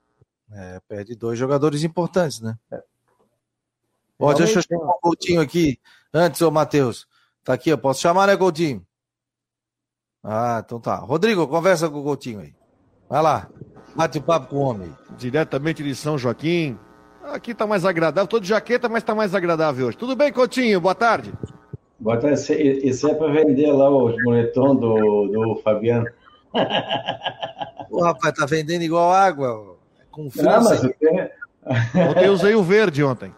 É, 0.51 0.81
perde 0.89 1.15
dois 1.15 1.39
jogadores 1.39 1.83
importantes, 1.83 2.41
né? 2.41 2.57
É. 2.71 2.83
Pode, 4.17 4.39
deixa 4.39 4.61
eu 4.61 4.63
chamar 4.63 4.93
o 4.93 5.01
Coutinho 5.01 5.41
aqui. 5.41 5.79
Antes, 6.13 6.41
ô 6.41 6.51
Matheus. 6.51 7.07
Tá 7.43 7.55
aqui, 7.55 7.71
eu 7.71 7.79
posso 7.79 8.01
chamar, 8.01 8.27
né, 8.27 8.37
Coutinho? 8.37 8.87
Ah, 10.23 10.63
então 10.65 10.81
tá. 10.81 10.97
Rodrigo, 10.97 11.47
conversa 11.47 11.91
com 11.91 12.01
o 12.01 12.05
Coutinho 12.05 12.41
aí. 12.41 12.55
Vai 13.09 13.23
lá. 13.23 13.51
Bate 13.95 14.21
papo 14.21 14.49
com 14.49 14.57
o 14.57 14.61
homem. 14.61 14.95
Diretamente 15.19 15.83
de 15.83 15.95
São 15.95 16.17
Joaquim. 16.17 16.79
Aqui 17.33 17.55
tá 17.55 17.67
mais 17.67 17.85
agradável. 17.85 18.29
Tô 18.29 18.39
de 18.39 18.49
jaqueta, 18.49 18.89
mas 18.89 19.03
tá 19.03 19.15
mais 19.15 19.35
agradável 19.35 19.87
hoje. 19.87 19.97
Tudo 19.97 20.15
bem, 20.15 20.33
Coutinho? 20.33 20.81
Boa 20.81 20.95
tarde. 20.95 21.33
Boa 21.99 22.19
tarde. 22.19 22.53
Isso 22.87 23.09
é 23.09 23.15
para 23.15 23.33
vender 23.33 23.73
lá 23.73 23.89
os 23.91 24.15
moletom 24.23 24.77
do, 24.77 25.29
do 25.29 25.61
Fabiano. 25.63 26.07
O 27.91 28.03
rapaz, 28.03 28.35
tá 28.35 28.47
vendendo 28.47 28.83
igual 28.83 29.13
água. 29.13 29.77
Com 30.11 30.31
frio. 30.31 30.45
Não, 30.45 30.65
mas 30.65 30.81
tenho... 30.81 31.29
Ontem 32.11 32.27
eu 32.27 32.33
usei 32.33 32.55
o 32.55 32.63
verde 32.63 33.03
ontem. 33.03 33.35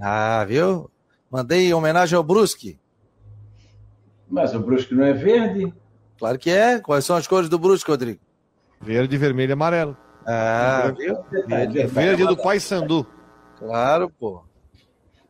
Ah, 0.00 0.44
viu? 0.46 0.90
Mandei 1.30 1.68
em 1.68 1.74
homenagem 1.74 2.16
ao 2.16 2.24
Brusque. 2.24 2.78
Mas 4.28 4.54
o 4.54 4.60
Brusque 4.60 4.94
não 4.94 5.04
é 5.04 5.12
verde? 5.12 5.72
Claro 6.18 6.38
que 6.38 6.50
é. 6.50 6.80
Quais 6.80 7.04
são 7.04 7.16
as 7.16 7.26
cores 7.26 7.48
do 7.48 7.58
Brusque, 7.58 7.90
Rodrigo? 7.90 8.20
Verde, 8.80 9.16
vermelho 9.16 9.50
e 9.50 9.52
amarelo. 9.52 9.96
Ah, 10.26 10.92
viu? 10.96 11.16
Verde, 11.46 11.86
verde 11.86 12.26
do 12.26 12.36
Pai 12.36 12.58
Sandu. 12.60 13.06
Claro, 13.58 14.08
pô. 14.08 14.42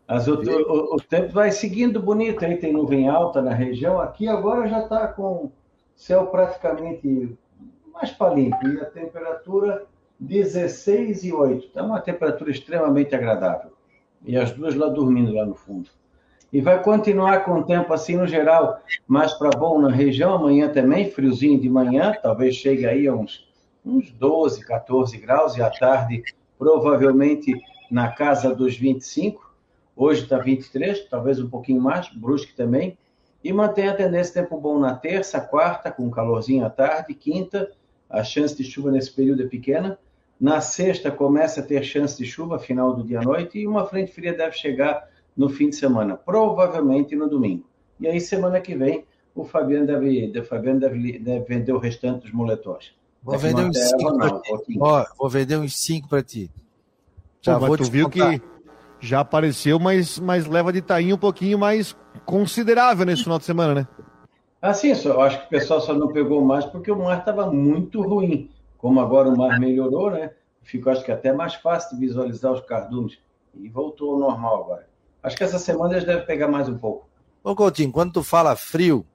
O, 0.09 0.73
o, 0.73 0.95
o, 0.97 1.01
tempo 1.01 1.33
vai 1.33 1.51
seguindo 1.51 2.01
bonito 2.01 2.45
aí, 2.45 2.57
tem 2.57 2.73
nuvem 2.73 3.09
alta 3.09 3.43
na 3.43 3.53
região. 3.53 4.01
Aqui 4.01 4.29
agora 4.29 4.69
já 4.69 4.81
está 4.81 5.09
com 5.09 5.51
céu 5.95 6.27
praticamente 6.27 7.37
mais 7.93 8.11
para 8.11 8.35
limpo 8.35 8.67
e 8.67 8.81
a 8.81 8.87
temperatura 8.87 9.87
16 10.21 11.25
e 11.25 11.33
8. 11.33 11.67
Está 11.67 11.83
uma 11.83 12.01
temperatura 12.01 12.51
extremamente 12.51 13.15
agradável. 13.15 13.73
E 14.25 14.37
as 14.37 14.51
duas 14.51 14.75
lá 14.75 14.89
dormindo 14.89 15.33
lá 15.33 15.45
no 15.45 15.55
fundo. 15.55 15.91
E 16.53 16.61
vai 16.61 16.83
continuar 16.83 17.45
com 17.45 17.59
o 17.59 17.65
tempo 17.65 17.93
assim 17.93 18.17
no 18.17 18.27
geral, 18.27 18.81
mais 19.07 19.35
para 19.35 19.51
bom 19.51 19.79
na 19.81 19.91
região. 19.91 20.35
Amanhã 20.35 20.71
também, 20.71 21.11
friozinho 21.11 21.61
de 21.61 21.69
manhã, 21.69 22.15
talvez 22.23 22.55
chegue 22.55 22.87
aí 22.87 23.07
a 23.07 23.15
uns, 23.15 23.47
uns 23.85 24.11
12, 24.13 24.65
14 24.65 25.19
graus 25.19 25.57
e 25.57 25.63
à 25.63 25.71
tarde 25.71 26.23
provavelmente 26.59 27.53
na 27.91 28.11
casa 28.11 28.55
dos 28.55 28.77
25, 28.77 29.55
hoje 29.97 30.23
está 30.23 30.39
23, 30.39 31.09
talvez 31.09 31.41
um 31.41 31.49
pouquinho 31.49 31.81
mais, 31.81 32.09
Brusque 32.09 32.55
também, 32.55 32.97
e 33.43 33.53
mantém 33.53 33.89
a 33.89 33.95
tendência 33.95 34.43
tempo 34.43 34.61
bom 34.61 34.79
na 34.79 34.95
terça, 34.95 35.41
quarta, 35.41 35.91
com 35.91 36.11
calorzinho 36.11 36.65
à 36.65 36.71
tarde, 36.71 37.15
quinta, 37.15 37.71
a 38.09 38.25
chance 38.25 38.57
de 38.57 38.65
chuva 38.65 38.91
nesse 38.91 39.13
período 39.13 39.43
é 39.43 39.47
pequena, 39.47 39.99
na 40.41 40.61
sexta 40.61 41.11
começa 41.11 41.61
a 41.61 41.65
ter 41.65 41.83
chance 41.83 42.17
de 42.17 42.25
chuva, 42.25 42.59
final 42.59 42.95
do 42.95 43.03
dia 43.03 43.21
à 43.21 43.23
noite, 43.23 43.59
e 43.59 43.67
uma 43.67 43.87
frente 43.87 44.13
fria 44.13 44.33
deve 44.33 44.53
chegar 44.57 45.09
no 45.37 45.49
fim 45.49 45.71
de 45.71 45.77
semana, 45.77 46.17
provavelmente 46.17 47.17
no 47.17 47.29
domingo. 47.29 47.65
E 48.01 48.07
aí, 48.07 48.21
semana 48.21 48.61
que 48.61 48.75
vem, 48.75 49.05
o 49.35 49.45
Fabiano 49.45 49.87
deve, 49.87 50.33
o 50.39 50.45
Fabiano 50.45 50.81
deve, 50.81 51.19
deve 51.19 51.45
vender 51.45 51.73
o 51.73 51.79
restante 51.79 52.23
dos 52.23 52.33
moletões. 52.33 52.93
Vou 53.23 53.39
vender 53.39 53.65
uns 53.65 53.79
cinco. 53.79 55.15
vou 55.19 55.29
vender 55.29 55.57
uns 55.57 55.77
cinco 55.77 56.09
para 56.09 56.23
ti. 56.23 56.51
Já 57.41 57.59
Pô, 57.59 57.67
vou 57.67 57.77
tu 57.77 57.85
viu 57.85 58.11
contar. 58.11 58.39
que 58.39 58.43
já 59.01 59.21
apareceu, 59.21 59.79
mas, 59.79 60.19
mas 60.19 60.47
leva 60.47 60.73
de 60.73 60.83
tainho 60.83 61.17
um 61.17 61.19
pouquinho 61.19 61.59
mais 61.59 61.97
considerável 62.25 63.07
nesse 63.07 63.23
final 63.23 63.39
de 63.39 63.45
semana, 63.45 63.75
né? 63.75 63.89
Ah, 64.61 64.75
sim, 64.75 64.93
só, 64.95 65.11
eu 65.11 65.21
acho 65.21 65.39
que 65.41 65.47
o 65.47 65.49
pessoal 65.51 65.81
só 65.81 65.95
não 65.95 66.09
pegou 66.09 66.45
mais 66.45 66.65
porque 66.65 66.91
o 66.91 66.99
mar 66.99 67.19
estava 67.21 67.51
muito 67.51 68.03
ruim. 68.03 68.51
Como 68.77 69.01
agora 69.01 69.29
o 69.29 69.37
mar 69.37 69.59
melhorou, 69.61 70.11
né? 70.11 70.33
Ficou, 70.63 70.93
acho 70.93 71.05
que 71.05 71.13
até 71.13 71.33
mais 71.33 71.55
fácil 71.55 71.97
de 71.97 72.07
visualizar 72.07 72.53
os 72.53 72.61
cardumes. 72.61 73.19
E 73.55 73.69
voltou 73.69 74.15
ao 74.15 74.19
normal 74.19 74.65
agora. 74.65 74.89
Acho 75.23 75.37
que 75.37 75.45
essa 75.45 75.59
semana 75.59 75.95
eles 75.95 76.05
devem 76.05 76.27
pegar 76.27 76.49
mais 76.49 76.69
um 76.69 76.77
pouco. 76.77 77.09
Ô, 77.43 77.55
Coutinho, 77.55 77.91
quando 77.93 78.13
tu 78.13 78.23
fala 78.23 78.55
frio, 78.57 79.07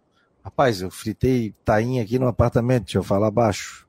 rapaz, 0.43 0.81
eu 0.81 0.89
fritei 0.89 1.53
tainha 1.63 2.03
aqui 2.03 2.17
no 2.17 2.27
apartamento, 2.27 2.85
deixa 2.85 2.97
eu 2.97 3.03
falar 3.03 3.29
baixo. 3.29 3.87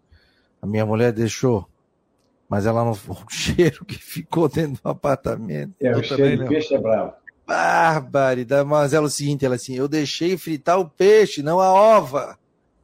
A 0.60 0.66
minha 0.66 0.84
mulher 0.84 1.12
deixou 1.12 1.68
mas 2.54 2.66
ela 2.66 2.84
não. 2.84 2.92
O 2.92 3.16
cheiro 3.28 3.84
que 3.84 3.98
ficou 3.98 4.48
dentro 4.48 4.80
do 4.80 4.88
apartamento. 4.88 5.74
É, 5.80 5.90
o 5.90 6.04
cheiro 6.04 6.44
de 6.44 6.48
peixe 6.48 6.72
é 6.72 6.78
bravo. 6.78 7.12
Barbaridade. 7.44 8.68
Mas 8.68 8.94
ela 8.94 9.06
é 9.06 9.08
o 9.08 9.10
seguinte, 9.10 9.44
ela 9.44 9.56
assim, 9.56 9.74
eu 9.74 9.88
deixei 9.88 10.38
fritar 10.38 10.78
o 10.78 10.88
peixe, 10.88 11.42
não 11.42 11.58
a 11.58 11.72
ova. 11.72 12.38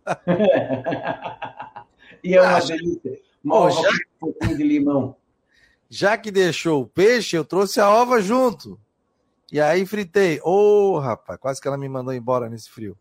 e 2.24 2.34
é 2.34 2.42
uma 2.42 2.56
ah, 2.56 2.60
delícia. 2.60 3.20
Uma 3.44 3.56
ova 3.58 3.80
já... 3.80 3.88
com 4.18 4.26
um 4.26 4.32
pouquinho 4.32 4.56
de 4.56 4.64
limão. 4.64 5.14
Já 5.88 6.18
que 6.18 6.32
deixou 6.32 6.82
o 6.82 6.88
peixe, 6.88 7.36
eu 7.36 7.44
trouxe 7.44 7.80
a 7.80 7.88
ova 7.88 8.20
junto. 8.20 8.76
E 9.52 9.60
aí 9.60 9.86
fritei. 9.86 10.40
Ô, 10.42 10.94
oh, 10.94 10.98
rapaz, 10.98 11.38
quase 11.38 11.60
que 11.60 11.68
ela 11.68 11.78
me 11.78 11.88
mandou 11.88 12.12
embora 12.12 12.50
nesse 12.50 12.68
frio. 12.68 12.98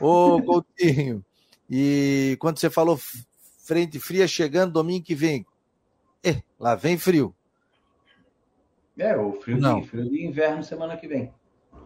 Ô, 0.00 0.36
oh, 0.36 0.42
Coutinho. 0.46 1.24
E 1.68 2.36
quando 2.38 2.60
você 2.60 2.70
falou 2.70 2.96
frente 3.64 3.98
fria 3.98 4.28
chegando 4.28 4.72
domingo 4.72 5.04
que 5.04 5.16
vem, 5.16 5.44
é, 6.30 6.42
lá 6.58 6.74
vem 6.74 6.98
frio. 6.98 7.34
É, 8.98 9.16
o 9.16 9.32
frio, 9.32 9.58
Não. 9.58 9.80
De, 9.80 9.88
frio 9.88 10.08
de 10.08 10.24
inverno 10.24 10.62
semana 10.62 10.96
que 10.96 11.06
vem. 11.06 11.32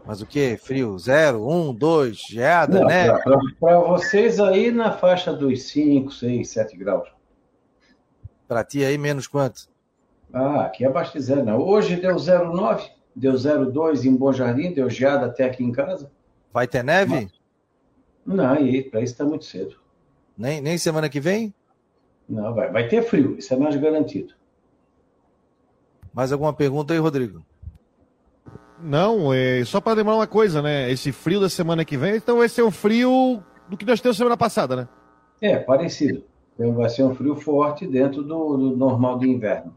Mas 0.06 0.22
o 0.22 0.26
que? 0.26 0.56
Frio? 0.56 0.98
Zero, 0.98 1.46
um, 1.48 1.74
dois, 1.74 2.18
geada, 2.18 2.80
Não, 2.80 2.86
né? 2.86 3.06
Para 3.58 3.80
vocês 3.80 4.40
aí 4.40 4.70
na 4.70 4.92
faixa 4.92 5.32
dos 5.32 5.64
5, 5.64 6.10
6, 6.10 6.48
7 6.48 6.76
graus. 6.76 7.08
Para 8.48 8.64
ti 8.64 8.84
aí 8.84 8.96
menos 8.96 9.26
quanto? 9.26 9.68
Ah, 10.32 10.62
aqui 10.62 10.84
abaixo 10.84 11.12
de 11.12 11.20
zero. 11.20 11.44
Não. 11.44 11.58
Hoje 11.58 11.96
deu 11.96 12.16
0,9, 12.16 12.88
deu 13.14 13.34
0,2 13.34 14.04
em 14.04 14.16
Bom 14.16 14.32
Jardim, 14.32 14.72
deu 14.72 14.88
geada 14.88 15.26
até 15.26 15.44
aqui 15.44 15.62
em 15.62 15.72
casa. 15.72 16.10
Vai 16.52 16.66
ter 16.66 16.82
neve? 16.82 17.12
Mas... 17.12 17.40
Não, 18.24 18.52
aí, 18.52 18.82
para 18.82 19.00
isso 19.00 19.12
está 19.12 19.24
muito 19.24 19.44
cedo. 19.44 19.76
Nem, 20.36 20.60
nem 20.60 20.78
semana 20.78 21.08
que 21.08 21.20
vem? 21.20 21.54
Não, 22.30 22.54
vai, 22.54 22.70
vai 22.70 22.86
ter 22.86 23.02
frio, 23.02 23.36
isso 23.36 23.52
é 23.52 23.56
mais 23.56 23.76
garantido. 23.76 24.34
Mais 26.14 26.30
alguma 26.30 26.52
pergunta 26.52 26.94
aí, 26.94 27.00
Rodrigo? 27.00 27.44
Não, 28.80 29.34
é 29.34 29.64
só 29.64 29.80
para 29.80 29.94
lembrar 29.94 30.14
uma 30.14 30.28
coisa, 30.28 30.62
né? 30.62 30.90
Esse 30.90 31.10
frio 31.10 31.40
da 31.40 31.48
semana 31.48 31.84
que 31.84 31.96
vem, 31.96 32.16
então 32.16 32.38
vai 32.38 32.48
ser 32.48 32.62
o 32.62 32.70
frio 32.70 33.42
do 33.68 33.76
que 33.76 33.84
nós 33.84 34.00
temos 34.00 34.16
semana 34.16 34.36
passada, 34.36 34.76
né? 34.76 34.88
É, 35.40 35.58
parecido. 35.58 36.22
Então 36.54 36.72
vai 36.74 36.88
ser 36.88 37.02
um 37.02 37.14
frio 37.14 37.34
forte 37.34 37.86
dentro 37.86 38.22
do, 38.22 38.56
do 38.56 38.76
normal 38.76 39.18
de 39.18 39.28
inverno. 39.28 39.74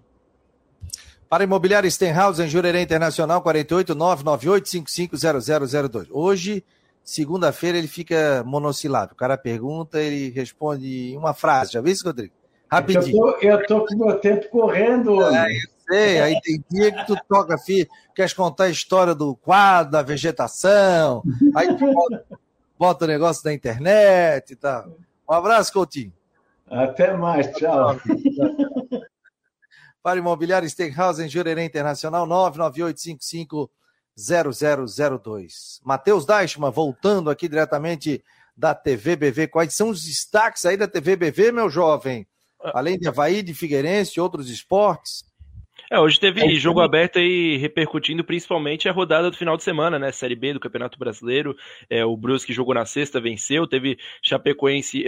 Para 1.28 1.44
Imobiliária 1.44 1.90
Stenhouse, 1.90 2.42
em 2.42 2.48
Jurerê 2.48 2.82
Internacional, 2.82 3.42
48 3.42 3.96
998 3.96 6.08
Hoje, 6.12 6.64
segunda-feira, 7.04 7.80
ele 7.80 7.88
fica 7.88 8.44
monossilábico. 8.46 9.16
O 9.16 9.18
cara 9.18 9.38
pergunta, 9.38 10.00
ele 10.00 10.30
responde 10.30 11.16
uma 11.18 11.34
frase. 11.34 11.74
Já 11.74 11.82
viu 11.82 11.92
isso, 11.92 12.06
Rodrigo? 12.06 12.43
Rapidinho. 12.74 13.16
Eu 13.16 13.34
tô, 13.34 13.38
eu 13.40 13.66
tô 13.68 13.86
com 13.86 13.94
o 13.96 13.98
meu 14.00 14.20
tempo 14.20 14.50
correndo. 14.50 15.22
É, 15.24 15.52
eu 15.52 15.70
sei. 15.88 16.20
Aí 16.22 16.42
tem 16.42 16.64
dia 16.70 16.92
que 16.92 17.06
tu 17.06 17.16
toca, 17.30 17.58
filho, 17.58 17.88
queres 18.16 18.34
contar 18.34 18.64
a 18.66 18.70
história 18.70 19.14
do 19.14 19.36
quadro, 19.36 19.92
da 19.92 20.02
vegetação, 20.02 21.22
aí 21.56 21.76
tu 21.78 21.94
bota, 21.94 22.26
bota 22.78 23.06
o 23.06 23.08
negócio 23.08 23.44
da 23.44 23.54
internet 23.54 24.54
e 24.54 24.56
tal. 24.56 24.88
Um 25.30 25.34
abraço, 25.34 25.72
Coutinho. 25.72 26.12
Até 26.70 27.16
mais, 27.16 27.48
tchau. 27.54 28.00
Para 30.02 30.20
Imobiliário 30.20 30.70
Steakhouse 30.70 31.22
em 31.24 31.30
Jurerê 31.30 31.64
Internacional, 31.64 32.26
998550002. 34.18 35.80
Matheus 35.84 36.26
Deichmann, 36.26 36.72
voltando 36.72 37.30
aqui 37.30 37.48
diretamente 37.48 38.24
da 38.56 38.74
TV 38.76 39.16
BV. 39.16 39.48
Quais 39.48 39.74
são 39.74 39.90
os 39.90 40.04
destaques 40.04 40.66
aí 40.66 40.76
da 40.76 40.88
TV 40.88 41.16
BV, 41.16 41.52
meu 41.52 41.70
jovem? 41.70 42.28
Além 42.64 42.98
de 42.98 43.08
Havaí, 43.08 43.44
de 43.44 43.54
Figueirense, 43.54 44.20
outros 44.20 44.50
esportes? 44.50 45.24
É, 45.94 46.00
hoje 46.00 46.20
teve 46.20 46.42
é, 46.42 46.56
jogo 46.56 46.80
também. 46.80 46.88
aberto 46.88 47.20
aí 47.20 47.56
repercutindo 47.58 48.24
principalmente 48.24 48.90
a 48.90 48.92
rodada 48.92 49.30
do 49.30 49.38
final 49.38 49.56
de 49.56 49.62
semana, 49.62 50.00
né? 50.00 50.12
Série 50.12 50.36
B 50.36 50.52
do 50.52 50.60
Campeonato 50.60 50.98
Brasileiro. 50.98 51.56
É, 51.88 52.04
o 52.04 52.18
Brusque 52.18 52.52
jogou 52.52 52.74
na 52.74 52.84
sexta, 52.84 53.22
venceu. 53.22 53.68
Teve 53.68 54.00
Chapecoense, 54.20 55.06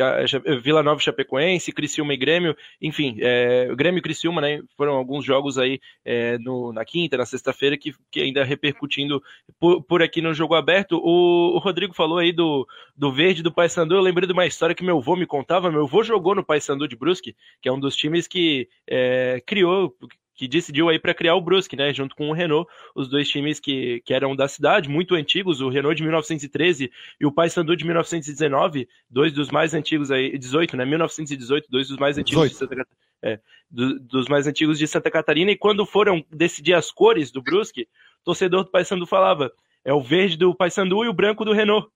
Vila 0.61 0.83
Nova 0.83 1.01
Chapecoense, 1.01 1.71
Criciúma 1.71 2.13
e 2.13 2.17
Grêmio. 2.17 2.55
Enfim, 2.79 3.17
é, 3.19 3.73
Grêmio 3.75 3.97
e 3.97 4.01
Criciúma, 4.03 4.39
né? 4.39 4.61
Foram 4.77 4.93
alguns 4.93 5.25
jogos 5.25 5.57
aí 5.57 5.79
é, 6.05 6.37
no, 6.37 6.71
na 6.71 6.85
quinta, 6.85 7.17
na 7.17 7.25
sexta-feira, 7.25 7.75
que, 7.75 7.91
que 8.11 8.21
ainda 8.21 8.43
repercutindo 8.43 9.23
por, 9.59 9.81
por 9.81 10.03
aqui 10.03 10.21
no 10.21 10.35
jogo 10.35 10.53
aberto. 10.53 11.01
O, 11.03 11.55
o, 11.55 11.57
Rodrigo 11.57 11.95
falou 11.95 12.19
aí 12.19 12.31
do, 12.31 12.67
do 12.95 13.11
Verde 13.11 13.41
do 13.41 13.51
Paysandu. 13.51 13.95
Eu 13.95 14.01
lembrei 14.01 14.27
de 14.27 14.33
uma 14.33 14.45
história 14.45 14.75
que 14.75 14.83
meu 14.83 14.99
avô 14.99 15.15
me 15.15 15.25
contava. 15.25 15.71
Meu 15.71 15.85
avô 15.85 16.03
jogou 16.03 16.35
no 16.35 16.45
Paysandu 16.45 16.87
de 16.87 16.95
Brusque, 16.95 17.35
que 17.59 17.67
é 17.67 17.71
um 17.71 17.79
dos 17.79 17.95
times 17.95 18.27
que 18.27 18.69
é, 18.87 19.41
criou 19.47 19.91
que 20.35 20.47
decidiu 20.47 20.89
aí 20.89 20.99
para 20.99 21.13
criar 21.13 21.35
o 21.35 21.41
Brusque, 21.41 21.75
né, 21.75 21.93
junto 21.93 22.15
com 22.15 22.29
o 22.29 22.33
Renault, 22.33 22.69
os 22.93 23.09
dois 23.09 23.27
times 23.29 23.59
que, 23.59 24.01
que 24.05 24.13
eram 24.13 24.35
da 24.35 24.47
cidade, 24.47 24.89
muito 24.89 25.15
antigos, 25.15 25.61
o 25.61 25.69
Renault 25.69 25.95
de 25.95 26.03
1913 26.03 26.91
e 27.19 27.25
o 27.25 27.31
Paysandu 27.31 27.75
de 27.75 27.85
1919, 27.85 28.87
dois 29.09 29.31
dos 29.31 29.49
mais 29.49 29.73
antigos 29.73 30.11
aí, 30.11 30.37
18, 30.37 30.75
né, 30.75 30.85
1918, 30.85 31.67
dois 31.69 31.87
dos 31.87 31.97
mais 31.97 32.17
antigos 32.17 32.49
18. 32.49 32.51
de 32.51 32.57
Santa 32.57 32.75
Catarina, 32.75 33.05
é, 33.23 33.39
do, 33.71 33.99
dos 33.99 34.27
mais 34.27 34.45
antigos 34.45 34.77
de 34.77 34.87
Santa 34.87 35.09
Catarina, 35.09 35.51
e 35.51 35.57
quando 35.57 35.85
foram 35.85 36.23
decidir 36.29 36.73
as 36.73 36.91
cores 36.91 37.31
do 37.31 37.41
Brusque, 37.41 37.87
torcedor 38.23 38.65
do 38.65 38.71
Paysandu 38.71 39.05
falava, 39.05 39.51
é 39.85 39.93
o 39.93 40.01
verde 40.01 40.35
do 40.35 40.53
Paysandu 40.53 41.05
e 41.05 41.07
o 41.07 41.13
branco 41.13 41.45
do 41.45 41.53
Renault. 41.53 41.87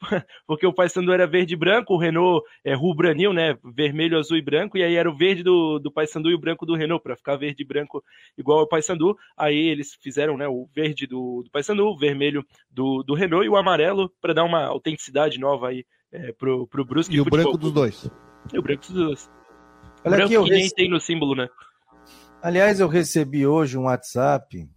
porque 0.46 0.66
o 0.66 0.72
Paysandu 0.72 1.12
era 1.12 1.26
verde 1.26 1.54
e 1.54 1.56
branco, 1.56 1.94
o 1.94 1.98
Renault 1.98 2.44
é 2.64 2.74
rubranil, 2.74 3.32
né, 3.32 3.56
vermelho, 3.74 4.18
azul 4.18 4.36
e 4.36 4.42
branco, 4.42 4.76
e 4.76 4.82
aí 4.82 4.94
era 4.94 5.08
o 5.08 5.16
verde 5.16 5.42
do, 5.42 5.78
do 5.78 5.92
Paysandu 5.92 6.30
e 6.30 6.34
o 6.34 6.40
branco 6.40 6.66
do 6.66 6.74
Renault, 6.74 7.02
para 7.02 7.16
ficar 7.16 7.36
verde 7.36 7.62
e 7.62 7.66
branco 7.66 8.02
igual 8.36 8.60
ao 8.60 8.68
Paysandu. 8.68 9.16
Aí 9.36 9.56
eles 9.56 9.94
fizeram, 10.00 10.36
né, 10.36 10.46
o 10.48 10.68
verde 10.74 11.06
do, 11.06 11.42
do 11.44 11.50
Paysandu, 11.50 11.86
o 11.86 11.96
vermelho 11.96 12.44
do, 12.70 13.02
do 13.02 13.14
Renault 13.14 13.46
e 13.46 13.48
o 13.48 13.56
amarelo 13.56 14.10
para 14.20 14.34
dar 14.34 14.44
uma 14.44 14.64
autenticidade 14.64 15.38
nova 15.38 15.68
aí 15.68 15.84
é, 16.12 16.32
pro, 16.32 16.66
pro 16.66 16.84
Brusque. 16.84 17.14
E 17.14 17.20
o 17.20 17.24
branco 17.24 17.58
dos 17.58 17.72
dois. 17.72 18.10
E 18.52 18.58
o 18.58 18.62
branco 18.62 18.82
dos 18.82 18.94
dois. 18.94 19.30
Olha 20.04 20.16
branco 20.16 20.24
aqui, 20.24 20.34
eu 20.34 20.44
que 20.44 20.50
nem 20.50 20.68
tem 20.70 20.90
no 20.90 21.00
símbolo, 21.00 21.34
né? 21.34 21.48
Aliás, 22.42 22.78
eu 22.78 22.88
recebi 22.88 23.46
hoje 23.46 23.78
um 23.78 23.84
WhatsApp 23.84 24.68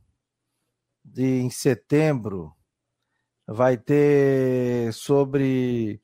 de 1.04 1.42
em 1.42 1.50
setembro 1.50 2.54
vai 3.48 3.78
ter 3.78 4.92
sobre 4.94 6.02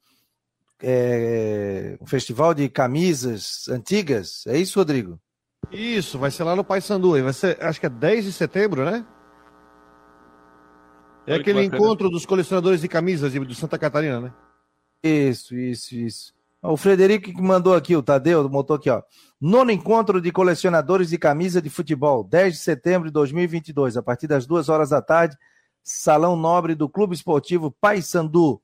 é, 0.82 1.98
um 2.02 2.08
festival 2.08 2.54
de 2.54 2.70
camisas 2.70 3.68
antigas. 3.68 4.44
É 4.48 4.58
isso, 4.58 4.80
Rodrigo? 4.80 5.20
Isso, 5.72 6.18
vai 6.18 6.32
ser 6.32 6.44
lá 6.44 6.56
no 6.56 6.64
Paysandu. 6.64 7.22
Vai 7.22 7.34
ser, 7.34 7.62
acho 7.64 7.80
que 7.80 7.86
é 7.86 7.90
10 7.90 8.26
de 8.26 8.34
setembro, 8.34 8.86
né? 8.86 9.06
É 11.26 11.36
aquele 11.36 11.64
encontro 11.64 12.10
dos 12.10 12.26
colecionadores 12.26 12.82
de 12.82 12.88
camisas 12.88 13.32
de 13.32 13.56
Santa 13.56 13.78
Catarina, 13.78 14.20
né? 14.20 14.34
Isso, 15.02 15.56
isso, 15.56 15.96
isso. 15.96 16.34
O 16.62 16.78
Frederico 16.78 17.26
que 17.26 17.42
mandou 17.42 17.76
aqui, 17.76 17.96
o 17.96 18.04
Tadeu, 18.04 18.48
botou 18.48 18.76
aqui, 18.76 18.90
ó. 18.90 19.02
Nono 19.40 19.72
encontro 19.72 20.22
de 20.22 20.32
colecionadores 20.32 21.10
de 21.10 21.18
camisa 21.18 21.62
de 21.62 21.70
futebol, 21.70 22.24
10 22.24 22.54
de 22.54 22.60
setembro 22.60 23.10
de 23.10 23.14
2022, 23.14 23.98
a 23.98 24.04
partir 24.04 24.28
das 24.28 24.46
duas 24.46 24.70
horas 24.70 24.90
da 24.90 25.02
tarde, 25.02 25.38
Salão 25.84 26.36
Nobre 26.36 26.74
do 26.74 26.88
Clube 26.88 27.14
Esportivo 27.14 27.70
Paysandu. 27.70 28.62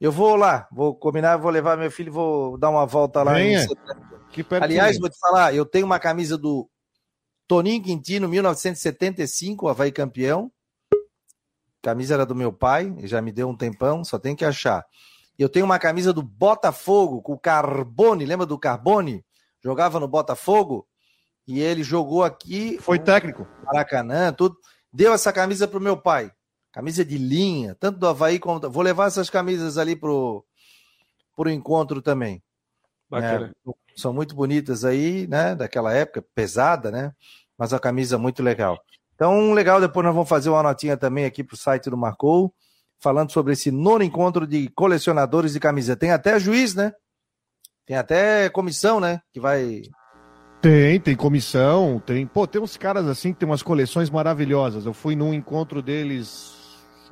Eu 0.00 0.10
vou 0.10 0.34
lá, 0.34 0.66
vou 0.70 0.94
combinar, 0.94 1.36
vou 1.36 1.50
levar 1.50 1.78
meu 1.78 1.90
filho, 1.90 2.12
vou 2.12 2.58
dar 2.58 2.70
uma 2.70 2.84
volta 2.84 3.22
lá. 3.22 3.34
Venha. 3.34 3.64
Aliás, 4.60 4.98
vou 4.98 5.08
te 5.08 5.18
falar, 5.18 5.54
eu 5.54 5.64
tenho 5.64 5.86
uma 5.86 6.00
camisa 6.00 6.36
do 6.36 6.68
Toninho 7.46 7.82
Quintino, 7.82 8.28
1975, 8.28 9.68
Havaí 9.68 9.92
campeão. 9.92 10.50
Camisa 11.80 12.14
era 12.14 12.26
do 12.26 12.34
meu 12.34 12.52
pai, 12.52 12.92
já 13.04 13.22
me 13.22 13.30
deu 13.30 13.48
um 13.48 13.56
tempão, 13.56 14.02
só 14.02 14.18
tem 14.18 14.34
que 14.34 14.44
achar. 14.44 14.84
Eu 15.38 15.48
tenho 15.48 15.64
uma 15.64 15.78
camisa 15.78 16.12
do 16.12 16.22
Botafogo, 16.22 17.22
com 17.22 17.34
o 17.34 17.38
Carbone, 17.38 18.26
lembra 18.26 18.46
do 18.46 18.58
Carbone? 18.58 19.24
Jogava 19.62 20.00
no 20.00 20.08
Botafogo 20.08 20.86
e 21.46 21.60
ele 21.60 21.82
jogou 21.82 22.24
aqui. 22.24 22.78
Foi 22.80 22.98
técnico. 22.98 23.46
Maracanã, 23.64 24.32
tudo 24.32 24.56
deu 24.94 25.12
essa 25.12 25.32
camisa 25.32 25.66
pro 25.66 25.80
meu 25.80 25.96
pai. 25.96 26.30
Camisa 26.72 27.04
de 27.04 27.18
linha, 27.18 27.76
tanto 27.78 27.98
do 27.98 28.06
Havaí 28.06 28.38
como. 28.38 28.60
Vou 28.70 28.82
levar 28.82 29.06
essas 29.06 29.28
camisas 29.28 29.76
ali 29.76 29.96
pro, 29.96 30.44
pro 31.36 31.50
encontro 31.50 32.00
também. 32.00 32.42
Bacana. 33.10 33.52
É, 33.66 33.72
são 33.96 34.12
muito 34.12 34.34
bonitas 34.34 34.84
aí, 34.84 35.26
né? 35.26 35.54
Daquela 35.54 35.92
época, 35.92 36.24
pesada, 36.34 36.90
né? 36.90 37.12
Mas 37.58 37.72
a 37.72 37.78
camisa 37.78 38.18
muito 38.18 38.42
legal. 38.42 38.80
Então, 39.14 39.52
legal, 39.52 39.80
depois 39.80 40.04
nós 40.04 40.14
vamos 40.14 40.28
fazer 40.28 40.50
uma 40.50 40.62
notinha 40.62 40.96
também 40.96 41.24
aqui 41.24 41.44
pro 41.44 41.56
site 41.56 41.88
do 41.88 41.96
Marcou, 41.96 42.52
falando 42.98 43.30
sobre 43.30 43.52
esse 43.52 43.70
nono 43.70 44.02
encontro 44.02 44.46
de 44.46 44.68
colecionadores 44.70 45.52
de 45.52 45.60
camisa. 45.60 45.94
Tem 45.96 46.10
até 46.10 46.40
juiz, 46.40 46.74
né? 46.74 46.92
Tem 47.86 47.96
até 47.96 48.48
comissão, 48.48 48.98
né? 48.98 49.20
Que 49.32 49.38
vai 49.38 49.82
tem, 50.64 50.98
tem 50.98 51.14
comissão, 51.14 52.02
tem. 52.06 52.26
Pô, 52.26 52.46
tem 52.46 52.60
uns 52.60 52.74
caras 52.74 53.06
assim 53.06 53.34
que 53.34 53.40
tem 53.40 53.46
umas 53.46 53.62
coleções 53.62 54.08
maravilhosas. 54.08 54.86
Eu 54.86 54.94
fui 54.94 55.14
num 55.14 55.34
encontro 55.34 55.82
deles 55.82 56.54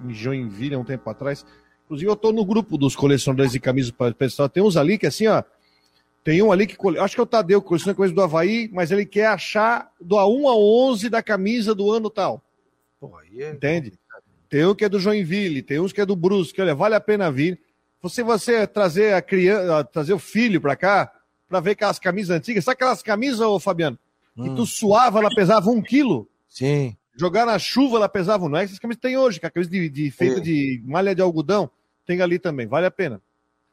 em 0.03 0.15
Joinville 0.15 0.75
há 0.75 0.79
um 0.79 0.85
tempo 0.85 1.09
atrás. 1.11 1.45
Inclusive, 1.85 2.11
eu 2.11 2.17
tô 2.17 2.33
no 2.33 2.47
grupo 2.47 2.79
dos 2.79 2.97
colecionadores 2.97 3.53
de 3.53 3.61
camisas 3.61 3.91
para 3.91 4.15
pessoal. 4.15 4.49
Tem 4.49 4.63
uns 4.63 4.75
ali 4.75 4.97
que 4.97 5.07
assim, 5.07 5.27
ó. 5.27 5.43
Tem 6.25 6.41
um 6.43 6.51
ali 6.51 6.67
que. 6.67 6.77
Acho 6.99 7.15
que 7.15 7.21
é 7.21 7.25
o 7.25 7.27
Tadeu, 7.27 7.61
que 7.61 7.69
coleciona 7.69 7.95
coisa 7.95 8.15
do 8.15 8.23
Havaí, 8.23 8.71
mas 8.73 8.91
ele 8.91 9.05
quer 9.05 9.27
achar 9.27 9.93
do 10.01 10.17
A1 10.17 10.47
a 10.47 10.57
11 10.57 11.11
da 11.11 11.23
camisa 11.23 11.75
do 11.75 11.93
ano 11.93 12.09
tal. 12.09 12.43
Pô, 12.99 13.13
é... 13.37 13.51
Entende? 13.51 13.93
Tem 14.49 14.65
um 14.65 14.75
que 14.75 14.87
é 14.87 14.89
do 14.89 14.99
Joinville, 14.99 15.61
tem 15.61 15.79
uns 15.79 15.93
que 15.93 16.01
é 16.01 16.07
do 16.07 16.17
Brusque. 16.17 16.63
Olha, 16.63 16.75
vale 16.75 16.95
a 16.95 17.01
pena 17.01 17.31
vir. 17.31 17.61
Se 18.09 18.23
você 18.23 18.67
trazer 18.67 19.13
a 19.13 19.21
criança, 19.21 19.85
trazer 19.85 20.15
o 20.15 20.19
filho 20.19 20.59
para 20.59 20.75
cá, 20.75 21.13
para 21.53 21.61
ver 21.61 21.73
aquelas 21.73 21.99
camisas 21.99 22.35
antigas. 22.35 22.65
Sabe 22.65 22.77
aquelas 22.77 23.03
camisas, 23.03 23.41
ô 23.41 23.61
Fabiano? 23.61 23.99
Que 24.35 24.49
hum. 24.49 24.55
tu 24.55 24.65
suava, 24.65 25.19
ela 25.19 25.29
pesava 25.35 25.69
um 25.69 25.83
quilo. 25.83 26.27
Sim. 26.49 26.97
Jogar 27.15 27.45
na 27.45 27.59
chuva, 27.59 27.99
ela 27.99 28.09
pesava 28.09 28.47
um. 28.47 28.49
Não 28.49 28.59
é 28.59 28.65
essas 28.65 28.79
camisas 28.79 29.03
tem 29.03 29.19
hoje, 29.19 29.39
que 29.39 29.45
é 29.45 29.49
a 29.49 29.51
camisa 29.51 29.71
de, 29.71 29.91
de 29.91 30.11
feita 30.11 30.41
de 30.41 30.83
malha 30.87 31.15
de 31.15 31.21
algodão. 31.21 31.71
Tem 32.07 32.23
ali 32.23 32.39
também, 32.39 32.67
vale 32.67 32.87
a 32.87 32.91
pena. 32.91 33.21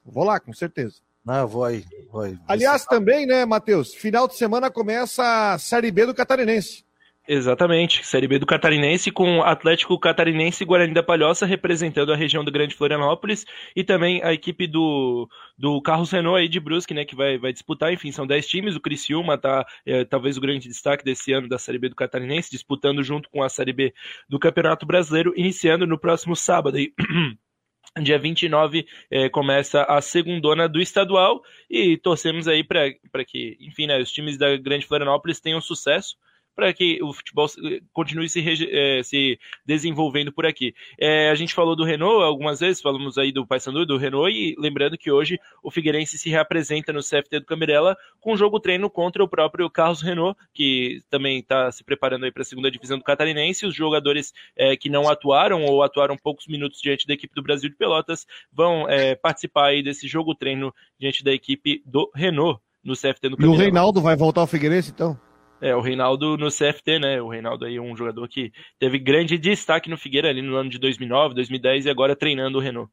Vou 0.05 0.25
lá, 0.25 0.41
com 0.41 0.51
certeza. 0.51 0.95
Não, 1.23 1.47
vou 1.47 1.63
aí. 1.63 1.85
Vou 2.11 2.21
aí. 2.21 2.37
Aliás, 2.49 2.83
também, 2.83 3.25
né, 3.25 3.45
Matheus? 3.45 3.93
Final 3.93 4.27
de 4.27 4.35
semana 4.35 4.69
começa 4.69 5.53
a 5.53 5.57
Série 5.57 5.89
B 5.89 6.05
do 6.05 6.13
Catarinense. 6.13 6.83
Exatamente, 7.31 8.03
Série 8.03 8.27
B 8.27 8.39
do 8.39 8.45
Catarinense 8.47 9.11
com 9.11 9.43
Atlético 9.43 9.99
Catarinense 9.99 10.63
e 10.63 10.65
Guarani 10.65 10.95
da 10.95 11.03
Palhoça 11.03 11.45
representando 11.45 12.11
a 12.11 12.15
região 12.15 12.43
do 12.43 12.51
Grande 12.51 12.73
Florianópolis 12.73 13.45
e 13.75 13.83
também 13.83 14.19
a 14.23 14.33
equipe 14.33 14.65
do, 14.65 15.29
do 15.55 15.79
Carlos 15.79 16.09
Renault 16.09 16.39
aí 16.39 16.47
de 16.47 16.59
Brusque, 16.59 16.91
né, 16.91 17.05
que 17.05 17.15
vai, 17.15 17.37
vai 17.37 17.53
disputar, 17.53 17.93
enfim, 17.93 18.11
são 18.11 18.25
10 18.25 18.47
times, 18.47 18.75
o 18.75 18.79
Criciúma 18.79 19.37
tá 19.37 19.63
é, 19.85 20.03
talvez 20.05 20.37
o 20.37 20.41
grande 20.41 20.67
destaque 20.67 21.05
desse 21.05 21.31
ano 21.31 21.47
da 21.47 21.59
Série 21.59 21.77
B 21.77 21.89
do 21.89 21.95
Catarinense, 21.95 22.49
disputando 22.49 23.03
junto 23.03 23.29
com 23.29 23.43
a 23.43 23.49
Série 23.49 23.73
B 23.73 23.93
do 24.27 24.39
Campeonato 24.39 24.87
Brasileiro, 24.87 25.31
iniciando 25.37 25.85
no 25.85 25.99
próximo 25.99 26.35
sábado 26.35 26.77
aí. 26.77 26.91
Dia 28.01 28.17
29 28.17 28.87
eh, 29.11 29.29
começa 29.29 29.83
a 29.83 30.01
segundona 30.01 30.67
do 30.67 30.81
estadual 30.81 31.43
e 31.69 31.95
torcemos 31.95 32.47
aí 32.47 32.63
para 32.63 33.23
que, 33.23 33.55
enfim, 33.59 33.85
né, 33.85 33.99
os 33.99 34.11
times 34.11 34.35
da 34.35 34.57
Grande 34.57 34.87
Florianópolis 34.87 35.39
tenham 35.39 35.61
sucesso 35.61 36.15
para 36.59 36.73
que 36.73 37.01
o 37.01 37.13
futebol 37.13 37.47
continue 37.93 38.27
se, 38.27 38.43
é, 38.69 39.01
se 39.01 39.39
desenvolvendo 39.65 40.29
por 40.29 40.45
aqui. 40.45 40.75
É, 40.99 41.29
a 41.29 41.35
gente 41.35 41.53
falou 41.53 41.73
do 41.73 41.85
Renault 41.85 42.21
algumas 42.21 42.59
vezes, 42.59 42.81
falamos 42.81 43.17
aí 43.17 43.31
do 43.31 43.47
Paysandu, 43.47 43.85
do 43.85 43.95
Renault, 43.95 44.29
e 44.29 44.55
lembrando 44.59 44.97
que 44.97 45.09
hoje 45.09 45.39
o 45.63 45.71
Figueirense 45.71 46.17
se 46.17 46.29
reapresenta 46.29 46.91
no 46.91 46.99
CFT 46.99 47.39
do 47.39 47.45
Camirela 47.45 47.95
com 48.19 48.33
um 48.33 48.37
jogo 48.37 48.59
treino 48.59 48.89
contra 48.89 49.23
o 49.23 49.27
próprio 49.27 49.69
Carlos 49.69 50.01
Renault, 50.01 50.37
que 50.53 51.01
também 51.09 51.39
está 51.39 51.71
se 51.71 51.81
preparando 51.81 52.25
aí 52.25 52.31
para 52.31 52.41
a 52.41 52.45
segunda 52.45 52.69
divisão 52.69 52.97
do 52.97 53.05
Catarinense. 53.05 53.65
Os 53.65 53.73
jogadores 53.73 54.33
é, 54.57 54.75
que 54.75 54.89
não 54.89 55.07
atuaram 55.07 55.63
ou 55.63 55.81
atuaram 55.81 56.17
poucos 56.17 56.45
minutos 56.45 56.81
diante 56.81 57.07
da 57.07 57.13
equipe 57.13 57.33
do 57.33 57.41
Brasil 57.41 57.69
de 57.69 57.77
Pelotas 57.77 58.27
vão 58.51 58.85
participar 59.21 59.67
aí 59.67 59.81
desse 59.81 60.09
jogo 60.09 60.35
treino 60.35 60.73
diante 60.99 61.23
da 61.23 61.31
equipe 61.31 61.81
do 61.85 62.11
Renault 62.13 62.59
no 62.83 62.95
CFT 62.95 63.29
do 63.29 63.37
Camirela. 63.37 63.55
E 63.55 63.57
o 63.57 63.57
Reinaldo 63.57 64.01
vai 64.01 64.17
voltar 64.17 64.41
ao 64.41 64.47
Figueirense 64.47 64.91
então? 64.91 65.17
É, 65.61 65.75
o 65.75 65.81
Reinaldo 65.81 66.37
no 66.37 66.49
CFT, 66.49 66.99
né? 66.99 67.21
O 67.21 67.29
Reinaldo 67.29 67.65
aí 67.65 67.75
é 67.75 67.81
um 67.81 67.95
jogador 67.95 68.27
que 68.27 68.51
teve 68.79 68.97
grande 68.97 69.37
destaque 69.37 69.89
no 69.89 69.97
Figueira 69.97 70.29
ali 70.29 70.41
no 70.41 70.55
ano 70.55 70.69
de 70.69 70.79
2009, 70.79 71.35
2010 71.35 71.85
e 71.85 71.89
agora 71.89 72.15
treinando 72.15 72.57
o 72.57 72.61
Renault. 72.61 72.91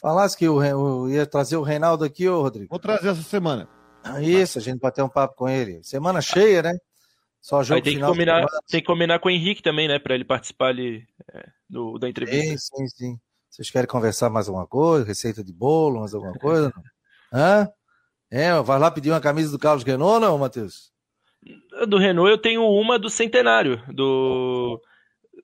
Falasse 0.00 0.36
que 0.36 0.44
eu 0.44 1.08
ia 1.08 1.26
trazer 1.26 1.56
o 1.56 1.62
Reinaldo 1.62 2.04
aqui, 2.04 2.28
ô 2.28 2.42
Rodrigo. 2.42 2.70
Vou 2.70 2.78
trazer 2.78 3.08
essa 3.08 3.22
semana. 3.22 3.68
Ah, 4.02 4.20
isso, 4.20 4.58
a 4.58 4.62
gente 4.62 4.80
bater 4.80 5.02
um 5.02 5.08
papo 5.08 5.34
com 5.36 5.48
ele. 5.48 5.80
Semana 5.84 6.20
cheia, 6.20 6.62
né? 6.62 6.78
Só 7.40 7.62
jogo 7.62 7.76
aí 7.76 7.82
tem 7.82 7.94
final. 7.94 8.10
Que 8.10 8.18
combinar, 8.18 8.46
tem 8.68 8.80
que 8.80 8.86
combinar 8.86 9.18
com 9.18 9.28
o 9.28 9.30
Henrique 9.30 9.62
também, 9.62 9.88
né? 9.88 9.98
Para 9.98 10.14
ele 10.14 10.24
participar 10.24 10.68
ali 10.68 11.06
é, 11.32 11.46
do, 11.68 11.98
da 11.98 12.08
entrevista. 12.08 12.46
Sim, 12.48 12.58
sim, 12.58 12.88
sim. 12.88 13.20
Vocês 13.48 13.70
querem 13.70 13.88
conversar 13.88 14.30
mais 14.30 14.48
alguma 14.48 14.66
coisa? 14.66 15.04
Receita 15.04 15.42
de 15.42 15.52
bolo, 15.52 16.00
mais 16.00 16.14
alguma 16.14 16.34
coisa? 16.34 16.72
Hã? 17.32 17.68
É, 18.30 18.60
vai 18.62 18.78
lá 18.78 18.90
pedir 18.90 19.10
uma 19.10 19.20
camisa 19.20 19.50
do 19.50 19.58
Carlos 19.58 19.84
Renault, 19.84 20.20
não, 20.20 20.38
Matheus? 20.38 20.89
Do 21.88 21.96
Renault 21.96 22.30
eu 22.30 22.38
tenho 22.38 22.62
uma 22.62 22.98
do 22.98 23.08
centenário, 23.08 23.82
do, 23.88 24.80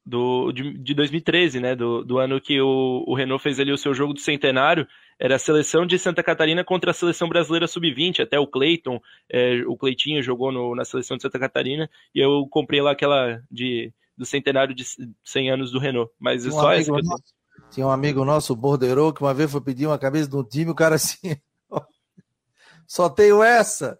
do 0.04 0.52
de, 0.52 0.76
de 0.78 0.94
2013, 0.94 1.60
né? 1.60 1.74
Do, 1.74 2.04
do 2.04 2.18
ano 2.18 2.40
que 2.40 2.60
o, 2.60 3.04
o 3.06 3.14
Renault 3.14 3.42
fez 3.42 3.58
ali 3.58 3.72
o 3.72 3.78
seu 3.78 3.94
jogo 3.94 4.12
do 4.12 4.20
centenário. 4.20 4.86
Era 5.18 5.36
a 5.36 5.38
seleção 5.38 5.86
de 5.86 5.98
Santa 5.98 6.22
Catarina 6.22 6.62
contra 6.62 6.90
a 6.90 6.94
seleção 6.94 7.28
brasileira 7.28 7.66
sub-20. 7.66 8.20
Até 8.20 8.38
o 8.38 8.46
Cleiton, 8.46 9.00
é, 9.30 9.62
o 9.66 9.76
Cleitinho 9.76 10.22
jogou 10.22 10.52
no, 10.52 10.74
na 10.74 10.84
seleção 10.84 11.16
de 11.16 11.22
Santa 11.22 11.38
Catarina. 11.38 11.88
E 12.14 12.20
eu 12.20 12.46
comprei 12.50 12.82
lá 12.82 12.90
aquela 12.90 13.42
de, 13.50 13.90
do 14.16 14.26
centenário 14.26 14.74
de 14.74 14.84
100 15.24 15.50
anos 15.50 15.70
do 15.72 15.78
Renault. 15.78 16.12
Mas 16.18 16.44
um 16.44 16.50
só 16.50 16.72
essa 16.72 16.92
tenho. 16.92 17.16
Tinha 17.70 17.86
um 17.86 17.90
amigo 17.90 18.24
nosso, 18.24 18.52
o 18.52 18.56
Bordeiro, 18.56 19.12
que 19.12 19.22
uma 19.22 19.34
vez 19.34 19.50
foi 19.50 19.60
pedir 19.60 19.86
uma 19.86 19.98
camisa 19.98 20.28
de 20.28 20.36
um 20.36 20.44
time, 20.44 20.70
o 20.70 20.74
cara 20.74 20.96
assim. 20.96 21.36
Só 22.86 23.08
tenho 23.08 23.42
essa. 23.42 23.98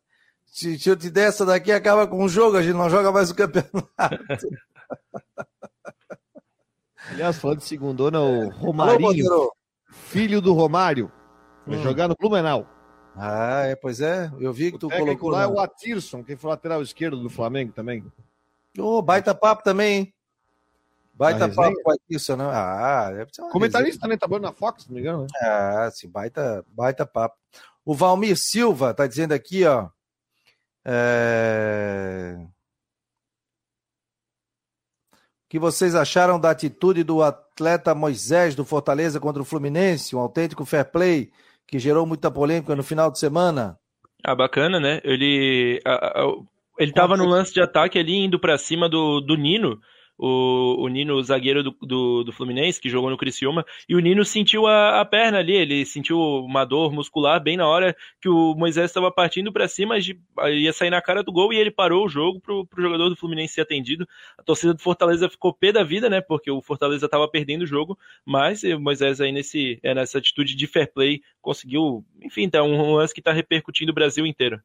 Se, 0.57 0.79
se 0.79 0.89
eu 0.89 0.97
te 0.97 1.11
der 1.11 1.29
essa 1.29 1.45
daqui, 1.45 1.71
acaba 1.71 2.07
com 2.07 2.25
o 2.25 2.29
jogo, 2.31 2.57
a 2.57 2.63
gente 2.63 2.73
não 2.73 2.89
joga 2.89 3.13
mais 3.13 3.31
o 3.31 3.35
campeonato. 3.35 3.93
Aliás, 7.11 7.37
falando 7.37 7.59
de 7.59 7.65
segundona, 7.65 8.23
o 8.23 8.49
Romarinho, 8.49 9.31
Alô, 9.31 9.55
filho 9.91 10.41
do 10.41 10.55
Romário, 10.55 11.13
vai 11.67 11.77
hum. 11.77 11.83
jogar 11.83 12.09
no 12.09 12.17
Blumenau. 12.19 12.67
Ah, 13.15 13.67
é, 13.67 13.77
pois 13.77 14.01
é. 14.01 14.33
Eu 14.41 14.51
vi 14.51 14.73
que 14.73 14.79
tu 14.79 14.89
colocou. 14.89 15.29
lá 15.29 15.43
é 15.43 15.47
o 15.47 15.61
Atirson, 15.61 16.25
que 16.25 16.37
foi 16.37 16.49
lateral 16.49 16.81
esquerdo 16.81 17.21
do 17.21 17.29
Flamengo 17.29 17.73
também. 17.73 18.03
Ô, 18.79 18.97
oh, 18.97 19.03
baita 19.03 19.35
papo 19.35 19.63
também, 19.63 19.95
hein? 19.95 20.15
Baita 21.13 21.51
papo 21.51 21.77
com 21.83 21.91
o 21.91 21.93
Atirson, 21.93 22.37
né? 22.37 22.45
Ah, 22.51 23.13
deve 23.13 23.31
ser 23.31 23.43
uma 23.43 23.51
Comentarista 23.51 24.01
também, 24.01 24.17
tá 24.17 24.27
bom 24.27 24.39
na 24.39 24.53
Fox, 24.53 24.85
se 24.85 24.89
não 24.89 24.95
me 24.95 25.03
engano. 25.03 25.25
Né? 25.25 25.29
Ah, 25.39 25.91
sim, 25.93 26.09
baita, 26.09 26.65
baita 26.69 27.05
papo. 27.05 27.37
O 27.85 27.95
Valmir 27.95 28.39
Silva 28.39 28.95
tá 28.95 29.07
dizendo 29.07 29.33
aqui, 29.33 29.67
ó. 29.67 29.91
É... 30.89 32.37
O 35.13 35.49
que 35.49 35.59
vocês 35.59 35.95
acharam 35.95 36.39
da 36.39 36.51
atitude 36.51 37.03
do 37.03 37.23
atleta 37.23 37.95
Moisés 37.95 38.55
do 38.55 38.65
Fortaleza 38.65 39.19
contra 39.19 39.43
o 39.43 39.45
Fluminense? 39.45 40.15
Um 40.15 40.21
autêntico 40.21 40.65
fair 40.65 40.91
play 40.91 41.31
que 41.67 41.79
gerou 41.79 42.07
muita 42.07 42.31
polêmica 42.31 42.77
no 42.77 42.83
final 42.83 43.11
de 43.11 43.19
semana. 43.19 43.79
Ah, 44.25 44.35
bacana, 44.35 44.79
né? 44.79 45.01
Ele, 45.05 45.81
a, 45.85 46.21
a, 46.21 46.33
ele 46.79 46.93
tava 46.93 47.17
no 47.17 47.27
lance 47.27 47.53
de 47.53 47.61
ataque 47.61 47.99
ali, 47.99 48.25
indo 48.25 48.41
para 48.41 48.59
cima 48.59 48.89
do, 48.89 49.21
do 49.21 49.37
Nino 49.37 49.81
o, 50.19 50.85
o 50.85 50.89
Nino, 50.89 51.15
o 51.15 51.23
zagueiro 51.23 51.63
do, 51.63 51.77
do, 51.83 52.25
do, 52.25 52.33
Fluminense, 52.33 52.81
que 52.81 52.89
jogou 52.89 53.11
no 53.11 53.17
Criciúma, 53.17 53.65
e 53.89 53.95
o 53.95 54.01
Nino 54.01 54.25
sentiu 54.25 54.67
a, 54.67 55.01
a, 55.01 55.05
perna 55.05 55.39
ali, 55.39 55.53
ele 55.53 55.85
sentiu 55.85 56.19
uma 56.19 56.65
dor 56.65 56.93
muscular 56.93 57.43
bem 57.43 57.57
na 57.57 57.67
hora 57.67 57.97
que 58.21 58.29
o 58.29 58.55
Moisés 58.55 58.87
estava 58.87 59.11
partindo 59.11 59.53
para 59.53 59.69
cima, 59.69 59.97
ia 59.99 60.73
sair 60.73 60.91
na 60.91 61.03
cara 61.03 61.23
do 61.23 61.33
gol 61.33 61.53
e 61.53 61.57
ele 61.57 61.71
parou 61.71 62.07
o 62.07 62.09
jogo 62.09 62.41
pro, 62.41 62.67
pro 62.67 62.83
jogador 62.83 63.09
do 63.09 63.17
Fluminense 63.17 63.55
ser 63.55 63.63
atendido. 63.63 64.07
A 64.39 64.43
torcida 64.43 64.75
do 64.75 64.83
Fortaleza 64.83 65.29
ficou 65.29 65.53
pé 65.53 65.73
da 65.73 65.83
vida, 65.83 66.09
né, 66.09 66.21
porque 66.21 66.51
o 66.51 66.63
Fortaleza 66.63 67.07
estava 67.07 67.29
perdendo 67.29 67.63
o 67.63 67.67
jogo, 67.67 67.99
mas 68.25 68.63
o 68.63 68.81
Moisés 68.81 69.21
aí 69.21 69.33
nesse, 69.33 69.79
é, 69.83 69.95
nessa 69.95 70.19
atitude 70.19 70.55
de 70.55 70.67
fair 70.67 70.93
play 70.93 71.21
conseguiu, 71.41 72.05
enfim, 72.23 72.49
tá 72.49 72.63
um 72.63 72.95
lance 72.95 73.15
que 73.15 73.21
está 73.21 73.33
repercutindo 73.33 73.93
o 73.93 73.95
Brasil 73.95 74.27
inteiro. 74.27 74.61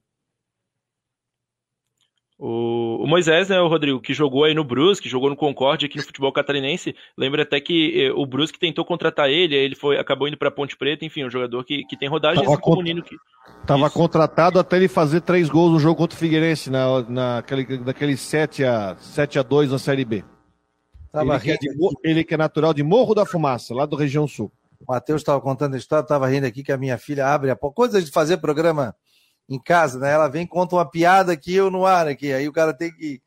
O, 2.44 3.04
o, 3.04 3.08
Moisés, 3.08 3.50
né, 3.50 3.62
o 3.62 3.68
Rodrigo, 3.68 4.02
que 4.02 4.16
jogou 4.16 4.46
aí 4.46 4.56
no 4.56 4.64
Brusque, 4.64 5.08
jogou 5.08 5.30
no 5.30 5.36
Concorde 5.36 5.86
aqui 5.86 5.98
no 5.98 6.04
futebol 6.04 6.34
catarinense. 6.34 6.96
Lembra 7.16 7.44
até 7.44 7.62
que 7.62 8.06
eh, 8.06 8.12
o 8.14 8.26
Brusque 8.26 8.58
tentou 8.58 8.84
contratar 8.84 9.30
ele, 9.30 9.54
ele 9.54 9.76
foi, 9.76 10.00
acabou 10.00 10.28
indo 10.28 10.36
para 10.36 10.50
Ponte 10.50 10.76
Preta, 10.76 11.06
enfim, 11.06 11.24
um 11.24 11.30
jogador 11.30 11.64
que, 11.64 11.84
que 11.84 11.96
tem 11.96 12.10
rodagem 12.10 12.44
tava, 12.44 12.58
como 12.58 12.82
Nino 12.82 13.04
que, 13.04 13.16
tava 13.68 13.86
Isso. 13.86 13.96
contratado 13.96 14.58
até 14.58 14.78
ele 14.78 14.88
fazer 14.88 15.22
três 15.22 15.50
gols 15.50 15.74
no 15.74 15.80
jogo 15.80 15.98
contra 15.98 16.16
o 16.16 16.20
Figueirense, 16.20 16.72
na, 16.72 17.04
naquele, 17.08 17.78
naquele 17.78 18.18
7 18.18 18.64
a, 18.66 18.96
7 18.98 19.38
a 19.38 19.44
2 19.44 19.70
na 19.70 19.78
Série 19.78 20.04
B. 20.04 20.24
Ele 21.14 21.40
que, 21.40 21.52
é 21.52 21.58
de, 21.58 21.70
ele 22.04 22.24
que 22.24 22.34
é 22.34 22.38
natural 22.38 22.74
de 22.74 22.82
Morro 22.82 23.14
da 23.14 23.24
Fumaça, 23.24 23.76
lá 23.76 23.86
do 23.86 23.96
região 23.96 24.28
sul. 24.28 24.52
O 24.80 24.92
Matheus 24.92 25.22
estava 25.22 25.40
contando 25.40 25.76
a 25.76 25.78
história, 25.78 26.02
estava 26.02 26.28
rindo 26.28 26.48
aqui 26.48 26.64
que 26.64 26.72
a 26.72 26.78
minha 26.78 26.98
filha 26.98 27.28
abre 27.28 27.52
a 27.52 27.56
coisa 27.56 28.02
de 28.02 28.10
fazer 28.10 28.38
programa 28.38 28.96
em 29.54 29.60
casa, 29.60 30.00
né? 30.00 30.12
Ela 30.12 30.30
vem 30.30 30.48
conta 30.48 30.76
uma 30.76 30.90
piada 30.90 31.34
aqui 31.34 31.54
eu 31.54 31.70
no 31.70 31.86
ar 31.86 32.08
aqui, 32.08 32.32
aí 32.32 32.48
o 32.48 32.54
cara 32.54 32.74
tem 32.74 32.92
que 32.92 33.22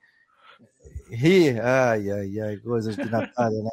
rir. 1.11 1.61
Ai, 1.61 2.11
ai, 2.11 2.41
ai, 2.41 2.57
coisas 2.57 2.97
de 2.97 3.05
Natália, 3.05 3.63
né? 3.63 3.71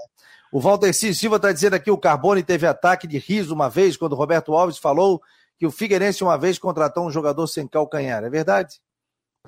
O 0.52 0.60
Walter 0.60 0.94
Silva 0.94 1.38
está 1.38 1.52
dizendo 1.54 1.76
aqui: 1.76 1.90
o 1.90 1.98
Carbone 1.98 2.44
teve 2.44 2.68
ataque 2.68 3.08
de 3.08 3.18
riso 3.18 3.54
uma 3.54 3.70
vez, 3.70 3.96
quando 3.96 4.12
o 4.12 4.18
Roberto 4.18 4.54
Alves 4.54 4.78
falou 4.78 5.22
que 5.58 5.66
o 5.66 5.72
Figueirense 5.72 6.24
uma 6.24 6.38
vez 6.38 6.60
contratou 6.60 7.08
um 7.08 7.12
jogador 7.12 7.48
sem 7.48 7.68
calcanhar. 7.68 8.24
É 8.24 8.30
verdade? 8.30 8.82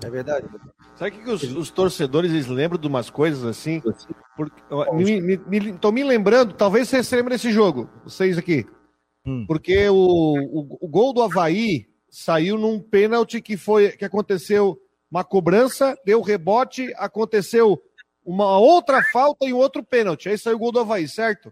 É 0.01 0.09
verdade. 0.09 0.47
Sabe 0.95 1.17
o 1.17 1.23
que, 1.23 1.29
os, 1.29 1.43
os, 1.43 1.69
torcedores 1.71 2.31
eles 2.31 2.47
lembram 2.47 2.79
de 2.79 2.87
umas 2.87 3.09
coisas 3.09 3.43
assim? 3.43 3.81
Estou 3.85 4.95
me, 4.95 5.21
me, 5.21 5.37
me, 5.37 5.79
me, 5.91 6.03
lembrando, 6.03 6.53
talvez 6.53 6.87
vocês 6.87 7.07
se 7.07 7.15
lembrem 7.15 7.35
desse 7.35 7.51
jogo, 7.51 7.89
vocês 8.03 8.37
aqui. 8.37 8.65
Hum. 9.25 9.45
Porque 9.47 9.89
o, 9.89 9.95
o, 9.95 10.77
o, 10.81 10.87
gol 10.87 11.13
do 11.13 11.21
Havaí 11.21 11.87
saiu 12.13 12.59
num 12.59 12.79
pênalti 12.79 13.41
que 13.41 13.57
foi 13.57 13.89
que 13.93 14.05
aconteceu 14.05 14.79
uma 15.09 15.23
cobrança, 15.23 15.97
deu 16.05 16.21
rebote, 16.21 16.93
aconteceu 16.95 17.81
uma 18.23 18.59
outra 18.59 19.01
falta 19.11 19.47
e 19.47 19.53
um 19.53 19.57
outro 19.57 19.83
pênalti. 19.83 20.29
Aí 20.29 20.37
saiu 20.37 20.57
o 20.57 20.59
gol 20.59 20.71
do 20.71 20.79
Havaí, 20.79 21.07
certo? 21.07 21.51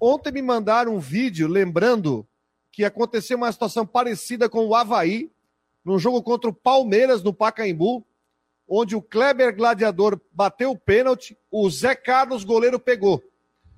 Ontem 0.00 0.32
me 0.32 0.40
mandaram 0.40 0.94
um 0.94 0.98
vídeo 0.98 1.46
lembrando 1.46 2.26
que 2.72 2.82
aconteceu 2.82 3.36
uma 3.36 3.52
situação 3.52 3.86
parecida 3.86 4.48
com 4.48 4.66
o 4.66 4.74
Havaí, 4.74 5.30
num 5.84 5.98
jogo 5.98 6.22
contra 6.22 6.48
o 6.48 6.54
Palmeiras 6.54 7.22
no 7.22 7.34
Pacaembu, 7.34 8.02
onde 8.66 8.96
o 8.96 9.02
Kleber 9.02 9.54
Gladiador 9.54 10.18
bateu 10.32 10.70
o 10.70 10.78
pênalti, 10.78 11.36
o 11.50 11.68
Zé 11.68 11.94
Carlos, 11.94 12.42
goleiro, 12.42 12.80
pegou. 12.80 13.22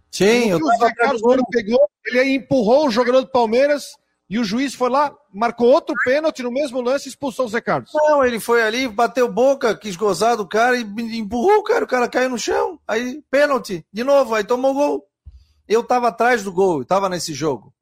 Sim, 0.08 0.52
o 0.54 0.78
Zé 0.78 0.94
Carlos, 0.94 1.20
goleiro, 1.20 1.44
pegou, 1.50 1.80
ele 2.06 2.36
empurrou 2.36 2.86
o 2.86 2.90
jogador 2.92 3.22
do 3.22 3.28
Palmeiras 3.28 3.96
e 4.30 4.38
o 4.38 4.44
juiz 4.44 4.76
foi 4.76 4.88
lá, 4.88 5.12
marcou 5.34 5.66
outro 5.66 5.92
pênalti 6.04 6.40
no 6.40 6.52
mesmo 6.52 6.80
lance 6.80 7.08
e 7.08 7.10
expulsou 7.10 7.46
o 7.46 7.48
Zé 7.48 7.60
Carlos. 7.60 7.90
Não, 7.92 8.24
ele 8.24 8.38
foi 8.38 8.62
ali, 8.62 8.86
bateu 8.86 9.30
boca, 9.30 9.76
quis 9.76 9.96
gozar 9.96 10.36
do 10.36 10.46
cara 10.46 10.76
e 10.76 10.82
empurrou 11.18 11.58
o 11.58 11.62
cara, 11.64 11.84
o 11.84 11.88
cara 11.88 12.08
caiu 12.08 12.30
no 12.30 12.38
chão. 12.38 12.78
Aí, 12.86 13.20
pênalti, 13.28 13.84
de 13.92 14.04
novo, 14.04 14.36
aí 14.36 14.44
tomou 14.44 14.72
gol. 14.72 15.04
Eu 15.66 15.82
tava 15.82 16.08
atrás 16.08 16.44
do 16.44 16.52
gol, 16.52 16.84
tava 16.84 17.08
nesse 17.08 17.34
jogo. 17.34 17.74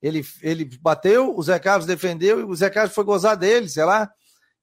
Ele, 0.00 0.24
ele 0.40 0.70
bateu, 0.80 1.36
o 1.36 1.42
Zé 1.42 1.58
Carlos 1.58 1.84
defendeu 1.84 2.38
e 2.38 2.44
o 2.44 2.54
Zé 2.54 2.70
Carlos 2.70 2.94
foi 2.94 3.02
gozar 3.02 3.36
dele, 3.36 3.68
sei 3.68 3.84
lá. 3.84 4.08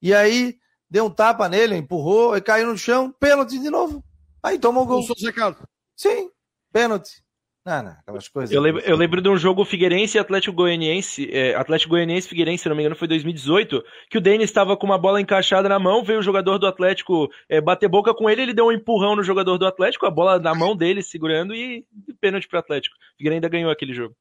E 0.00 0.14
aí 0.14 0.56
deu 0.88 1.04
um 1.04 1.10
tapa 1.10 1.50
nele, 1.50 1.76
empurrou, 1.76 2.34
e 2.34 2.40
caiu 2.40 2.68
no 2.68 2.78
chão, 2.78 3.12
pênalti 3.20 3.58
de 3.58 3.68
novo. 3.68 4.02
Aí 4.42 4.58
tomou 4.58 4.86
gol. 4.86 5.00
Expulsou 5.00 5.28
o 5.28 5.30
Zé 5.30 5.38
Carlos. 5.38 5.60
Sim, 5.94 6.30
pênalti. 6.72 7.25
Não, 7.66 7.82
não, 7.82 7.90
aquelas 7.90 8.28
coisas. 8.28 8.54
Eu 8.54 8.62
lembro, 8.62 8.80
eu 8.82 8.96
lembro 8.96 9.20
de 9.20 9.28
um 9.28 9.36
jogo 9.36 9.64
Figueirense 9.64 10.16
e 10.16 10.20
Atlético 10.20 10.54
Goianiense, 10.54 11.28
é, 11.32 11.52
Atlético 11.56 11.90
Goianiense 11.90 12.28
Figueirense, 12.28 12.62
se 12.62 12.68
não 12.68 12.76
me 12.76 12.82
engano, 12.82 12.94
foi 12.94 13.08
2018, 13.08 13.82
que 14.08 14.18
o 14.18 14.20
Denis 14.20 14.48
estava 14.48 14.76
com 14.76 14.86
uma 14.86 14.96
bola 14.96 15.20
encaixada 15.20 15.68
na 15.68 15.76
mão, 15.76 16.04
veio 16.04 16.20
o 16.20 16.22
jogador 16.22 16.58
do 16.58 16.66
Atlético 16.68 17.28
é, 17.48 17.60
bater 17.60 17.88
boca 17.88 18.14
com 18.14 18.30
ele, 18.30 18.42
ele 18.42 18.54
deu 18.54 18.66
um 18.66 18.72
empurrão 18.72 19.16
no 19.16 19.24
jogador 19.24 19.58
do 19.58 19.66
Atlético, 19.66 20.06
a 20.06 20.10
bola 20.12 20.38
na 20.38 20.54
mão 20.54 20.76
dele 20.76 21.02
segurando 21.02 21.56
e, 21.56 21.84
e 22.06 22.14
pênalti 22.20 22.46
Atlético. 22.52 22.94
O 22.94 23.16
Figueirense 23.18 23.38
ainda 23.38 23.48
ganhou 23.48 23.72
aquele 23.72 23.92
jogo. 23.92 24.14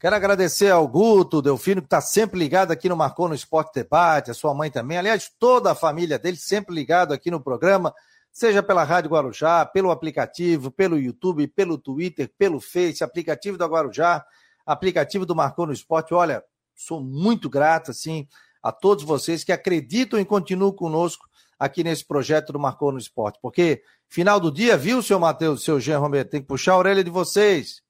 Quero 0.00 0.16
agradecer 0.16 0.70
ao 0.70 0.88
Guto, 0.88 1.40
Delfino, 1.40 1.80
que 1.80 1.86
está 1.86 2.00
sempre 2.00 2.36
ligado 2.36 2.72
aqui 2.72 2.88
no 2.88 2.96
Marcou 2.96 3.28
no 3.28 3.34
Esporte 3.34 3.74
Debate, 3.74 4.32
a 4.32 4.34
sua 4.34 4.52
mãe 4.52 4.72
também, 4.72 4.98
aliás, 4.98 5.30
toda 5.38 5.70
a 5.70 5.74
família 5.76 6.18
dele 6.18 6.36
sempre 6.36 6.74
ligado 6.74 7.14
aqui 7.14 7.30
no 7.30 7.40
programa 7.40 7.94
seja 8.32 8.62
pela 8.62 8.84
Rádio 8.84 9.10
Guarujá, 9.10 9.66
pelo 9.66 9.90
aplicativo, 9.90 10.70
pelo 10.70 10.98
YouTube, 10.98 11.46
pelo 11.48 11.76
Twitter, 11.76 12.30
pelo 12.38 12.60
Face, 12.60 13.02
aplicativo 13.02 13.58
da 13.58 13.66
Guarujá, 13.66 14.24
aplicativo 14.64 15.26
do 15.26 15.34
Marcou 15.34 15.66
no 15.66 15.72
Esporte. 15.72 16.14
Olha, 16.14 16.42
sou 16.74 17.02
muito 17.02 17.48
grato, 17.48 17.90
assim, 17.90 18.26
a 18.62 18.72
todos 18.72 19.04
vocês 19.04 19.44
que 19.44 19.52
acreditam 19.52 20.18
e 20.18 20.24
continuam 20.24 20.72
conosco 20.72 21.28
aqui 21.58 21.84
nesse 21.84 22.06
projeto 22.06 22.52
do 22.52 22.58
Marcou 22.58 22.92
no 22.92 22.98
Esporte. 22.98 23.38
Porque, 23.42 23.82
final 24.08 24.40
do 24.40 24.50
dia, 24.50 24.76
viu, 24.76 25.02
seu 25.02 25.18
Matheus, 25.18 25.62
seu 25.62 25.78
Jean 25.78 25.98
Romero, 25.98 26.28
tem 26.28 26.40
que 26.40 26.46
puxar 26.46 26.72
a 26.72 26.78
orelha 26.78 27.04
de 27.04 27.10
vocês. 27.10 27.82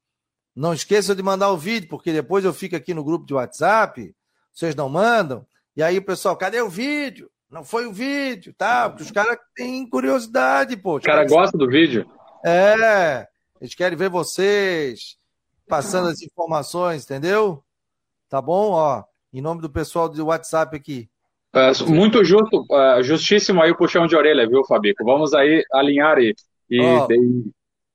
Não 0.56 0.74
esqueça 0.74 1.14
de 1.14 1.22
mandar 1.22 1.50
o 1.52 1.56
vídeo, 1.56 1.88
porque 1.88 2.12
depois 2.12 2.44
eu 2.44 2.52
fico 2.52 2.74
aqui 2.74 2.92
no 2.92 3.04
grupo 3.04 3.24
de 3.24 3.34
WhatsApp, 3.34 4.14
vocês 4.52 4.74
não 4.74 4.88
mandam, 4.88 5.46
e 5.76 5.82
aí 5.82 6.00
pessoal, 6.00 6.36
cadê 6.36 6.60
o 6.60 6.68
vídeo? 6.68 7.30
Não 7.50 7.64
foi 7.64 7.86
o 7.86 7.92
vídeo, 7.92 8.54
tá? 8.56 8.88
Porque 8.88 9.02
os 9.02 9.10
caras 9.10 9.36
têm 9.56 9.88
curiosidade, 9.88 10.76
pô. 10.76 10.96
Os 10.96 11.02
caras 11.02 11.28
cara 11.28 11.42
gostam 11.42 11.58
do 11.58 11.68
vídeo. 11.68 12.08
É, 12.44 13.26
eles 13.60 13.74
querem 13.74 13.98
ver 13.98 14.08
vocês 14.08 15.16
passando 15.66 16.08
as 16.08 16.22
informações, 16.22 17.04
entendeu? 17.04 17.62
Tá 18.28 18.40
bom? 18.40 18.70
Ó, 18.70 19.02
em 19.32 19.40
nome 19.40 19.60
do 19.60 19.68
pessoal 19.68 20.08
do 20.08 20.26
WhatsApp 20.26 20.76
aqui. 20.76 21.08
É, 21.52 21.72
muito 21.88 22.24
justo, 22.24 22.64
é, 22.70 23.02
justíssimo 23.02 23.60
aí 23.60 23.72
o 23.72 23.76
puxão 23.76 24.06
de 24.06 24.14
orelha, 24.14 24.48
viu, 24.48 24.64
Fabico? 24.64 25.04
Vamos 25.04 25.34
aí 25.34 25.64
alinhar 25.72 26.18
e, 26.18 26.34
e, 26.70 26.80
e, 26.80 27.50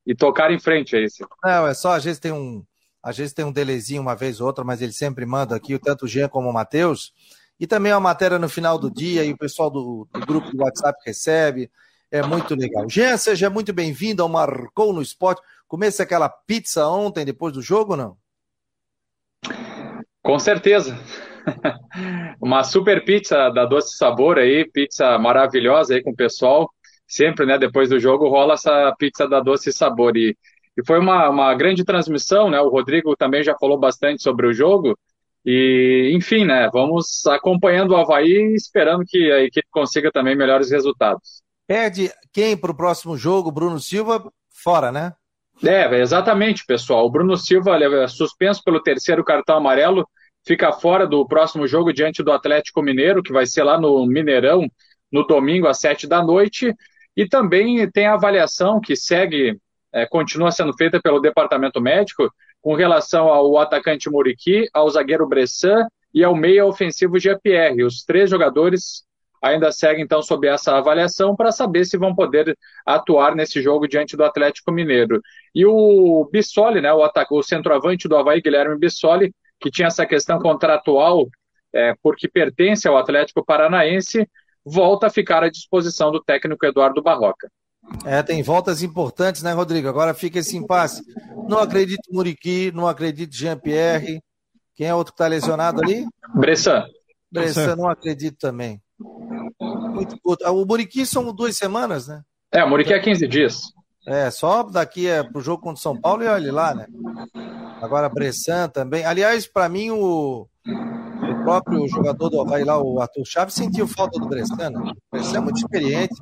e 0.08 0.16
tocar 0.16 0.51
em 0.51 0.60
frente 0.60 0.95
aí. 0.95 1.08
Não, 1.43 1.66
é 1.66 1.74
só, 1.74 1.93
às 1.93 2.03
vezes 2.03 2.20
tem 2.20 2.34
um, 2.34 2.62
às 3.01 3.18
vezes 3.18 3.34
tem 3.34 3.45
um 3.45 3.51
delezinho 3.51 4.01
uma 4.01 4.16
vez 4.16 4.41
ou 4.41 4.47
outra, 4.47 4.66
mas 4.66 4.82
ele 4.82 4.91
sempre 4.91 5.26
manda 5.26 5.56
aqui, 5.56 5.80
tanto 5.80 6.03
o 6.03 6.08
Jean 6.08 6.28
como 6.28 6.49
o 6.49 6.53
Matheus, 6.53 7.14
E 7.60 7.66
também 7.66 7.93
uma 7.93 8.01
matéria 8.01 8.38
no 8.38 8.49
final 8.49 8.78
do 8.78 8.91
dia 8.91 9.24
e 9.24 9.32
o 9.32 9.38
pessoal 9.38 9.70
do, 9.70 10.08
do 10.12 10.26
grupo 10.26 10.51
do 10.51 10.64
WhatsApp 10.64 10.99
recebe. 11.06 11.72
É 12.12 12.22
muito 12.22 12.56
legal. 12.56 12.89
Jean, 12.89 13.18
seja 13.18 13.49
muito 13.49 13.74
bem-vindo 13.74 14.22
ao 14.22 14.30
Marcou 14.30 14.93
no 14.93 15.01
Esporte. 15.01 15.41
Comece 15.68 16.01
aquela 16.01 16.30
pizza 16.30 16.88
ontem, 16.88 17.26
depois 17.26 17.53
do 17.53 17.62
jogo 17.62 17.95
não? 17.95 18.18
Com 20.22 20.39
certeza. 20.39 20.97
Uma 22.41 22.64
super 22.64 23.03
pizza 23.06 23.49
da 23.49 23.66
Doce 23.66 23.97
Sabor 23.97 24.38
aí, 24.38 24.70
pizza 24.70 25.18
maravilhosa 25.18 25.93
aí 25.93 26.03
com 26.03 26.12
o 26.12 26.16
pessoal. 26.16 26.70
Sempre, 27.08 27.45
né, 27.45 27.58
depois 27.58 27.89
do 27.89 27.99
jogo 27.99 28.28
rola 28.28 28.56
essa 28.56 28.93
pizza 28.97 29.28
da 29.28 29.39
Doce 29.39 29.72
Sabor. 29.72 30.18
E, 30.18 30.36
e 30.78 30.86
foi 30.86 30.99
uma, 30.99 31.30
uma 31.30 31.53
grande 31.53 31.86
transmissão, 31.86 32.49
né? 32.49 32.60
O 32.60 32.70
Rodrigo 32.70 33.16
também 33.16 33.43
já 33.43 33.56
falou 33.58 33.78
bastante 33.78 34.22
sobre 34.22 34.47
o 34.47 34.53
jogo. 34.53 34.97
E, 35.46 36.12
enfim, 36.16 36.43
né, 36.43 36.70
vamos 36.74 37.26
acompanhando 37.28 37.91
o 37.91 37.98
Havaí 37.98 38.56
esperando 38.56 39.04
que 39.06 39.32
a 39.32 39.43
equipe 39.43 39.68
consiga 39.70 40.12
também 40.12 40.36
melhores 40.36 40.72
resultados. 40.72 41.43
Perde 41.68 42.12
quem 42.34 42.58
para 42.58 42.72
o 42.72 42.76
próximo 42.76 43.16
jogo? 43.16 43.52
Bruno 43.52 43.80
Silva, 43.80 44.32
fora, 44.50 44.91
né? 44.91 45.14
É, 45.64 46.00
exatamente, 46.00 46.66
pessoal. 46.66 47.06
O 47.06 47.10
Bruno 47.10 47.38
Silva 47.38 47.78
é 47.78 48.08
suspenso 48.08 48.62
pelo 48.64 48.82
terceiro 48.82 49.24
cartão 49.24 49.58
amarelo, 49.58 50.08
fica 50.46 50.72
fora 50.74 51.08
do 51.08 51.26
próximo 51.28 51.68
jogo 51.68 51.93
diante 51.93 52.24
do 52.24 52.32
Atlético 52.32 52.82
Mineiro, 52.82 53.24
que 53.24 53.32
vai 53.32 53.46
ser 53.46 53.64
lá 53.64 53.80
no 53.80 54.06
Mineirão, 54.06 54.68
no 55.12 55.26
domingo 55.26 55.68
às 55.68 55.80
sete 55.80 56.08
da 56.08 56.24
noite. 56.24 56.74
E 57.16 57.28
também 57.28 57.89
tem 57.89 58.08
a 58.08 58.16
avaliação 58.16 58.82
que 58.82 58.96
segue, 58.96 59.58
é, 59.93 60.06
continua 60.06 60.52
sendo 60.52 60.76
feita 60.76 61.00
pelo 61.02 61.22
departamento 61.22 61.80
médico, 61.80 62.30
com 62.66 62.74
relação 62.74 63.28
ao 63.28 63.59
atacante 63.59 64.09
Muriqui, 64.09 64.68
ao 64.74 64.89
zagueiro 64.89 65.28
Bressan 65.28 65.86
e 66.11 66.24
ao 66.24 66.36
meia 66.36 66.66
ofensivo 66.66 67.20
GPR. 67.20 67.84
Os 67.84 68.03
três 68.03 68.28
jogadores 68.28 69.03
ainda 69.39 69.72
segue 69.72 70.01
então 70.01 70.20
sob 70.24 70.47
essa 70.47 70.76
avaliação 70.76 71.36
para 71.36 71.51
saber 71.51 71.86
se 71.86 71.95
vão 71.95 72.16
poder 72.16 72.57
atuar 72.84 73.36
nesse 73.36 73.61
jogo 73.61 73.88
diante 73.88 74.18
do 74.18 74.24
Atlético 74.24 74.72
Mineiro. 74.72 75.22
E 75.53 75.63
o 75.63 76.28
Bissoli, 76.32 76.82
né, 76.82 76.91
o, 76.91 77.07
o 77.30 77.43
centroavante 77.43 78.07
do 78.07 78.18
Havaí, 78.18 78.41
Guilherme 78.41 78.80
Bissoli, 78.80 79.32
que 79.59 79.70
tinha 79.70 79.89
essa 79.89 80.03
questão 80.03 80.39
contratual 80.39 81.28
é, 81.72 81.93
porque 82.01 82.28
pertence 82.28 82.88
ao 82.88 82.97
Atlético 82.97 83.45
Paranaense, 83.45 84.28
volta 84.66 85.05
a 85.05 85.11
ficar 85.11 85.43
à 85.43 85.51
disposição 85.51 86.11
do 86.11 86.20
técnico 86.20 86.66
Eduardo 86.66 87.03
Barroca. 87.03 87.47
É, 88.06 88.22
tem 88.24 88.42
voltas 88.44 88.82
importantes, 88.84 89.44
né, 89.44 89.52
Rodrigo? 89.52 89.88
Agora 89.88 90.14
fica 90.14 90.40
esse 90.40 90.58
impasse. 90.58 91.04
Não 91.48 91.60
acredito 91.60 92.12
Muriqui, 92.12 92.72
não 92.74 92.88
acredito 92.88 93.36
Jean-Pierre. 93.36 94.22
Quem 94.76 94.88
é 94.88 94.96
outro 94.96 95.14
que 95.14 95.16
está 95.16 95.28
lesionado 95.28 95.82
ali? 95.82 96.06
Bressan. 96.34 96.84
Bressan, 97.32 97.76
não 97.76 97.90
acredito 97.90 98.38
também. 98.38 98.82
Muito 99.60 100.20
curto. 100.22 100.46
O 100.52 100.66
Muriqui 100.66 101.06
são 101.06 101.34
duas 101.34 101.56
semanas, 101.56 102.08
né? 102.08 102.22
É, 102.52 102.64
o 102.64 102.70
Muriqui 102.70 102.94
é 102.94 103.00
15 103.00 103.28
dias. 103.28 103.62
É, 104.08 104.30
só 104.30 104.64
daqui 104.64 105.08
é 105.08 105.24
pro 105.24 105.42
jogo 105.42 105.64
contra 105.64 105.80
o 105.80 105.82
São 105.82 106.00
Paulo 106.00 106.24
e 106.24 106.28
olha 106.28 106.54
lá, 106.54 106.76
né? 106.76 106.86
Agora 107.82 108.10
Bressan 108.10 108.70
também. 108.70 109.04
Aliás, 109.04 109.48
para 109.48 109.68
mim, 109.68 109.90
o, 109.92 110.48
o 110.68 111.44
próprio 111.44 111.88
jogador 111.88 112.30
do 112.30 112.40
Havaí 112.40 112.64
lá, 112.64 112.82
o 112.82 113.00
Arthur 113.00 113.26
Chaves, 113.26 113.56
sentiu 113.56 113.88
falta 113.88 114.20
do 114.20 114.28
Bressan. 114.28 114.70
Né? 114.70 114.80
O 114.80 115.18
Bressan 115.18 115.38
é 115.38 115.40
muito 115.40 115.58
experiente. 115.58 116.16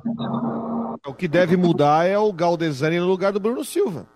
O 1.06 1.12
que 1.12 1.28
deve 1.28 1.56
mudar 1.56 2.06
é 2.06 2.18
o 2.18 2.32
Galdesani 2.32 2.98
no 2.98 3.06
lugar 3.06 3.32
do 3.32 3.38
Bruno 3.38 3.62
Silva. 3.62 4.08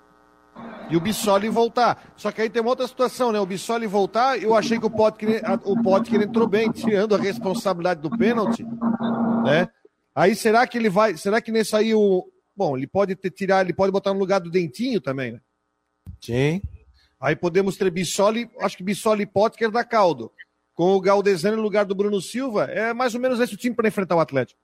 E 0.90 0.96
o 0.96 1.00
Bissoli 1.00 1.48
voltar. 1.50 2.12
Só 2.16 2.32
que 2.32 2.40
aí 2.40 2.48
tem 2.48 2.62
uma 2.62 2.70
outra 2.70 2.86
situação, 2.86 3.30
né? 3.30 3.38
O 3.38 3.44
Bissoli 3.44 3.86
voltar, 3.86 4.42
eu 4.42 4.54
achei 4.54 4.78
que 4.78 4.86
o 4.86 4.90
Potker, 4.90 5.42
o 5.64 5.82
Potker 5.82 6.22
entrou 6.22 6.48
bem, 6.48 6.72
tirando 6.72 7.14
a 7.14 7.18
responsabilidade 7.18 8.00
do 8.00 8.10
pênalti, 8.10 8.64
né? 9.44 9.68
Aí 10.14 10.34
será 10.34 10.66
que 10.66 10.78
ele 10.78 10.88
vai. 10.88 11.16
Será 11.16 11.42
que 11.42 11.52
nesse 11.52 11.76
aí 11.76 11.94
o. 11.94 12.26
Bom, 12.56 12.76
ele 12.76 12.86
pode 12.86 13.14
ter, 13.14 13.30
tirar, 13.30 13.60
ele 13.60 13.74
pode 13.74 13.92
botar 13.92 14.14
no 14.14 14.18
lugar 14.18 14.40
do 14.40 14.50
Dentinho 14.50 15.00
também, 15.00 15.32
né? 15.32 15.40
Sim. 16.20 16.62
Aí 17.20 17.36
podemos 17.36 17.76
ter 17.76 17.90
Bissoli, 17.90 18.50
acho 18.60 18.76
que 18.76 18.82
Bissoli 18.82 19.24
e 19.24 19.26
Potker 19.26 19.70
da 19.70 19.84
Caldo. 19.84 20.32
Com 20.74 20.94
o 20.94 21.00
Galdesani 21.00 21.56
no 21.56 21.62
lugar 21.62 21.84
do 21.84 21.94
Bruno 21.94 22.20
Silva, 22.20 22.64
é 22.64 22.94
mais 22.94 23.14
ou 23.14 23.20
menos 23.20 23.40
esse 23.40 23.54
o 23.54 23.58
time 23.58 23.76
para 23.76 23.88
enfrentar 23.88 24.16
o 24.16 24.20
Atlético. 24.20 24.58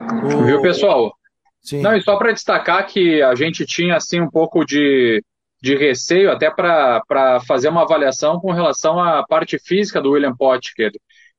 O... 0.00 0.44
Viu, 0.44 0.62
pessoal? 0.62 1.12
Sim. 1.60 1.80
Não, 1.80 1.96
e 1.96 2.00
só 2.00 2.16
para 2.16 2.32
destacar 2.32 2.86
que 2.86 3.20
a 3.22 3.34
gente 3.34 3.66
tinha 3.66 3.96
assim 3.96 4.20
um 4.20 4.30
pouco 4.30 4.64
de, 4.64 5.22
de 5.60 5.74
receio 5.74 6.30
até 6.30 6.48
para 6.48 7.40
fazer 7.46 7.68
uma 7.68 7.82
avaliação 7.82 8.38
com 8.38 8.52
relação 8.52 9.00
à 9.00 9.26
parte 9.26 9.58
física 9.58 10.00
do 10.00 10.12
William 10.12 10.36
Potker. 10.36 10.92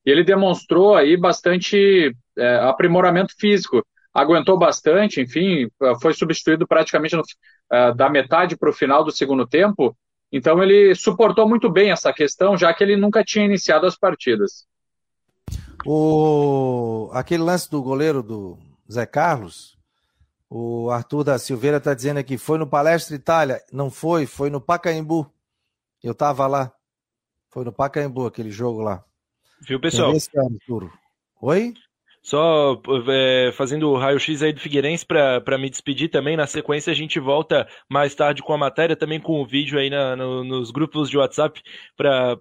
E 0.05 0.11
ele 0.11 0.23
demonstrou 0.23 0.95
aí 0.95 1.15
bastante 1.15 2.13
é, 2.37 2.55
aprimoramento 2.57 3.33
físico. 3.39 3.85
Aguentou 4.13 4.57
bastante, 4.57 5.21
enfim, 5.21 5.69
foi 6.01 6.13
substituído 6.13 6.67
praticamente 6.67 7.15
no, 7.15 7.23
é, 7.71 7.93
da 7.93 8.09
metade 8.09 8.57
para 8.57 8.69
o 8.69 8.73
final 8.73 9.03
do 9.03 9.11
segundo 9.11 9.47
tempo. 9.47 9.95
Então 10.29 10.61
ele 10.61 10.93
suportou 10.93 11.47
muito 11.47 11.69
bem 11.71 11.91
essa 11.91 12.11
questão, 12.11 12.57
já 12.57 12.73
que 12.73 12.83
ele 12.83 12.97
nunca 12.97 13.23
tinha 13.23 13.45
iniciado 13.45 13.85
as 13.85 13.97
partidas. 13.97 14.66
O... 15.87 17.09
Aquele 17.13 17.43
lance 17.43 17.69
do 17.71 17.81
goleiro 17.81 18.21
do 18.21 18.57
Zé 18.91 19.05
Carlos, 19.05 19.77
o 20.49 20.89
Arthur 20.91 21.23
da 21.23 21.39
Silveira 21.39 21.77
está 21.77 21.93
dizendo 21.93 22.17
aqui, 22.17 22.37
foi 22.37 22.57
no 22.57 22.67
Palestra 22.67 23.15
Itália. 23.15 23.63
Não 23.71 23.89
foi, 23.89 24.25
foi 24.25 24.49
no 24.49 24.59
Pacaembu. 24.59 25.31
Eu 26.03 26.11
estava 26.11 26.45
lá. 26.45 26.73
Foi 27.49 27.63
no 27.63 27.71
Pacaembu 27.71 28.25
aquele 28.25 28.51
jogo 28.51 28.81
lá. 28.81 29.03
Viu, 29.61 29.79
pessoal? 29.79 30.11
Esse, 30.11 30.29
Arthur. 30.37 30.91
Oi? 31.41 31.73
Só 32.27 32.81
é, 33.07 33.53
fazendo 33.53 33.89
o 33.89 33.97
raio-x 33.97 34.43
aí 34.43 34.51
do 34.51 34.59
Figueirense 34.59 35.05
para 35.05 35.57
me 35.57 35.69
despedir 35.69 36.09
também. 36.09 36.35
Na 36.35 36.45
sequência, 36.45 36.91
a 36.91 36.93
gente 36.93 37.21
volta 37.21 37.65
mais 37.89 38.13
tarde 38.13 38.43
com 38.43 38.51
a 38.51 38.57
matéria, 38.57 38.97
também 38.97 39.17
com 39.17 39.41
o 39.41 39.45
vídeo 39.45 39.79
aí 39.79 39.89
na, 39.89 40.13
no, 40.13 40.43
nos 40.43 40.69
grupos 40.69 41.09
de 41.09 41.17
WhatsApp, 41.17 41.63
para 41.95 42.37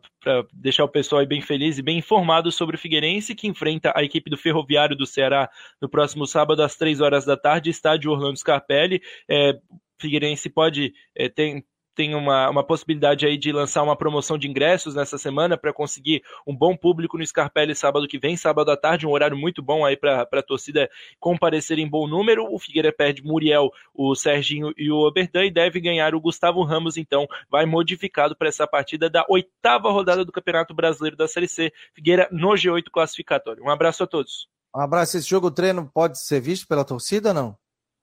deixar 0.53 0.83
o 0.83 0.89
pessoal 0.89 1.25
bem 1.25 1.41
feliz 1.41 1.79
e 1.79 1.83
bem 1.83 1.99
informado 1.99 2.51
sobre 2.51 2.75
o 2.75 2.79
Figueirense, 2.81 3.33
que 3.33 3.47
enfrenta 3.47 3.93
a 3.95 4.03
equipe 4.03 4.29
do 4.29 4.37
Ferroviário 4.37 4.97
do 4.97 5.07
Ceará 5.07 5.49
no 5.81 5.89
próximo 5.89 6.27
sábado, 6.27 6.65
às 6.65 6.75
três 6.75 7.01
horas 7.01 7.25
da 7.25 7.37
tarde, 7.37 7.71
estádio 7.71 8.11
Orlando 8.11 8.41
Scarpelli. 8.41 9.01
É, 9.31 9.57
Figueirense 10.01 10.51
pode 10.51 10.95
é, 11.15 11.29
ter 11.29 11.65
tem 11.97 12.15
uma, 12.15 12.51
uma 12.51 12.63
possibilidade 12.63 13.27
aí 13.27 13.39
de 13.39 13.51
lançar 13.51 13.83
uma 13.83 13.97
promoção 13.97 14.37
de 14.37 14.47
ingressos 14.47 14.95
nessa 14.95 15.17
semana 15.17 15.57
para 15.57 15.73
conseguir 15.73 16.23
um 16.47 16.55
bom 16.55 16.77
público 16.77 17.17
no 17.17 17.27
Scarpelli 17.27 17.75
sábado 17.75 18.07
que 18.07 18.19
vem, 18.19 18.37
sábado 18.37 18.71
à 18.71 18.77
tarde, 18.77 19.07
um 19.07 19.11
horário 19.11 19.37
muito 19.37 19.63
bom 19.63 19.85
aí 19.85 19.97
para 19.97 20.29
a 20.31 20.43
torcida 20.43 20.91
comparecer 21.19 21.79
em 21.79 21.89
bom 21.89 22.07
número. 22.07 22.47
O 22.53 22.59
Figueira 22.59 22.93
perde 22.93 23.23
Muriel, 23.23 23.71
o 23.95 24.15
Serginho 24.15 24.73
e 24.77 24.91
o 24.91 24.99
Oberdan 24.99 25.47
e 25.47 25.51
deve 25.51 25.81
ganhar 25.81 26.15
o 26.15 26.21
Gustavo 26.21 26.63
Ramos, 26.63 26.99
então 26.99 27.27
vai 27.51 27.65
modificado 27.65 28.37
para 28.37 28.49
essa 28.49 28.67
partida 28.67 29.09
da 29.09 29.25
oitava 29.29 29.91
rodada 29.91 30.25
do 30.25 30.31
Campeonato 30.31 30.75
Brasileiro 30.75 31.17
da 31.17 31.27
Série 31.27 31.49
C. 31.49 31.73
Figueira 31.95 32.29
no 32.31 32.51
G8 32.51 32.85
classificatório. 32.93 33.65
Um 33.65 33.71
abraço 33.71 34.05
a 34.05 34.07
todos. 34.07 34.49
Um 34.75 34.81
abraço. 34.81 35.17
Esse 35.17 35.29
jogo 35.29 35.51
treino 35.51 35.91
pode 35.95 36.21
ser 36.21 36.41
visto 36.41 36.69
pela 36.69 36.85
torcida 36.85 37.31
ou 37.31 37.35
não? 37.35 37.59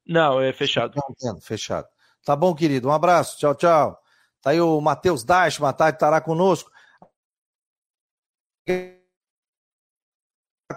Não, 0.06 0.42
é 0.42 0.52
fechado. 0.52 1.00
Não, 1.22 1.40
fechado. 1.40 1.88
Tá 2.26 2.36
bom, 2.36 2.54
querido. 2.56 2.88
Um 2.88 2.92
abraço. 2.92 3.38
Tchau, 3.38 3.56
tchau. 3.56 4.00
Tá 4.42 4.52
aí 4.52 4.60
o 4.60 4.80
Matheus 4.82 5.24
Dash, 5.24 5.60
uma 5.60 5.72
tarde 5.72 5.96
estará 5.96 6.20
conosco. 6.20 6.70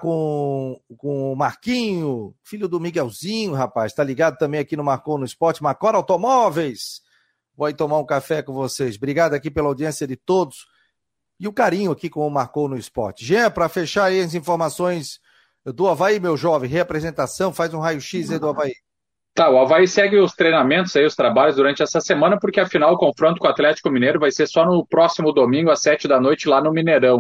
Com, 0.01 0.81
com 0.97 1.33
o 1.33 1.37
Marquinho, 1.37 2.35
filho 2.45 2.69
do 2.69 2.79
Miguelzinho, 2.79 3.55
rapaz. 3.55 3.93
Tá 3.93 4.05
ligado 4.05 4.37
também 4.37 4.61
aqui 4.61 4.77
no 4.77 4.85
Marcou 4.85 5.19
no 5.19 5.25
Esporte. 5.25 5.63
Macora 5.63 5.97
Automóveis. 5.97 7.01
Vou 7.57 7.67
aí 7.67 7.75
tomar 7.75 7.99
um 7.99 8.07
café 8.07 8.43
com 8.43 8.53
vocês. 8.53 8.97
Obrigado 8.97 9.35
aqui 9.35 9.51
pela 9.51 9.69
audiência 9.69 10.07
de 10.07 10.17
todos 10.17 10.67
e 11.39 11.49
o 11.49 11.53
carinho 11.53 11.91
aqui 11.91 12.09
com 12.09 12.27
o 12.27 12.31
Marcou 12.31 12.69
no 12.69 12.77
Esporte. 12.77 13.25
Jean, 13.25 13.51
para 13.51 13.69
fechar 13.69 14.05
aí 14.05 14.21
as 14.21 14.35
informações 14.35 15.21
do 15.65 15.89
Havaí, 15.89 16.21
meu 16.21 16.37
jovem, 16.37 16.71
reapresentação, 16.71 17.53
faz 17.53 17.75
um 17.75 17.81
raio-x 17.81 18.31
aí 18.31 18.39
do 18.39 18.49
Havaí. 18.49 18.75
Tá, 19.37 19.51
o 19.51 19.59
Havaí 19.59 19.87
segue 19.87 20.17
os 20.17 20.33
treinamentos 20.33 20.97
aí, 20.97 21.05
os 21.05 21.15
trabalhos 21.15 21.57
durante 21.57 21.83
essa 21.83 22.01
semana, 22.01 22.39
porque 22.41 22.59
afinal 22.59 22.95
o 22.95 22.97
confronto 22.97 23.39
com 23.39 23.47
o 23.47 23.51
Atlético 23.51 23.91
Mineiro 23.91 24.19
vai 24.19 24.31
ser 24.31 24.47
só 24.47 24.65
no 24.65 24.87
próximo 24.87 25.31
domingo, 25.31 25.71
às 25.71 25.83
sete 25.83 26.09
da 26.09 26.19
noite, 26.19 26.49
lá 26.49 26.59
no 26.59 26.73
Mineirão. 26.73 27.19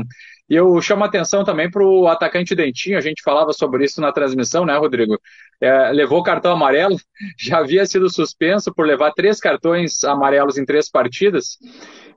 E 0.48 0.54
eu 0.54 0.80
chamo 0.80 1.04
a 1.04 1.08
atenção 1.08 1.44
também 1.44 1.70
para 1.70 1.84
o 1.84 2.08
atacante 2.08 2.54
Dentinho, 2.54 2.96
a 2.96 3.02
gente 3.02 3.22
falava 3.22 3.52
sobre 3.52 3.84
isso 3.84 4.00
na 4.00 4.12
transmissão, 4.12 4.64
né, 4.64 4.74
Rodrigo? 4.78 5.20
É, 5.60 5.92
levou 5.92 6.22
cartão 6.22 6.52
amarelo, 6.52 6.96
já 7.38 7.58
havia 7.58 7.84
sido 7.84 8.08
suspenso 8.08 8.72
por 8.72 8.86
levar 8.86 9.12
três 9.12 9.38
cartões 9.38 10.02
amarelos 10.02 10.56
em 10.56 10.64
três 10.64 10.90
partidas, 10.90 11.58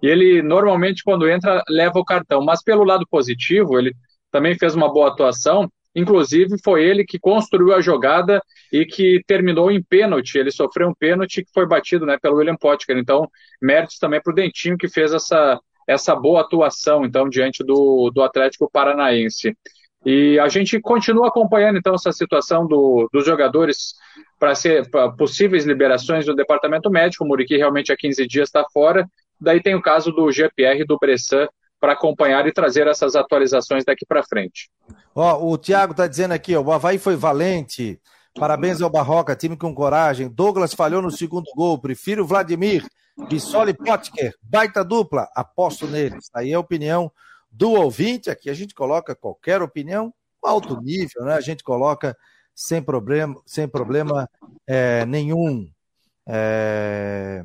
e 0.02 0.08
ele 0.08 0.42
normalmente, 0.42 1.04
quando 1.04 1.28
entra, 1.28 1.62
leva 1.68 2.00
o 2.00 2.06
cartão. 2.06 2.42
Mas 2.42 2.64
pelo 2.64 2.86
lado 2.86 3.06
positivo, 3.12 3.78
ele 3.78 3.94
também 4.32 4.58
fez 4.58 4.76
uma 4.76 4.90
boa 4.90 5.10
atuação, 5.10 5.70
Inclusive, 5.96 6.56
foi 6.64 6.84
ele 6.84 7.04
que 7.04 7.20
construiu 7.20 7.74
a 7.74 7.82
jogada 7.82 8.42
e 8.72 8.86
que 8.86 9.22
terminou 9.26 9.72
em 9.72 9.82
pênalti. 9.82 10.38
Ele 10.38 10.52
sofreu 10.52 10.90
um 10.90 10.94
pênalti 10.94 11.44
que 11.44 11.52
foi 11.54 11.68
batido 11.68 12.06
né, 12.06 12.18
pelo 12.22 12.38
William 12.38 12.56
Potker. 12.56 12.98
Então, 12.98 13.28
méritos 13.62 13.98
também 13.98 14.22
para 14.22 14.32
o 14.32 14.36
Dentinho, 14.36 14.78
que 14.78 14.88
fez 14.88 15.14
essa, 15.14 15.60
essa 15.88 16.16
boa 16.16 16.42
atuação, 16.42 17.04
então, 17.04 17.28
diante 17.28 17.64
do, 17.64 18.12
do 18.14 18.22
Atlético 18.22 18.70
Paranaense. 18.72 19.56
E 20.06 20.40
a 20.40 20.48
gente 20.48 20.80
continua 20.80 21.28
acompanhando, 21.28 21.78
então, 21.78 21.96
essa 21.96 22.12
situação 22.12 22.66
do, 22.66 23.10
dos 23.12 23.26
jogadores 23.26 23.96
para 24.38 24.56
ser 24.56 24.90
pra 24.90 25.12
possíveis 25.12 25.66
liberações 25.66 26.26
do 26.26 26.36
departamento 26.36 26.90
médico. 26.90 27.26
O 27.26 27.28
Muriqui 27.28 27.58
realmente 27.58 27.92
há 27.92 27.98
15 27.98 28.26
dias 28.28 28.48
está 28.48 28.64
fora. 28.72 29.06
Daí 29.42 29.62
tem 29.62 29.76
o 29.76 29.82
caso 29.82 30.12
do 30.12 30.32
GPR 30.32 30.86
do 30.86 30.98
Bressan 30.98 31.48
para 31.80 31.94
acompanhar 31.94 32.46
e 32.48 32.54
trazer 32.54 32.88
essas 32.88 33.16
atualizações 33.16 33.86
daqui 33.86 34.06
para 34.06 34.24
frente. 34.24 34.70
Ó, 35.16 35.52
o 35.52 35.58
Thiago 35.58 35.92
está 35.92 36.08
dizendo 36.08 36.34
aqui, 36.34 36.56
ó, 36.56 36.62
o 36.62 36.72
Havaí 36.72 36.98
foi 36.98 37.16
valente. 37.16 38.00
Parabéns 38.36 38.82
ao 38.82 38.90
Barroca, 38.90 39.36
time 39.36 39.58
com 39.58 39.74
coragem. 39.74 40.30
Douglas 40.30 40.74
falhou 40.74 41.02
no 41.02 41.12
segundo 41.12 41.46
gol. 41.56 41.80
Prefiro 41.80 42.26
Vladimir. 42.26 42.86
Bissoli 43.28 43.74
Potker, 43.74 44.34
baita 44.42 44.84
dupla. 44.84 45.28
Aposto 45.36 45.88
neles. 45.88 46.30
Aí 46.34 46.52
é 46.52 46.56
a 46.56 46.60
opinião 46.60 47.12
do 47.52 47.72
ouvinte. 47.72 48.30
Aqui 48.30 48.50
a 48.50 48.54
gente 48.54 48.74
coloca 48.74 49.16
qualquer 49.16 49.62
opinião, 49.62 50.14
alto 50.44 50.80
nível, 50.80 51.26
né? 51.26 51.34
A 51.34 51.42
gente 51.42 51.64
coloca 51.64 52.16
sem 52.56 52.82
problema, 52.82 53.36
sem 53.46 53.68
problema 53.68 54.30
é, 54.68 55.06
nenhum. 55.06 55.70
É... 56.28 57.44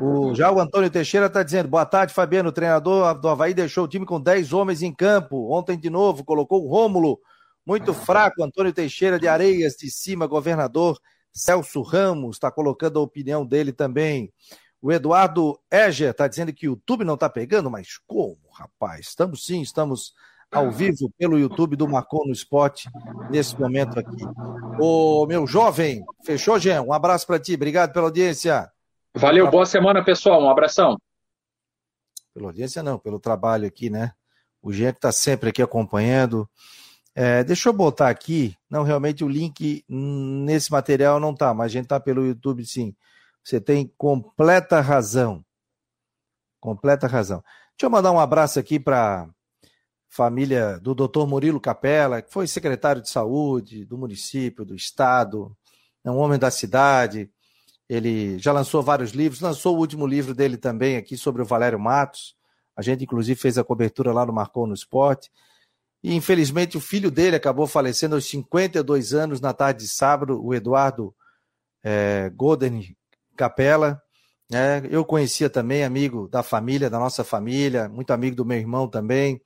O, 0.00 0.34
já 0.34 0.50
o 0.50 0.60
Antônio 0.60 0.90
Teixeira 0.90 1.26
está 1.26 1.42
dizendo: 1.42 1.68
boa 1.68 1.84
tarde, 1.84 2.14
Fabiano. 2.14 2.48
O 2.48 2.52
treinador 2.52 3.18
do 3.18 3.28
Havaí 3.28 3.52
deixou 3.52 3.84
o 3.84 3.88
time 3.88 4.06
com 4.06 4.20
10 4.20 4.52
homens 4.52 4.82
em 4.82 4.92
campo. 4.92 5.52
Ontem, 5.52 5.78
de 5.78 5.90
novo, 5.90 6.24
colocou 6.24 6.64
o 6.64 6.68
Rômulo 6.68 7.18
muito 7.66 7.92
fraco. 7.92 8.42
Antônio 8.42 8.72
Teixeira 8.72 9.18
de 9.18 9.28
Areias 9.28 9.74
de 9.74 9.90
Cima, 9.90 10.26
governador. 10.26 10.98
Celso 11.32 11.82
Ramos 11.82 12.36
está 12.36 12.50
colocando 12.50 12.98
a 12.98 13.02
opinião 13.02 13.46
dele 13.46 13.72
também. 13.72 14.32
O 14.82 14.90
Eduardo 14.90 15.60
Eger 15.70 16.10
está 16.10 16.26
dizendo 16.26 16.52
que 16.52 16.66
o 16.66 16.72
YouTube 16.72 17.04
não 17.04 17.14
está 17.14 17.28
pegando, 17.28 17.70
mas 17.70 17.98
como, 18.06 18.38
rapaz? 18.52 19.08
Estamos 19.08 19.44
sim, 19.44 19.60
estamos 19.60 20.14
ao 20.50 20.70
vivo 20.70 21.12
pelo 21.16 21.38
YouTube 21.38 21.76
do 21.76 21.86
Marcon 21.86 22.24
no 22.26 22.32
Spot 22.32 22.86
nesse 23.30 23.58
momento 23.60 24.00
aqui. 24.00 24.24
O 24.80 25.26
meu 25.26 25.46
jovem, 25.46 26.02
fechou, 26.24 26.58
Jean? 26.58 26.82
Um 26.82 26.92
abraço 26.92 27.26
para 27.26 27.38
ti, 27.38 27.54
obrigado 27.54 27.92
pela 27.92 28.06
audiência. 28.06 28.70
Valeu, 29.14 29.50
boa 29.50 29.66
semana, 29.66 30.04
pessoal. 30.04 30.40
Um 30.42 30.48
abração. 30.48 30.96
Pela 32.32 32.48
audiência, 32.48 32.82
não, 32.82 32.98
pelo 32.98 33.18
trabalho 33.18 33.66
aqui, 33.66 33.90
né? 33.90 34.12
O 34.62 34.72
Jean 34.72 34.92
que 34.92 34.98
está 34.98 35.10
sempre 35.10 35.50
aqui 35.50 35.60
acompanhando. 35.60 36.48
É, 37.14 37.42
deixa 37.42 37.68
eu 37.68 37.72
botar 37.72 38.08
aqui. 38.08 38.56
Não, 38.70 38.84
realmente 38.84 39.24
o 39.24 39.28
link 39.28 39.84
nesse 39.88 40.70
material 40.70 41.18
não 41.18 41.34
tá, 41.34 41.52
mas 41.52 41.66
a 41.66 41.68
gente 41.68 41.88
tá 41.88 41.98
pelo 41.98 42.24
YouTube 42.24 42.64
sim. 42.64 42.94
Você 43.42 43.60
tem 43.60 43.92
completa 43.98 44.80
razão. 44.80 45.44
Completa 46.60 47.08
razão. 47.08 47.42
Deixa 47.76 47.86
eu 47.86 47.90
mandar 47.90 48.12
um 48.12 48.20
abraço 48.20 48.60
aqui 48.60 48.78
para 48.78 49.28
família 50.08 50.78
do 50.78 50.94
Dr. 50.94 51.26
Murilo 51.26 51.60
Capella, 51.60 52.22
que 52.22 52.32
foi 52.32 52.46
secretário 52.46 53.02
de 53.02 53.08
saúde 53.08 53.84
do 53.84 53.98
município, 53.98 54.64
do 54.64 54.74
estado, 54.74 55.56
é 56.04 56.10
um 56.10 56.18
homem 56.18 56.38
da 56.38 56.50
cidade. 56.50 57.30
Ele 57.90 58.38
já 58.38 58.52
lançou 58.52 58.84
vários 58.84 59.10
livros, 59.10 59.40
lançou 59.40 59.74
o 59.74 59.80
último 59.80 60.06
livro 60.06 60.32
dele 60.32 60.56
também 60.56 60.96
aqui 60.96 61.16
sobre 61.16 61.42
o 61.42 61.44
Valério 61.44 61.80
Matos. 61.80 62.36
A 62.76 62.82
gente, 62.82 63.02
inclusive, 63.02 63.38
fez 63.38 63.58
a 63.58 63.64
cobertura 63.64 64.12
lá 64.12 64.24
no 64.24 64.32
Marcou 64.32 64.64
no 64.64 64.74
Esporte. 64.74 65.28
E, 66.00 66.14
infelizmente, 66.14 66.76
o 66.76 66.80
filho 66.80 67.10
dele 67.10 67.34
acabou 67.34 67.66
falecendo 67.66 68.14
aos 68.14 68.26
52 68.26 69.12
anos 69.12 69.40
na 69.40 69.52
tarde 69.52 69.82
de 69.82 69.88
sábado, 69.88 70.40
o 70.40 70.54
Eduardo 70.54 71.12
é, 71.82 72.30
Golden 72.32 72.96
Capela. 73.36 74.00
Né? 74.48 74.82
Eu 74.88 75.04
conhecia 75.04 75.50
também, 75.50 75.82
amigo 75.82 76.28
da 76.28 76.44
família, 76.44 76.88
da 76.88 76.98
nossa 77.00 77.24
família, 77.24 77.88
muito 77.88 78.12
amigo 78.12 78.36
do 78.36 78.44
meu 78.44 78.56
irmão 78.56 78.86
também. 78.86 79.42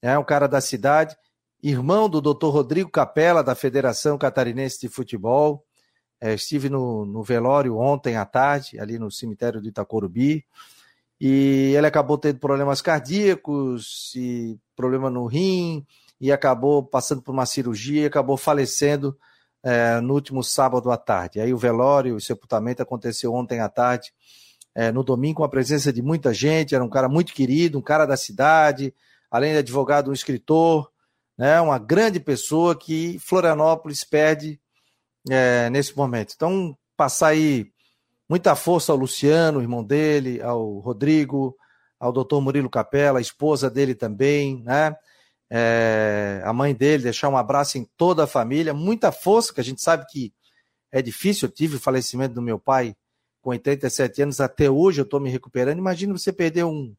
É 0.00 0.18
um 0.18 0.24
cara 0.24 0.46
da 0.46 0.62
cidade, 0.62 1.14
irmão 1.62 2.08
do 2.08 2.22
Dr. 2.22 2.46
Rodrigo 2.46 2.90
Capela, 2.90 3.44
da 3.44 3.54
Federação 3.54 4.16
Catarinense 4.16 4.80
de 4.80 4.88
Futebol. 4.88 5.62
É, 6.20 6.34
estive 6.34 6.68
no, 6.68 7.04
no 7.04 7.22
velório 7.22 7.76
ontem 7.76 8.16
à 8.16 8.24
tarde, 8.24 8.80
ali 8.80 8.98
no 8.98 9.10
cemitério 9.10 9.60
do 9.60 9.68
Itacorubi. 9.68 10.44
E 11.20 11.72
ele 11.76 11.86
acabou 11.86 12.18
tendo 12.18 12.38
problemas 12.38 12.82
cardíacos 12.82 14.12
e 14.14 14.58
problema 14.74 15.08
no 15.08 15.26
rim 15.26 15.86
e 16.20 16.30
acabou 16.30 16.82
passando 16.82 17.22
por 17.22 17.32
uma 17.32 17.46
cirurgia 17.46 18.02
e 18.02 18.06
acabou 18.06 18.36
falecendo 18.36 19.16
é, 19.62 20.00
no 20.00 20.14
último 20.14 20.42
sábado 20.42 20.90
à 20.90 20.96
tarde. 20.96 21.40
Aí 21.40 21.52
o 21.52 21.58
velório, 21.58 22.16
o 22.16 22.20
sepultamento 22.20 22.82
aconteceu 22.82 23.34
ontem 23.34 23.60
à 23.60 23.68
tarde, 23.68 24.12
é, 24.74 24.92
no 24.92 25.02
domingo, 25.02 25.38
com 25.38 25.44
a 25.44 25.48
presença 25.48 25.92
de 25.92 26.02
muita 26.02 26.32
gente. 26.32 26.74
Era 26.74 26.84
um 26.84 26.90
cara 26.90 27.08
muito 27.08 27.32
querido, 27.32 27.78
um 27.78 27.82
cara 27.82 28.06
da 28.06 28.16
cidade, 28.16 28.94
além 29.30 29.52
de 29.52 29.58
advogado, 29.58 30.10
um 30.10 30.14
escritor, 30.14 30.90
né, 31.36 31.60
uma 31.60 31.78
grande 31.78 32.20
pessoa 32.20 32.76
que 32.76 33.18
Florianópolis 33.18 34.04
perde 34.04 34.60
é, 35.30 35.68
nesse 35.70 35.96
momento. 35.96 36.32
Então, 36.34 36.76
passar 36.96 37.28
aí 37.28 37.70
muita 38.28 38.54
força 38.54 38.92
ao 38.92 38.98
Luciano, 38.98 39.60
irmão 39.60 39.84
dele, 39.84 40.40
ao 40.42 40.78
Rodrigo, 40.78 41.56
ao 41.98 42.12
doutor 42.12 42.40
Murilo 42.40 42.70
Capela, 42.70 43.18
a 43.18 43.22
esposa 43.22 43.70
dele 43.70 43.94
também, 43.94 44.62
né? 44.62 44.96
é, 45.50 46.42
a 46.44 46.52
mãe 46.52 46.74
dele, 46.74 47.04
deixar 47.04 47.28
um 47.28 47.36
abraço 47.36 47.78
em 47.78 47.88
toda 47.96 48.24
a 48.24 48.26
família, 48.26 48.74
muita 48.74 49.12
força, 49.12 49.52
que 49.52 49.60
a 49.60 49.64
gente 49.64 49.80
sabe 49.80 50.04
que 50.08 50.32
é 50.90 51.00
difícil. 51.00 51.48
Eu 51.48 51.52
tive 51.52 51.76
o 51.76 51.80
falecimento 51.80 52.34
do 52.34 52.42
meu 52.42 52.58
pai 52.58 52.96
com 53.40 53.50
87 53.50 54.22
anos, 54.22 54.40
até 54.40 54.68
hoje 54.68 55.00
eu 55.00 55.04
estou 55.04 55.20
me 55.20 55.30
recuperando. 55.30 55.78
Imagina 55.78 56.12
você 56.12 56.32
perder 56.32 56.64
um, 56.64 56.94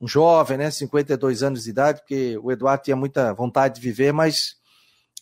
um 0.00 0.06
jovem, 0.06 0.56
né, 0.56 0.70
52 0.70 1.42
anos 1.42 1.64
de 1.64 1.70
idade, 1.70 2.00
porque 2.00 2.38
o 2.38 2.52
Eduardo 2.52 2.84
tinha 2.84 2.96
muita 2.96 3.32
vontade 3.32 3.76
de 3.76 3.80
viver, 3.80 4.12
mas 4.12 4.56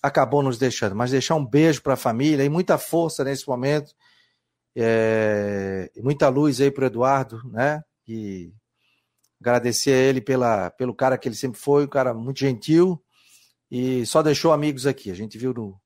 acabou 0.06 0.42
nos 0.42 0.58
deixando. 0.58 0.94
Mas 0.94 1.10
deixar 1.10 1.34
um 1.34 1.44
beijo 1.44 1.82
para 1.82 1.94
a 1.94 1.96
família 1.96 2.44
e 2.44 2.48
muita 2.48 2.78
força 2.78 3.24
nesse 3.24 3.46
momento. 3.48 3.94
É, 4.74 5.90
muita 5.98 6.28
luz 6.28 6.60
aí 6.60 6.70
para 6.70 6.84
o 6.84 6.86
Eduardo, 6.86 7.40
né? 7.50 7.82
Que 8.04 8.52
Agradecer 9.40 9.92
a 9.92 9.96
ele 9.96 10.20
pela, 10.20 10.70
pelo 10.70 10.94
cara 10.94 11.18
que 11.18 11.28
ele 11.28 11.34
sempre 11.34 11.60
foi, 11.60 11.84
um 11.84 11.88
cara 11.88 12.14
muito 12.14 12.40
gentil 12.40 13.00
e 13.70 14.04
só 14.06 14.22
deixou 14.22 14.52
amigos 14.52 14.86
aqui. 14.86 15.10
A 15.10 15.14
gente 15.14 15.36
viu 15.36 15.52
no, 15.52 15.78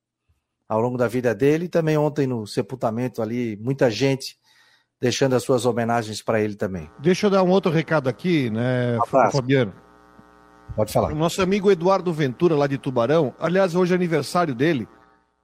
ao 0.69 0.79
longo 0.79 0.97
da 0.97 1.07
vida 1.07 1.35
dele 1.35 1.65
e 1.65 1.69
também 1.69 1.97
ontem 1.97 2.25
no 2.25 2.47
sepultamento 2.47 3.21
ali, 3.21 3.57
muita 3.57 3.91
gente 3.91 4.37
deixando 4.99 5.35
as 5.35 5.43
suas 5.43 5.65
homenagens 5.65 6.21
para 6.21 6.39
ele 6.39 6.55
também. 6.55 6.89
Deixa 6.99 7.25
eu 7.25 7.29
dar 7.29 7.43
um 7.43 7.49
outro 7.49 7.71
recado 7.71 8.07
aqui, 8.07 8.49
né, 8.49 8.97
um 8.99 9.31
Fabiano? 9.31 9.73
Pode 10.75 10.93
falar. 10.93 11.11
O 11.11 11.15
nosso 11.15 11.41
amigo 11.41 11.71
Eduardo 11.71 12.11
Ventura, 12.13 12.55
lá 12.55 12.67
de 12.67 12.77
Tubarão, 12.77 13.33
aliás, 13.39 13.75
hoje 13.75 13.93
é 13.93 13.95
aniversário 13.95 14.55
dele, 14.55 14.87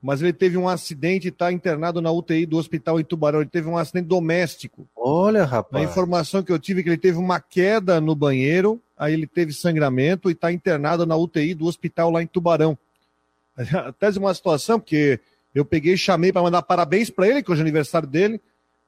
mas 0.02 0.22
ele 0.22 0.34
teve 0.34 0.58
um 0.58 0.70
acidente 0.70 1.28
e 1.28 1.30
está 1.30 1.52
internado 1.52 2.02
na 2.02 2.12
UTI 2.12 2.46
do 2.46 2.58
hospital 2.58 3.00
em 3.00 3.04
Tubarão. 3.04 3.42
Ele 3.42 3.50
teve 3.50 3.68
um 3.68 3.78
acidente 3.78 4.08
doméstico. 4.08 4.88
Olha, 4.96 5.44
rapaz. 5.44 5.86
A 5.86 5.90
informação 5.90 6.44
que 6.44 6.52
eu 6.52 6.60
tive 6.60 6.80
é 6.80 6.84
que 6.84 6.90
ele 6.90 6.98
teve 6.98 7.18
uma 7.18 7.40
queda 7.40 8.00
no 8.00 8.16
banheiro, 8.16 8.80
aí 8.98 9.14
ele 9.14 9.28
teve 9.28 9.54
sangramento 9.54 10.30
e 10.30 10.34
está 10.34 10.52
internado 10.52 11.06
na 11.06 11.16
UTI 11.16 11.54
do 11.54 11.66
hospital 11.66 12.10
lá 12.12 12.22
em 12.22 12.28
Tubarão. 12.28 12.78
Até 13.88 14.10
uma 14.18 14.34
situação, 14.34 14.80
porque 14.80 15.20
eu 15.54 15.66
peguei 15.66 15.96
e 15.96 15.98
chamei 15.98 16.32
para 16.32 16.44
mandar 16.44 16.62
parabéns 16.62 17.10
para 17.10 17.28
ele, 17.28 17.44
que 17.44 17.52
hoje 17.52 17.62
é 17.62 17.64
aniversário 17.64 18.08
dele, 18.08 18.40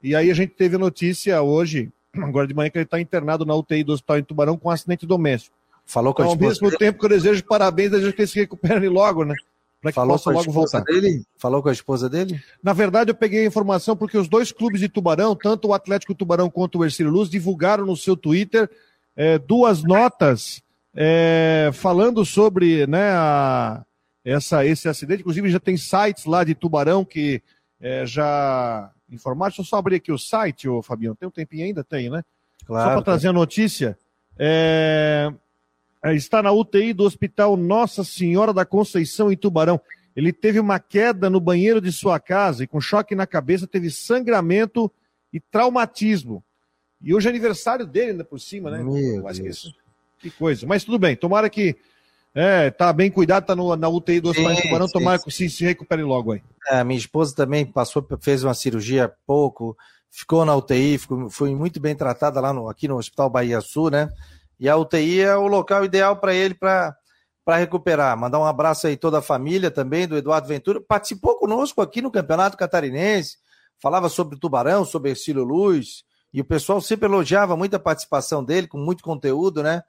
e 0.01 0.15
aí 0.15 0.31
a 0.31 0.33
gente 0.33 0.53
teve 0.53 0.77
notícia 0.77 1.41
hoje, 1.41 1.91
agora 2.15 2.47
de 2.47 2.53
manhã, 2.53 2.69
que 2.69 2.77
ele 2.77 2.85
está 2.85 2.99
internado 2.99 3.45
na 3.45 3.55
UTI 3.55 3.83
do 3.83 3.93
hospital 3.93 4.19
em 4.19 4.23
Tubarão 4.23 4.57
com 4.57 4.69
um 4.69 4.71
acidente 4.71 5.05
doméstico. 5.05 5.58
Falou 5.89 6.13
com 6.13 6.21
então, 6.21 6.31
a 6.31 6.33
esposa 6.33 6.53
Ao 6.53 6.61
mesmo 6.61 6.77
tempo 6.77 6.99
que 6.99 7.05
eu 7.05 7.09
desejo 7.09 7.43
parabéns, 7.45 7.89
desejo 7.89 8.13
que 8.13 8.21
ele 8.21 8.27
se 8.27 8.39
recupere 8.39 8.87
logo, 8.87 9.25
né? 9.25 9.33
que 9.81 9.91
Falou 9.91 10.17
possa 10.17 10.29
logo 10.29 10.51
voltar. 10.51 10.83
Dele? 10.83 11.23
Falou 11.35 11.63
com 11.63 11.69
a 11.69 11.71
esposa 11.71 12.07
dele? 12.07 12.39
Na 12.61 12.73
verdade, 12.73 13.09
eu 13.09 13.15
peguei 13.15 13.41
a 13.41 13.47
informação 13.47 13.97
porque 13.97 14.15
os 14.15 14.27
dois 14.27 14.51
clubes 14.51 14.81
de 14.81 14.87
Tubarão, 14.87 15.35
tanto 15.35 15.69
o 15.69 15.73
Atlético 15.73 16.13
Tubarão 16.13 16.47
quanto 16.47 16.77
o 16.77 16.85
Ercílio 16.85 17.11
Luz, 17.11 17.27
divulgaram 17.27 17.87
no 17.87 17.97
seu 17.97 18.15
Twitter 18.15 18.69
é, 19.15 19.39
duas 19.39 19.81
notas 19.81 20.61
é, 20.93 21.71
falando 21.73 22.23
sobre 22.23 22.85
né, 22.85 23.09
a, 23.13 23.83
essa, 24.23 24.63
esse 24.63 24.87
acidente. 24.87 25.21
Inclusive, 25.21 25.49
já 25.49 25.59
tem 25.59 25.75
sites 25.75 26.25
lá 26.25 26.43
de 26.43 26.53
Tubarão 26.53 27.03
que 27.03 27.41
é, 27.81 28.05
já 28.05 28.91
informaram. 29.09 29.49
Deixa 29.49 29.61
eu 29.61 29.65
só 29.65 29.77
abrir 29.77 29.95
aqui 29.95 30.11
o 30.11 30.19
site, 30.19 30.69
ô 30.69 30.83
Fabiano. 30.83 31.15
Tem 31.15 31.27
um 31.27 31.31
tempinho 31.31 31.65
ainda? 31.65 31.83
Tem, 31.83 32.11
né? 32.11 32.21
Claro. 32.67 32.89
Só 32.89 32.95
para 32.95 33.01
trazer 33.01 33.29
a 33.29 33.33
notícia. 33.33 33.97
É, 34.37 35.33
está 36.05 36.41
na 36.41 36.51
UTI 36.51 36.93
do 36.93 37.03
Hospital 37.03 37.57
Nossa 37.57 38.03
Senhora 38.03 38.53
da 38.53 38.65
Conceição, 38.65 39.31
em 39.31 39.37
Tubarão. 39.37 39.79
Ele 40.15 40.33
teve 40.33 40.59
uma 40.59 40.79
queda 40.79 41.29
no 41.29 41.39
banheiro 41.39 41.79
de 41.79 41.91
sua 41.91 42.19
casa 42.19 42.63
e, 42.63 42.67
com 42.67 42.81
choque 42.81 43.15
na 43.15 43.27
cabeça, 43.27 43.67
teve 43.67 43.89
sangramento 43.89 44.91
e 45.31 45.39
traumatismo. 45.39 46.43
E 47.01 47.13
hoje 47.13 47.27
é 47.27 47.29
aniversário 47.29 47.85
dele, 47.85 48.11
ainda 48.11 48.25
por 48.25 48.39
cima, 48.39 48.69
né? 48.69 48.83
Meu 48.83 49.23
Deus. 49.23 49.73
Que 50.19 50.29
coisa. 50.29 50.67
Mas 50.67 50.83
tudo 50.83 50.99
bem, 50.99 51.15
tomara 51.15 51.49
que. 51.49 51.75
É, 52.35 52.69
tá 52.69 52.93
bem 52.93 53.09
cuidado, 53.09 53.45
tá 53.45 53.55
no, 53.55 53.75
na 53.75 53.89
UTI 53.89 54.19
do 54.19 54.29
Hospital 54.29 54.55
Tubarão, 54.61 54.87
tomara 54.87 55.17
sim. 55.17 55.25
que 55.25 55.31
se, 55.31 55.49
se 55.49 55.63
recupere 55.65 56.03
logo 56.03 56.33
aí. 56.33 56.43
É, 56.67 56.83
minha 56.83 56.99
esposa 56.99 57.35
também 57.35 57.65
passou, 57.65 58.05
fez 58.21 58.43
uma 58.43 58.53
cirurgia 58.53 59.05
há 59.05 59.09
pouco, 59.09 59.75
ficou 60.11 60.45
na 60.45 60.55
UTI, 60.55 60.99
ficou, 60.99 61.29
foi 61.29 61.55
muito 61.55 61.79
bem 61.79 61.95
tratada 61.95 62.39
lá 62.39 62.53
no, 62.53 62.69
aqui 62.69 62.87
no 62.87 62.97
Hospital 62.97 63.29
Bahia 63.31 63.61
Sul, 63.61 63.89
né? 63.89 64.09
E 64.59 64.67
a 64.67 64.75
UTI 64.75 65.21
é 65.21 65.35
o 65.35 65.47
local 65.47 65.85
ideal 65.85 66.17
para 66.17 66.33
ele 66.33 66.53
para 66.53 66.95
recuperar. 67.57 68.17
Mandar 68.17 68.39
um 68.39 68.45
abraço 68.45 68.87
aí 68.87 68.97
toda 68.97 69.19
a 69.19 69.21
família 69.21 69.71
também, 69.71 70.07
do 70.07 70.17
Eduardo 70.17 70.47
Ventura. 70.47 70.81
Participou 70.81 71.37
conosco 71.37 71.81
aqui 71.81 72.01
no 72.01 72.11
Campeonato 72.11 72.57
Catarinense, 72.57 73.37
falava 73.81 74.09
sobre 74.09 74.35
o 74.35 74.39
Tubarão, 74.39 74.83
sobre 74.83 75.11
Ercílio 75.11 75.43
Luz, 75.43 76.03
e 76.33 76.41
o 76.41 76.45
pessoal 76.45 76.81
sempre 76.81 77.07
elogiava 77.07 77.55
muito 77.55 77.75
a 77.75 77.79
participação 77.79 78.43
dele, 78.43 78.67
com 78.67 78.77
muito 78.77 79.03
conteúdo, 79.03 79.63
né? 79.63 79.81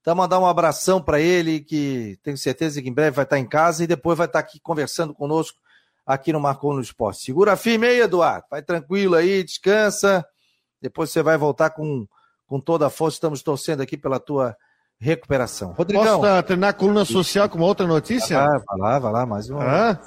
Então, 0.00 0.14
mandar 0.14 0.38
um 0.38 0.46
abração 0.46 1.02
para 1.02 1.20
ele, 1.20 1.60
que 1.60 2.18
tenho 2.22 2.36
certeza 2.36 2.80
que 2.80 2.88
em 2.88 2.92
breve 2.92 3.16
vai 3.16 3.24
estar 3.24 3.38
em 3.38 3.46
casa 3.46 3.84
e 3.84 3.86
depois 3.86 4.16
vai 4.16 4.26
estar 4.26 4.38
aqui 4.38 4.58
conversando 4.60 5.12
conosco 5.12 5.58
aqui 6.06 6.32
no 6.32 6.40
Marcou 6.40 6.74
no 6.74 6.80
Esporte. 6.80 7.22
Segura 7.22 7.56
firme 7.56 7.86
aí, 7.86 8.00
Eduardo. 8.00 8.46
Vai 8.50 8.62
tranquilo 8.62 9.14
aí, 9.14 9.44
descansa. 9.44 10.24
Depois 10.80 11.10
você 11.10 11.22
vai 11.22 11.36
voltar 11.36 11.70
com, 11.70 12.06
com 12.50 12.58
toda 12.58 12.88
a 12.88 12.90
força. 12.90 13.14
Estamos 13.14 13.44
torcendo 13.44 13.80
aqui 13.80 13.96
pela 13.96 14.18
tua 14.18 14.56
recuperação. 14.98 15.70
Rodrigão. 15.70 16.20
Posso 16.20 16.42
terminar 16.42 16.70
a 16.70 16.72
coluna 16.72 17.04
social 17.04 17.48
com 17.48 17.58
uma 17.58 17.66
outra 17.66 17.86
notícia? 17.86 18.40
Ah, 18.40 18.60
vai 18.66 18.78
lá, 18.78 18.98
vai 18.98 19.12
lá, 19.12 19.24
mais 19.24 19.48
uma. 19.48 19.62
Ah, 19.62 20.00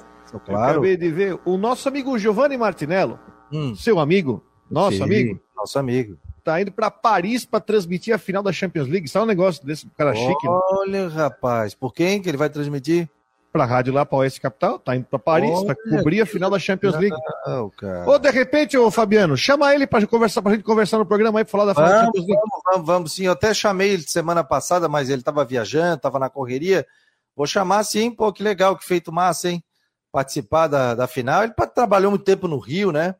claro. 0.44 0.72
acabei 0.72 0.94
de 0.98 1.10
ver. 1.10 1.40
O 1.46 1.56
nosso 1.56 1.88
amigo 1.88 2.18
Giovanni 2.18 2.58
Martinello, 2.58 3.18
hum. 3.50 3.74
seu 3.74 3.98
amigo, 3.98 4.44
nosso 4.70 4.98
Sim, 4.98 5.04
amigo. 5.04 5.40
Nosso 5.56 5.78
amigo 5.78 6.18
tá 6.44 6.60
indo 6.60 6.70
para 6.70 6.90
Paris 6.90 7.46
para 7.46 7.58
transmitir 7.58 8.14
a 8.14 8.18
final 8.18 8.42
da 8.42 8.52
Champions 8.52 8.86
League. 8.86 9.08
Sabe 9.08 9.24
um 9.24 9.28
negócio 9.28 9.64
desse 9.64 9.88
cara 9.96 10.10
Olha, 10.10 10.18
chique? 10.18 10.46
Olha, 10.46 11.08
rapaz, 11.08 11.74
por 11.74 11.94
quem 11.94 12.20
que 12.20 12.28
ele 12.28 12.36
vai 12.36 12.50
transmitir? 12.50 13.08
Pra 13.54 13.64
rádio 13.64 13.94
lá, 13.94 14.04
para 14.04 14.18
o 14.18 14.40
Capital, 14.40 14.80
tá 14.80 14.96
indo 14.96 15.06
para 15.06 15.16
Paris 15.16 15.62
para 15.62 15.76
cobrir 15.76 16.20
a 16.20 16.26
final 16.26 16.50
da 16.50 16.58
Champions 16.58 16.96
League. 16.96 17.16
Não, 17.46 17.70
cara. 17.70 18.04
Ou 18.04 18.18
de 18.18 18.28
repente, 18.28 18.76
ô 18.76 18.90
Fabiano, 18.90 19.36
chama 19.36 19.72
ele 19.72 19.86
para 19.86 20.04
conversar, 20.08 20.42
pra 20.42 20.50
gente 20.54 20.64
conversar 20.64 20.98
no 20.98 21.06
programa 21.06 21.38
aí, 21.38 21.44
pra 21.44 21.52
falar 21.52 21.66
da 21.66 21.74
final 21.74 21.88
vamos, 21.88 22.00
da 22.00 22.06
Champions 22.06 22.26
League. 22.26 22.40
Vamos, 22.40 22.62
vamos, 22.64 22.86
vamos, 22.86 23.12
sim. 23.12 23.26
Eu 23.26 23.32
até 23.32 23.54
chamei 23.54 23.90
ele 23.90 24.02
semana 24.02 24.42
passada, 24.42 24.88
mas 24.88 25.08
ele 25.08 25.22
tava 25.22 25.44
viajando, 25.44 26.00
tava 26.00 26.18
na 26.18 26.28
correria. 26.28 26.84
Vou 27.36 27.46
chamar 27.46 27.84
sim, 27.84 28.10
pô, 28.10 28.32
que 28.32 28.42
legal, 28.42 28.76
que 28.76 28.84
feito 28.84 29.12
massa, 29.12 29.48
hein? 29.50 29.62
Participar 30.10 30.66
da, 30.66 30.96
da 30.96 31.06
final. 31.06 31.44
Ele 31.44 31.52
trabalhou 31.72 32.10
muito 32.10 32.24
tempo 32.24 32.48
no 32.48 32.58
Rio, 32.58 32.90
né? 32.90 33.14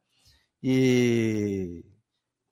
E 0.61 1.85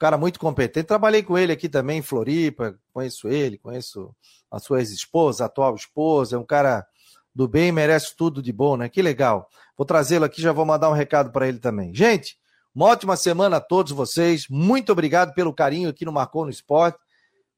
cara 0.03 0.19
muito 0.19 0.41
competente. 0.41 0.89
Trabalhei 0.89 1.23
com 1.23 1.39
ele 1.39 1.53
aqui 1.53 1.69
também 1.69 1.99
em 1.99 2.03
Floripa, 2.03 2.77
conheço 2.93 3.29
ele, 3.29 3.57
conheço 3.57 4.13
a 4.51 4.59
sua 4.59 4.81
ex-esposa, 4.81 5.45
a 5.45 5.47
atual 5.47 5.77
esposa, 5.77 6.35
é 6.35 6.39
um 6.39 6.45
cara 6.45 6.85
do 7.35 7.49
bem, 7.49 7.73
merece 7.73 8.17
tudo 8.17 8.43
de 8.43 8.53
bom, 8.53 8.77
né? 8.77 8.89
Que 8.89 9.03
legal. 9.03 9.49
Vou 9.77 9.87
trazê-lo 9.87 10.25
aqui, 10.25 10.41
já 10.41 10.53
vou 10.53 10.65
mandar 10.65 10.91
um 10.91 10.95
recado 10.95 11.31
para 11.31 11.49
ele 11.49 11.59
também. 11.59 11.95
Gente, 11.95 12.37
uma 12.75 12.87
ótima 12.87 13.17
semana 13.17 13.57
a 13.57 13.61
todos 13.61 13.93
vocês. 13.93 14.47
Muito 14.49 14.93
obrigado 14.93 15.35
pelo 15.35 15.53
carinho 15.53 15.89
aqui 15.89 16.05
no 16.05 16.13
Marcou 16.13 16.45
no 16.45 16.51
Esporte. 16.51 16.99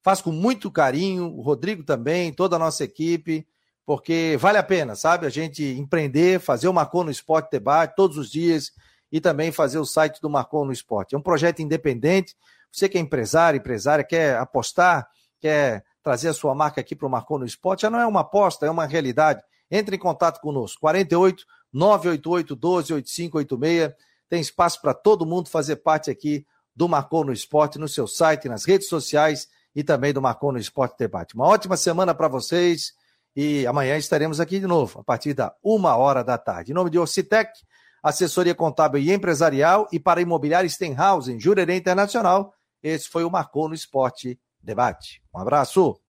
Faço 0.03 0.25
com 0.25 0.33
muito 0.33 0.71
carinho, 0.71 1.27
o 1.27 1.41
Rodrigo 1.41 1.83
também, 1.83 2.33
toda 2.33 2.57
a 2.57 2.59
nossa 2.59 2.85
equipe, 2.85 3.47
porque 3.87 4.37
vale 4.39 4.59
a 4.59 4.63
pena, 4.63 4.95
sabe? 4.95 5.27
A 5.27 5.31
gente 5.31 5.65
empreender, 5.65 6.41
fazer 6.41 6.69
o 6.69 6.73
Marcou 6.73 7.05
no 7.05 7.11
Esporte 7.11 7.51
Debate 7.51 7.95
todos 7.97 8.19
os 8.19 8.31
dias 8.31 8.71
e 9.11 9.21
também 9.21 9.53
fazer 9.53 9.79
o 9.79 9.85
site 9.85 10.21
do 10.21 10.29
Marcon 10.29 10.65
no 10.65 10.73
Esporte. 10.73 11.15
É 11.15 11.19
um 11.19 11.23
projeto 11.23 11.61
independente. 11.61 12.35
Você 12.71 12.89
que 12.89 12.99
é 12.99 13.01
empresário, 13.01 13.59
empresária, 13.59 14.03
quer 14.03 14.37
apostar, 14.37 15.09
quer 15.41 15.85
trazer 16.03 16.29
a 16.29 16.35
sua 16.35 16.55
marca 16.55 16.81
aqui 16.81 16.97
para 16.97 17.07
o 17.07 17.11
Marcon 17.11 17.39
no 17.39 17.47
Esporte, 17.47 17.83
já 17.83 17.91
não 17.91 18.01
é 18.01 18.07
uma 18.07 18.21
aposta, 18.21 18.67
é 18.67 18.71
uma 18.71 18.87
realidade. 18.87 19.41
Entre 19.71 19.97
em 19.97 19.99
contato 19.99 20.41
conosco. 20.41 20.81
48 20.81 21.45
988 21.73 22.57
12 22.57 22.95
8586. 22.95 23.95
Tem 24.29 24.41
espaço 24.41 24.81
para 24.81 24.95
todo 24.95 25.27
mundo 25.27 25.49
fazer 25.49 25.77
parte 25.77 26.11
aqui 26.11 26.47
do 26.75 26.89
Marcon 26.89 27.25
no 27.25 27.33
Esporte, 27.33 27.79
no 27.79 27.89
seu 27.89 28.07
site, 28.07 28.49
nas 28.49 28.65
redes 28.65 28.89
sociais 28.89 29.49
e 29.75 29.83
também 29.83 30.13
do 30.13 30.23
Marcon 30.23 30.53
no 30.53 30.59
Esporte 30.59 30.97
Debate. 30.99 31.35
Uma 31.35 31.47
ótima 31.47 31.77
semana 31.77 32.15
para 32.15 32.29
vocês 32.29 32.93
e 33.37 33.67
amanhã 33.67 33.97
estaremos 33.97 34.41
aqui 34.41 34.61
de 34.61 34.67
novo, 34.67 35.01
a 35.01 35.05
partir 35.05 35.35
da 35.35 35.55
uma 35.63 35.97
hora 35.97 36.23
da 36.23 36.39
tarde. 36.39 36.71
Em 36.71 36.75
nome 36.75 36.91
de 36.91 36.99
Orcitec, 36.99 37.51
assessoria 38.03 38.55
contábil 38.55 39.01
e 39.01 39.13
empresarial 39.13 39.89
e 39.91 39.99
para 39.99 40.21
imobiliária 40.21 40.69
Stenhouse, 40.69 41.33
em 41.33 41.41
Jurerê 41.41 41.77
Internacional. 41.77 42.55
Esse 42.83 43.09
foi 43.09 43.25
o 43.25 43.31
Marcou 43.31 43.69
no 43.69 43.75
Esporte 43.75 44.39
Debate. 44.63 45.23
Um 45.35 45.41
abraço. 45.41 45.99